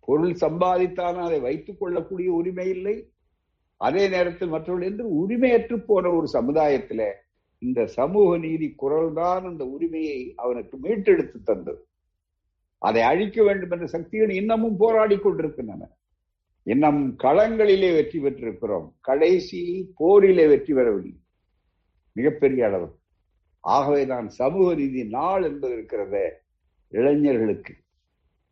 பொருள் 0.06 0.32
சம்பாதித்தாலும் 0.32 1.26
அதை 1.28 1.40
வைத்துக் 1.40 1.80
கொள்ளக்கூடிய 1.80 2.32
உரிமை 2.32 2.68
இல்லை. 2.68 2.96
அதே 3.76 4.08
நேரத்தில் 4.08 4.48
மற்றவர்கள் 4.48 4.90
என்று 4.90 5.04
உரிமையற்று 5.20 5.76
போன 5.86 6.10
ஒரு 6.10 6.28
சமுதாயத்துல 6.32 7.02
இந்த 7.58 7.86
சமூக 7.86 8.38
நீதி 8.38 8.68
குரல் 8.74 9.12
தான் 9.12 9.44
அந்த 9.44 9.64
உரிமையை 9.64 10.20
அவனுக்கு 10.36 10.76
மீட்டெடுத்து 10.82 11.38
தந்தது. 11.44 11.80
அதை 12.82 13.02
அழிக்க 13.02 13.42
வேண்டும் 13.42 13.70
என்ற 13.70 13.86
சக்திகள் 13.86 14.30
இன்னமும் 14.30 14.76
போராடி 14.76 15.16
கொண்டிருக்கின்றன. 15.16 15.88
இன்னும் 16.62 17.16
களங்களிலே 17.18 17.94
வெற்றி 17.94 18.18
பெற்றிருக்கிறோம். 18.18 18.92
கடைசி 19.00 19.92
போரிலே 19.94 20.48
வெற்றி 20.48 20.74
பெறவில்லை. 20.74 21.16
மிகப்பெரிய 22.12 22.66
அளவு. 22.66 22.98
ஆகவே 23.60 24.06
தான் 24.06 24.28
சமூக 24.28 24.74
நீதி 24.74 25.04
நாள் 25.04 25.42
என்பது 25.42 25.74
இருக்கிறத 25.74 26.28
இளைஞர்களுக்கு. 26.88 27.74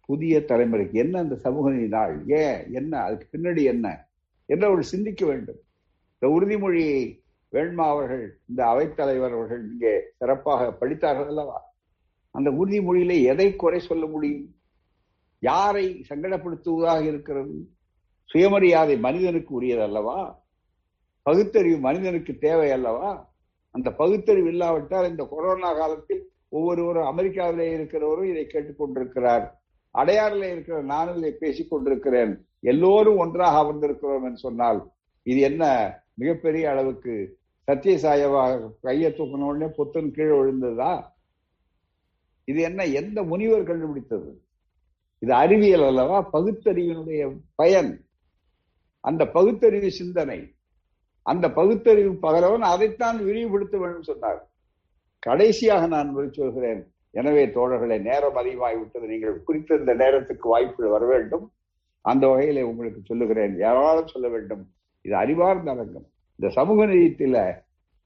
புதிய 0.04 0.38
தலைமுறைக்கு 0.38 0.92
என்ன 0.92 1.18
அந்த 1.18 1.34
சமூக 1.34 1.70
நீதி 1.70 1.88
நாள்? 1.88 2.22
ஏன்? 2.26 2.72
என்ன? 2.72 2.98
அதுக்கு 2.98 3.38
பின்னாடி 3.38 3.62
என்ன? 3.62 4.08
என்று 4.46 4.64
அவர்கள் 4.64 4.88
சிந்திக்க 4.88 5.26
வேண்டும். 5.26 5.60
இந்த 6.18 6.28
உறுதிமொழியை 6.36 7.20
வேண்மா 7.52 7.88
அவர்கள் 7.88 8.38
இந்த 8.48 8.64
அவைத்தலைவர் 8.64 9.32
அவர்கள் 9.32 9.70
இங்கே 9.70 10.00
சிறப்பாக 10.18 10.72
படித்தார்கள் 10.72 11.26
அல்லவா? 11.26 11.69
அந்த 12.30 12.50
உறுதிமொழியில 12.50 13.22
எதை 13.22 13.56
குறை 13.56 13.80
சொல்ல 13.80 14.06
முடியும்? 14.06 14.54
யாரை 15.38 16.04
சங்கடப்படுத்துவதாக 16.08 17.02
இருக்கிறது? 17.02 17.68
சுயமரியாதை 18.24 18.98
மனிதனுக்கு 18.98 19.54
உரியது 19.54 19.82
அல்லவா? 19.82 20.42
பகுத்தறிவு 21.22 21.78
மனிதனுக்கு 21.78 22.38
தேவை 22.38 22.70
அல்லவா? 22.70 23.32
அந்த 23.70 23.92
பகுத்தறிவு 23.92 24.48
இல்லாவிட்டால் 24.48 25.08
இந்த 25.08 25.26
கொரோனா 25.30 25.74
காலத்தில் 25.74 26.30
ஒவ்வொருவரும் 26.48 27.18
அமெரிக்காவிலே 27.18 27.66
இருக்கிறவரும் 27.76 28.30
இதை 28.30 28.46
கேட்டுக்கொண்டிருக்கிறார். 28.46 29.48
அடையாறில் 29.98 30.42
இருக்கிற 30.42 30.82
நானும் 30.82 31.16
இதை 31.16 31.32
பேசிக் 31.32 31.70
கொண்டிருக்கிறேன். 31.70 32.46
எல்லோரும் 32.60 33.16
ஒன்றாக 33.16 33.56
அமர்ந்திருக்கிறோம் 33.60 34.22
என்று 34.22 34.36
சொன்னால் 34.36 34.90
இது 35.22 35.40
என்ன 35.40 35.92
மிகப்பெரிய 36.14 36.70
அளவுக்கு 36.70 37.38
சத்தியசாயவா 37.66 38.70
கையை 38.80 39.10
தூக்கின 39.10 39.44
உடனே 39.44 39.72
புத்தன் 39.76 40.12
கீழே 40.12 40.36
விழுந்ததா? 40.36 41.12
இது 42.50 42.60
என்ன 42.62 42.86
எந்த 42.86 43.22
முனிவர் 43.22 43.62
கண்டுபிடித்தது? 43.62 44.30
இது 45.18 45.32
அறிவியல் 45.34 45.86
அல்லவா? 45.86 46.18
பகுத்தறிவினுடைய 46.32 47.22
பயன். 47.54 48.04
அந்த 49.00 49.26
பகுத்தறிவு 49.26 49.90
சிந்தனை. 49.90 50.38
அந்த 51.22 51.46
பகுத்தறிவு 51.50 52.12
பகலவன் 52.12 52.66
அதைத்தான் 52.74 53.18
விரிவுபடுத்த 53.24 53.78
வேண்டும் 53.78 54.02
சொன்னார். 54.02 54.40
கடைசியாக 55.18 55.86
நான் 55.86 56.30
சொல்கிறேன். 56.32 56.82
எனவே 57.10 57.46
தோழர்களை 57.46 58.00
நேரம் 58.00 58.36
அதிகமாகிவிட்டது 58.36 59.06
நீங்கள் 59.06 59.42
குறித்த 59.42 59.76
இந்த 59.76 59.94
நேரத்துக்கு 59.94 60.48
வாய்ப்புகள் 60.48 60.90
வர 60.90 61.06
வேண்டும். 61.06 61.52
அந்த 62.00 62.26
வகையில 62.26 62.62
உங்களுக்கு 62.62 63.00
சொல்லுகிறேன். 63.04 63.56
யாராலும் 63.56 64.06
சொல்ல 64.06 64.28
வேண்டும். 64.28 64.62
இது 65.02 65.14
அறிவார்ந்த 65.16 65.70
அரங்கம். 65.70 66.06
இந்த 66.36 66.52
சமூக 66.52 66.86
நீதியில 66.86 67.38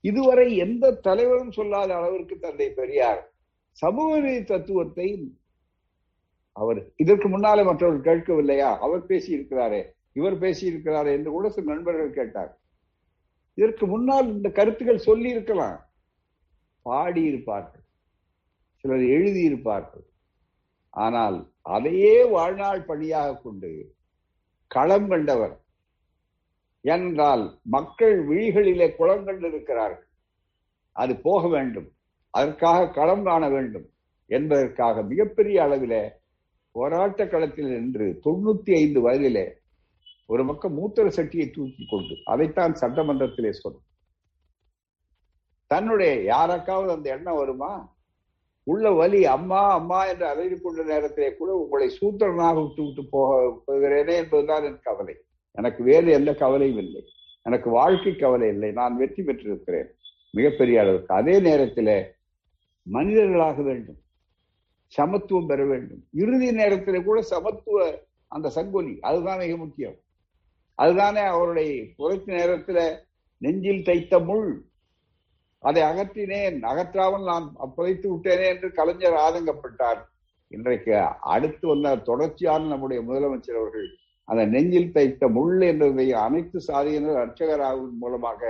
இதுவரை 0.00 0.56
எந்த 0.56 0.92
தலைவரும் 0.92 1.50
சொல்லாத 1.50 1.94
அளவிற்கு 1.94 2.36
தந்தை 2.38 2.70
பெரியார் 2.70 3.22
சமூக 3.82 4.10
நீதி 4.20 4.42
தத்துவத்தை 4.44 5.08
அவர் 6.56 6.80
இதற்கு 7.02 7.28
முன்னாலே 7.28 7.62
மற்றவர்கள் 7.62 8.08
கேட்கவில்லையா? 8.08 8.70
அவர் 8.84 9.08
பேசி 9.10 9.30
இருக்கிறாரே 9.36 9.80
இவர் 10.18 10.36
பேசி 10.42 10.64
இருக்கிறாரே 10.72 11.12
என்று 11.18 11.30
கூட 11.30 11.46
சில 11.54 11.66
நண்பர்கள் 11.72 12.16
கேட்டார். 12.18 12.52
இதற்கு 13.58 13.84
முன்னால் 13.86 14.28
இந்த 14.34 14.48
கருத்துக்கள் 14.58 15.06
சொல்லி 15.08 15.28
இருக்கலாம் 15.30 15.78
பாடி 16.86 17.22
இருப்பார்கள் 17.30 17.84
சிலர் 18.84 19.04
எழுதியிருப்பார்கள். 19.16 20.06
ஆனால் 21.04 21.38
அதையே 21.76 22.16
வாழ்நாள் 22.34 22.82
பணியாக 22.90 23.36
கொண்டு 23.44 23.70
களம் 24.74 25.08
கண்டவர் 25.08 25.54
என்றால் 26.84 27.44
மக்கள் 27.76 28.16
விழிகளிலே 28.28 28.88
குளம் 28.96 29.26
கண்டிருக்கிறார்கள். 29.26 30.08
அது 30.96 31.12
போக 31.26 31.42
வேண்டும். 31.48 31.88
அதற்காக 32.34 32.88
களம் 32.88 33.24
காண 33.24 33.48
வேண்டும் 33.48 33.88
என்பதற்காக 34.30 35.02
மிகப்பெரிய 35.02 35.56
அளவிலே 35.62 36.02
போராட்ட 36.70 37.26
களத்தில் 37.26 37.66
நின்று 37.66 38.06
தொண்ணூத்தி 38.24 38.72
ஐந்து 38.74 39.00
வயதிலே 39.08 39.46
ஒரு 40.26 40.46
பக்கம் 40.46 40.76
மூத்தர 40.78 41.08
சட்டியை 41.16 41.46
தூக்கி 41.52 41.84
கொண்டு 41.90 42.14
அதைத்தான் 42.24 42.72
சட்டமன்றத்திலே 42.72 43.50
சொல்லும் 43.50 43.82
தன்னுடைய 45.66 46.22
யாருக்காவது 46.22 46.92
அந்த 46.92 47.10
எண்ணம் 47.10 47.36
வருமா? 47.36 47.72
உள்ள 48.66 48.90
வலி 48.90 49.20
அம்மா 49.26 49.62
அம்மா 49.72 50.06
என்று 50.06 50.26
அலறி 50.26 50.56
கொண்ட 50.60 50.82
நேரத்திலே 50.82 51.36
கூட 51.36 51.52
உங்களை 51.52 51.86
சூத்திரனாக 52.00 52.66
விட்டு 52.66 52.84
விட்டு 52.84 53.04
போக 53.10 53.32
போகிறேனே 53.66 54.14
என்பதுதான் 54.16 54.64
என் 54.64 54.80
கவலை. 54.82 55.14
எனக்கு 55.52 55.84
வேறு 55.84 56.12
எந்த 56.12 56.34
கவலையும் 56.34 56.78
இல்லை. 56.78 57.02
எனக்கு 57.42 57.70
வாழ்க்கை 57.70 58.16
கவலை 58.16 58.48
இல்லை. 58.48 58.70
நான் 58.72 58.96
வெற்றி 58.96 59.22
பெற்றிருக்கிறேன். 59.22 59.88
மிகப்பெரிய 60.30 60.80
அளவுக்கு. 60.80 61.14
அதே 61.14 61.40
நேரத்தில் 61.40 61.94
மனிதர்களாக 62.86 63.58
வேண்டும். 63.62 64.00
சமத்துவம் 64.92 65.48
பெற 65.50 65.60
வேண்டும். 65.64 66.02
இறுதி 66.22 66.48
நேரத்தில் 66.52 67.06
கூட 67.06 67.18
சமத்துவ 67.32 67.78
அந்த 68.30 68.48
சங்கொலி 68.56 68.94
அதுதான் 69.08 69.40
மிக 69.42 69.56
முக்கியம். 69.56 69.96
அதுதானே 70.78 71.22
அவருடைய 71.32 71.72
புரட்சி 71.96 72.30
நேரத்துல 72.38 72.78
நெஞ்சில் 73.42 73.86
தைத்த 73.88 74.18
முள். 74.28 74.50
அதை 75.62 75.82
அகற்றினேன் 75.82 76.56
அகற்றாமல் 76.70 77.28
நான் 77.30 77.46
புதைத்து 77.76 78.06
விட்டேனே 78.12 78.46
என்று 78.54 78.68
கலைஞர் 78.78 79.18
ஆதங்கப்பட்டார். 79.26 80.00
இன்றைக்கு 80.50 80.92
அடுத்து 81.34 81.66
வந்த 81.68 81.94
தொடர்ச்சியான 82.08 82.68
நம்முடைய 82.72 83.00
முதலமைச்சர் 83.02 83.60
அவர்கள் 83.60 83.88
அந்த 84.28 84.42
நெஞ்சில் 84.46 84.92
தைத்த 84.92 85.28
முள் 85.28 85.62
என்றதை 85.70 86.06
அனைத்து 86.24 86.58
சாதியினர் 86.68 87.20
அர்ச்சகராவின் 87.22 87.96
மூலமாக 88.02 88.42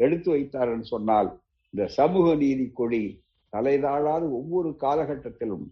எடுத்து 0.00 0.28
வைத்தார் 0.30 0.70
என்று 0.74 0.86
சொன்னால் 0.94 1.28
இந்த 1.74 1.84
சமூக 1.98 2.34
நீதி 2.34 2.66
கொடி 2.80 3.02
தலைதாழாது 3.56 4.26
ஒவ்வொரு 4.38 4.68
காலகட்டத்திலும் 4.80 5.66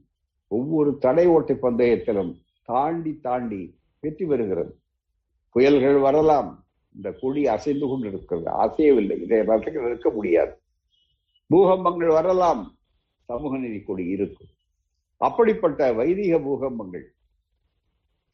ஒவ்வொரு 0.48 0.98
தடை 0.98 1.26
ஓட்டை 1.26 1.56
பந்தயத்திலும் 1.62 2.32
தாண்டி 2.64 3.12
தாண்டி 3.16 3.78
வெற்றி 4.00 4.24
பெறுகிறது. 4.26 4.72
புயல்கள் 5.50 6.00
வரலாம். 6.00 6.66
இந்த 6.94 7.12
கொடி 7.12 7.46
அசைந்து 7.46 7.86
கொண்டிருக்கிறது. 7.88 8.50
அசையவில்லை. 8.64 9.16
இதை 9.22 9.38
ரசங்கள் 9.38 9.86
இருக்க 9.86 10.10
முடியாது. 10.10 10.60
பூகம்பங்கள் 11.46 12.08
வரலாம். 12.08 12.62
சமூக 13.24 13.58
நீதி 13.58 13.80
கொடி 13.80 14.04
இருக்கும். 14.06 14.50
அப்படிப்பட்ட 15.16 15.92
வைதிக 15.92 16.38
பூகம்பங்கள் 16.38 17.06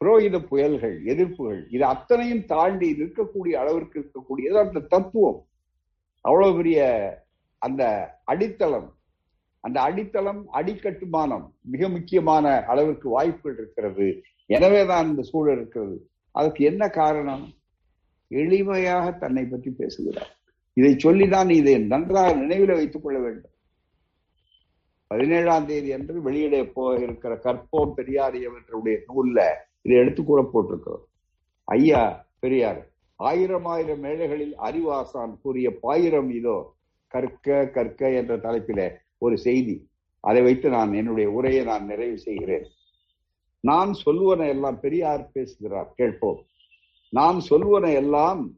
புரோகித 0.01 0.37
புயல்கள் 0.49 0.97
எதிர்ப்புகள் 1.05 1.61
இது 1.71 1.85
அத்தனையும் 1.85 2.45
தாண்டி 2.45 2.89
நிற்கக்கூடிய 2.93 3.53
அளவிற்கு 3.53 3.97
இருக்கக்கூடியது 4.01 4.57
அந்த 4.65 4.81
தத்துவம். 4.81 5.41
அவ்வளவு 6.21 6.57
பெரிய 6.57 6.81
அந்த 7.59 7.83
அடித்தளம் 8.25 8.89
அந்த 9.67 9.79
அடித்தளம் 9.81 10.41
அடிக்கட்டுமானம் 10.53 11.47
மிக 11.75 11.89
முக்கியமான 11.89 12.47
அளவிற்கு 12.73 13.09
வாய்ப்புகள் 13.09 13.59
இருக்கிறது. 13.59 14.07
எனவேதான் 14.51 15.07
இந்த 15.11 15.23
சூழல் 15.23 15.57
இருக்கிறது. 15.57 15.97
அதுக்கு 16.35 16.61
என்ன 16.65 16.83
காரணம்? 17.01 17.45
எளிமையாக 18.31 19.07
தன்னை 19.19 19.45
பற்றி 19.45 19.71
பேசுகிறார். 19.71 20.33
இதை 20.77 20.93
சொல்லிதான் 20.99 21.51
இதை 21.51 21.75
நன்றாக 21.93 22.33
நினைவில் 22.35 22.79
வைத்துக் 22.79 23.05
கொள்ள 23.05 23.19
வேண்டும். 23.19 23.55
பதினேழாம் 25.11 25.67
தேதி 25.67 25.91
அன்று 25.93 26.23
வெளியிட 26.23 26.57
போக 26.77 26.93
இருக்கிற 27.07 27.35
கற்போம் 27.45 27.93
பெரியார் 27.99 28.37
எவற்றுடைய 28.49 28.97
நூல்ல 29.09 29.41
இதை 29.83 29.97
எடுத்து 30.03 30.23
கூட 30.25 30.41
போட்டிருக்கிறோம். 30.53 31.05
ஐயா 31.69 32.03
பெரியார் 32.43 32.81
ஆயிரம் 33.21 33.67
ஆயிரம் 33.75 34.05
ஏழைகளில் 34.05 34.55
அறிவாசான் 34.59 35.35
கூறிய 35.43 35.69
பாயிரம் 35.81 36.31
இதோ 36.31 36.57
கற்க 37.15 37.67
கற்க 37.67 38.11
என்ற 38.11 38.35
தலைப்பில 38.37 38.81
ஒரு 39.19 39.39
செய்தி. 39.39 39.89
அதை 40.21 40.43
வைத்து 40.43 40.71
நான் 40.71 40.93
என்னுடைய 40.93 41.31
உரையை 41.31 41.65
நான் 41.65 41.85
நிறைவு 41.85 42.19
செய்கிறேன். 42.19 42.67
நான் 43.61 43.95
சொல்வன 44.07 44.49
எல்லாம் 44.49 44.81
பெரியார் 44.81 45.31
பேசுகிறார். 45.33 45.93
கேட்போம். 45.97 46.45
நான் 47.09 47.39
சொல்வன 47.51 47.95
எல்லாம் 47.95 48.55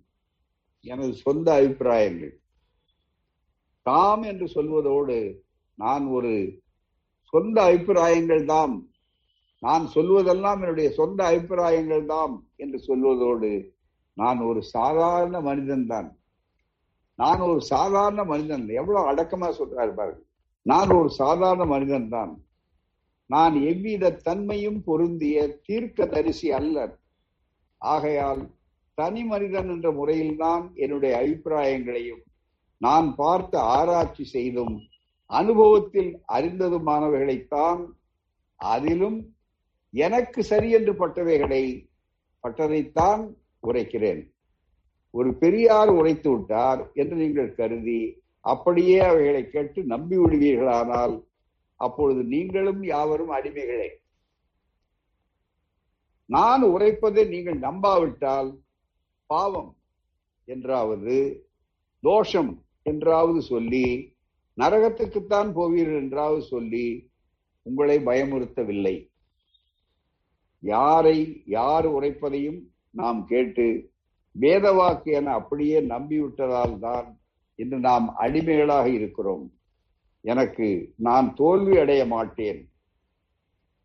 எனது 0.80 1.14
சொந்த 1.14 1.54
அபிப்பிராயங்கள். 1.54 2.34
தாம் 3.82 4.22
என்று 4.22 4.46
சொல்வதோடு 4.46 5.38
நான் 5.74 6.06
ஒரு 6.06 6.62
சொந்த 7.22 7.62
அபிப்பிராயங்கள் 7.62 8.44
தாம். 8.44 8.88
நான் 9.58 9.88
சொல்வதெல்லாம் 9.94 10.60
என்னுடைய 10.60 10.90
சொந்த 10.90 11.24
அபிப்பிராயங்கள் 11.24 12.04
தாம் 12.04 12.48
என்று 12.56 12.78
சொல்வதோடு 12.86 13.74
நான் 14.12 14.38
ஒரு 14.38 14.62
சாதாரண 14.62 15.40
மனிதன் 15.40 15.86
தான் 15.86 16.18
நான் 17.14 17.40
ஒரு 17.40 17.60
சாதாரண 17.60 18.24
மனிதன். 18.24 18.68
எவ்வளவு 18.68 19.12
அடக்கமா 19.12 19.48
சொல்றாரு 19.58 19.94
பாருங்க. 19.94 20.25
நான் 20.66 20.90
ஒரு 20.90 21.10
சாதாரண 21.20 21.64
மனிதன் 21.64 22.08
தான் 22.08 22.32
நான் 23.30 23.54
எவ்வித 23.62 24.10
தன்மையும் 24.26 24.80
பொருந்திய 24.84 25.36
தீர்க்க 25.66 26.06
தரிசி 26.06 26.48
அல்ல. 26.52 26.76
ஆகையால் 27.82 28.42
தனி 28.98 29.22
மனிதன் 29.24 29.68
என்ற 29.70 29.88
முறையில்தான் 29.90 30.64
என்னுடைய 30.74 31.12
அபிப்பிராயங்களையும் 31.20 32.22
நான் 32.80 33.08
பார்த்த 33.14 33.54
ஆராய்ச்சி 33.76 34.24
செய்தும் 34.24 34.76
அனுபவத்தில் 35.30 36.12
அறிந்ததுமானவைகளைத்தான் 36.32 37.82
அதிலும் 38.60 39.18
எனக்கு 39.94 40.40
சரி 40.44 40.70
என்று 40.70 40.92
பட்டவைகளை 40.92 41.64
பட்டதைத்தான் 42.44 43.22
உரைக்கிறேன். 43.62 44.22
ஒரு 45.14 45.30
பெரியார் 45.34 45.88
உரைத்து 45.88 46.28
விட்டார் 46.30 46.80
என்று 46.94 47.16
நீங்கள் 47.16 47.54
கருதி 47.54 48.00
அப்படியே 48.52 48.96
அவைகளை 49.08 49.42
கேட்டு 49.46 49.80
நம்பி 49.92 50.16
விடுவீர்களானால் 50.18 51.14
அப்பொழுது 51.80 52.20
நீங்களும் 52.34 52.82
யாவரும் 52.84 53.32
அடிமைகளே. 53.36 53.88
நான் 56.28 56.62
உரைப்பதை 56.74 57.22
நீங்கள் 57.32 57.58
நம்பாவிட்டால் 57.58 58.50
பாவம் 59.30 59.72
என்றாவது 60.48 61.16
தோஷம் 62.02 62.52
என்றாவது 62.82 63.40
சொல்லி 63.52 63.86
நரகத்துக்குத்தான் 64.58 65.50
போவீர்கள் 65.58 66.00
என்றாவது 66.04 66.42
சொல்லி 66.52 66.86
உங்களை 67.66 67.96
பயமுறுத்தவில்லை. 68.08 68.96
யாரை 70.62 71.18
யார் 71.56 71.86
உரைப்பதையும் 71.96 72.60
நாம் 73.00 73.20
கேட்டு 73.24 73.66
வேதவாக்கு 74.34 75.10
என 75.18 75.32
அப்படியே 75.40 75.78
நம்பிவிட்டதால் 75.92 76.76
தான் 76.78 77.08
இன்று 77.56 77.78
நாம் 77.78 78.14
அடிமைகளாக 78.14 78.88
இருக்கிறோம். 78.88 79.44
எனக்கு 80.20 80.92
நான் 80.96 81.34
தோல்வி 81.34 81.78
அடைய 81.78 82.06
மாட்டேன். 82.06 82.72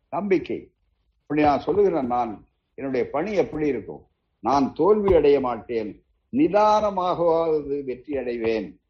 நம்பிக்கை. 0.08 0.72
இப்படி 1.20 1.42
நான் 1.42 1.60
சொல்லுகிறேன் 1.60 2.06
நான் 2.06 2.46
என்னுடைய 2.74 3.10
பணி 3.10 3.32
எப்படி 3.32 3.66
இருக்கும்? 3.66 4.06
நான் 4.40 4.74
தோல்வி 4.74 5.14
அடைய 5.14 5.40
மாட்டேன். 5.40 6.04
நிதானமாகவாவது 6.32 7.84
வெற்றி 7.84 8.16
அடைவேன் 8.16 8.80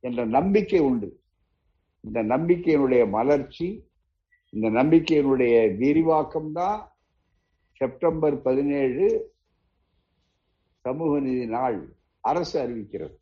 என்ற 0.00 0.26
நம்பிக்கை 0.26 0.78
உண்டு. 0.78 1.20
இந்த 2.00 2.22
நம்பிக்கையினுடைய 2.22 3.08
மலர்ச்சி 3.08 3.86
இந்த 4.50 4.70
நம்பிக்கையினுடைய 4.70 5.76
விரிவாக்கம் 5.76 6.52
தான் 6.52 6.92
செப்டம்பர் 7.72 8.42
பதினேழு 8.42 9.34
சமூக 10.80 11.20
நீதி 11.20 11.46
நாள் 11.46 11.96
அரசு 12.20 12.68
அறிவிக்கிறது. 12.68 13.16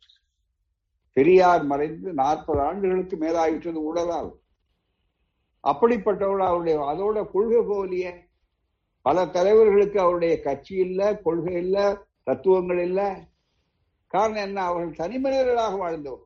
பெரியார் 1.17 1.63
மறைந்து 1.63 2.13
நாற்பது 2.13 2.61
ஆண்டுகளுக்கு 2.61 3.17
மேலாயிற்றது 3.17 3.73
உடலால். 3.73 4.39
அப்படிப்பட்டவர்கள் 5.67 6.45
அவருடைய 6.45 6.79
அதோட 6.79 7.31
கொள்கை 7.31 7.59
போலிய. 7.59 8.17
பல 9.01 9.25
தலைவர்களுக்கு 9.25 9.97
அவருடைய 9.97 10.41
கட்சி 10.41 10.75
இல்ல 10.75 11.17
கொள்கை 11.17 11.53
இல்ல 11.53 12.05
தத்துவங்கள் 12.23 12.79
இல்ல. 12.79 13.27
காரணம் 14.07 14.43
என்ன? 14.43 14.63
அவர்கள் 14.63 14.95
தனி 14.95 15.19
மனிதர்களாக 15.19 15.75
வாழ்ந்தவர். 15.75 16.19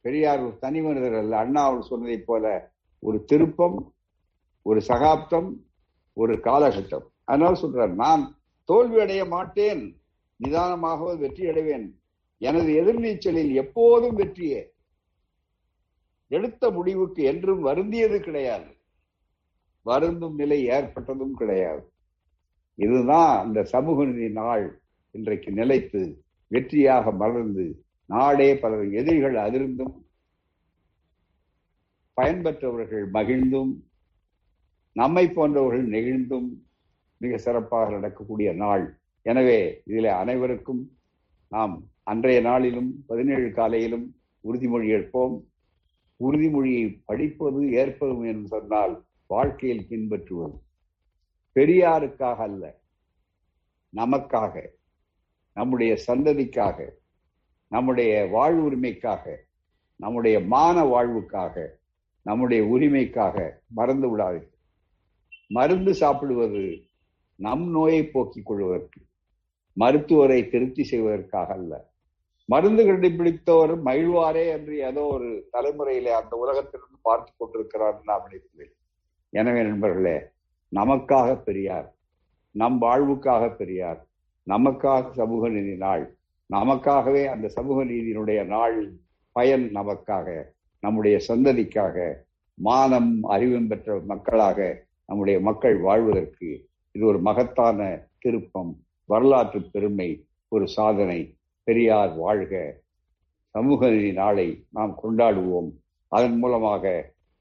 பெரியார் 0.00 0.40
ஒரு 0.40 0.58
தனி 0.58 0.80
மனிதர் 0.80 1.14
அல்ல. 1.14 1.38
அண்ணா 1.38 1.64
அவர் 1.64 1.82
சொன்னதை 1.82 2.18
போல 2.18 2.72
ஒரு 2.98 3.24
திருப்பம் 3.24 3.94
ஒரு 4.62 4.82
சகாப்தம் 4.82 5.64
ஒரு 6.12 6.34
காலகட்டம். 6.34 7.06
அதனால 7.24 7.60
சொல்றார் 7.60 7.94
நான் 7.94 8.38
தோல்வி 8.64 9.00
அடைய 9.00 9.24
மாட்டேன். 9.24 10.02
நிதானமாக 10.36 11.16
வெற்றி 11.16 11.48
அடைவேன் 11.48 12.01
எனது 12.42 12.70
எதிர்நீச்சலில் 12.82 13.52
எப்போதும் 13.62 14.18
வெற்றியே. 14.18 14.60
எடுத்த 16.30 16.70
முடிவுக்கு 16.70 17.22
என்றும் 17.22 17.62
வருந்தியது 17.66 18.18
கிடையாது. 18.20 18.70
வருந்தும் 19.86 20.34
நிலை 20.34 20.58
ஏற்பட்டதும் 20.76 21.34
கிடையாது. 21.34 21.82
இதுதான் 22.78 23.32
அந்த 23.44 23.60
சமூக 23.64 24.04
நீதி 24.04 24.28
நாள் 24.32 24.64
இன்றைக்கு 25.14 25.50
நிலைத்து 25.52 26.02
வெற்றியாக 26.50 27.12
மலர்ந்து 27.16 27.64
நாடே 28.10 28.48
பல 28.62 28.78
எதிரிகள் 29.00 29.36
அதிர்ந்தும் 29.46 29.94
பயன்பெற்றவர்கள் 32.16 33.04
மகிழ்ந்தும் 33.16 33.72
நம்மை 34.96 35.24
போன்றவர்கள் 35.28 35.86
நெகிழ்ந்தும் 35.94 36.48
மிக 37.20 37.36
சிறப்பாக 37.36 37.90
நடக்கக்கூடிய 37.90 38.50
நாள். 38.54 38.84
எனவே 39.26 39.60
இதில் 39.84 40.10
அனைவருக்கும் 40.22 40.82
நாம் 41.50 41.74
அன்றைய 42.12 42.40
நாளிலும் 42.40 42.88
பதினேழு 43.06 43.52
காலையிலும் 43.52 44.06
உறுதிமொழி 44.44 44.86
ஏற்போம் 44.96 45.34
உறுதிமொழியை 46.20 47.02
படிப்பது 47.04 47.60
ஏற்பதும் 47.72 48.24
என்று 48.24 48.48
சொன்னால் 48.48 48.94
வாழ்க்கையில் 49.26 49.86
பின்பற்றுவது. 49.88 50.56
பெரியாருக்காக 51.56 52.38
அல்ல 52.46 52.64
நமக்காக 53.92 54.54
நம்முடைய 55.52 55.92
சந்ததிக்காக 56.06 56.78
நம்முடைய 57.68 58.12
வாழ்வு 58.26 58.62
உரிமைக்காக 58.70 59.24
நம்முடைய 59.96 60.40
மான 60.40 60.84
வாழ்வுக்காக 60.84 61.56
நம்முடைய 62.26 62.62
உரிமைக்காக 62.64 63.36
மறந்து 63.68 64.10
விடாது 64.10 64.40
மருந்து 65.46 65.94
சாப்பிடுவது 65.94 66.64
நம் 67.36 67.64
நோயை 67.70 68.02
போக்கிக் 68.06 68.46
கொள்வதற்கு 68.46 69.00
மருத்துவரை 69.76 70.48
திருப்தி 70.48 70.84
செய்வதற்காக 70.84 71.52
அல்ல. 71.52 71.72
மருந்து 72.48 72.82
கண்டுபிடித்தவர் 72.84 73.74
மகிழ்வாரே 73.86 74.44
என்று 74.52 74.74
ஏதோ 74.88 75.02
ஒரு 75.06 75.28
தலைமுறையிலே 75.50 76.12
அந்த 76.20 76.36
உலகத்திலிருந்து 76.36 76.98
பார்த்து 77.02 77.30
கொண்டிருக்கிறார் 77.32 77.98
நாம் 78.04 78.26
எனவே 79.32 79.60
நண்பர்களே 79.62 80.16
நமக்காக 80.72 81.28
பெரியார் 81.42 81.88
நம் 82.54 82.78
வாழ்வுக்காக 82.78 83.44
பெரியார் 83.50 84.00
நமக்காக 84.46 85.12
சமூக 85.12 85.48
நீதி 85.48 85.74
நாள் 85.76 86.04
நமக்காகவே 86.50 87.22
அந்த 87.24 87.46
சமூக 87.48 87.84
நீதியினுடைய 87.84 88.40
நாள் 88.46 88.78
பயன் 89.36 89.66
நமக்காக 89.72 90.28
நம்முடைய 90.82 91.16
சந்ததிக்காக 91.28 91.96
மானம் 92.58 93.12
அறிவும் 93.24 93.68
பெற்ற 93.68 94.00
மக்களாக 94.02 94.58
நம்முடைய 95.04 95.40
மக்கள் 95.40 95.76
வாழ்வதற்கு 95.80 96.50
இது 96.94 97.04
ஒரு 97.06 97.20
மகத்தான 97.20 97.80
திருப்பம் 98.18 98.72
வரலாற்று 99.08 99.60
பெருமை 99.70 100.08
ஒரு 100.48 100.66
சாதனை. 100.68 101.20
பெரியார் 101.64 102.12
வாழ்க. 102.16 102.52
சமூக 103.54 103.88
நீதி 103.90 104.12
நாளை 104.12 104.46
நாம் 104.76 104.92
கொண்டாடுவோம். 105.02 105.70
அதன் 106.08 106.38
மூலமாக 106.38 106.84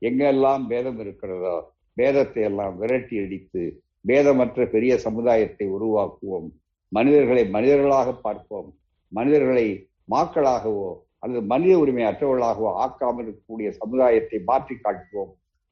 எங்கெல்லாம் 0.01 0.63
பேதம் 0.67 0.99
இருக்கிறதோ 0.99 1.55
பேதத்தை 1.97 2.41
எல்லாம் 2.49 2.77
விரட்டி 2.77 3.15
அடித்து 3.23 3.63
பேதமற்ற 4.09 4.65
பெரிய 4.69 4.93
சமுதாயத்தை 4.97 5.65
உருவாக்குவோம். 5.67 6.47
மனிதர்களை 6.91 7.43
மனிதர்களாக 7.49 8.09
பார்ப்போம். 8.21 8.69
மனிதர்களை 9.11 9.65
மாக்களாகவோ 10.11 10.89
அல்லது 11.19 11.41
மனித 11.45 11.73
உரிமை 11.79 12.03
அற்றவர்களாகவோ 12.03 12.69
ஆக்காமல் 12.83 13.25
இருக்கக்கூடிய 13.25 13.69
சமுதாயத்தை 13.81 14.39
மாற்றி 14.43 14.75
காட்டுவோம். 14.75 15.31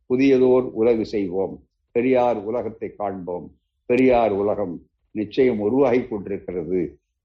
புதியதோர் 0.10 0.68
உலகு 0.72 1.06
செய்வோம். 1.06 1.56
பெரியார் 1.96 2.38
உலகத்தை 2.38 2.90
காண்போம். 2.96 3.48
பெரியார் 3.90 4.32
உலகம் 4.32 4.76
நிச்சயம் 5.16 5.60
உருவாகி 5.60 6.02
கொண்டிருக்கிறது. 6.04 6.82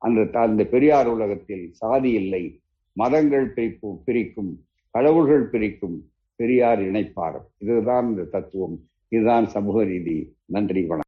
அந்த 0.07 0.41
அந்த 0.41 0.63
பெரியார் 0.65 1.09
உலகத்தில் 1.17 1.65
சாதி 1.73 2.11
இல்லை. 2.11 2.45
மதங்கள் 2.93 3.47
பிரிப்பு 3.57 3.89
பிரிக்கும் 4.05 4.53
கடவுள்கள் 4.91 5.45
பிரிக்கும் 5.53 5.97
பெரியார் 6.37 6.81
இணைப்பார் 6.81 7.39
இதுதான் 7.59 8.07
இந்த 8.09 8.25
தத்துவம். 8.35 8.77
இதுதான் 9.09 9.47
சமூக 9.47 9.85
நீதி. 9.85 10.17
நன்றி 10.45 10.81
வணக்கம். 10.83 11.03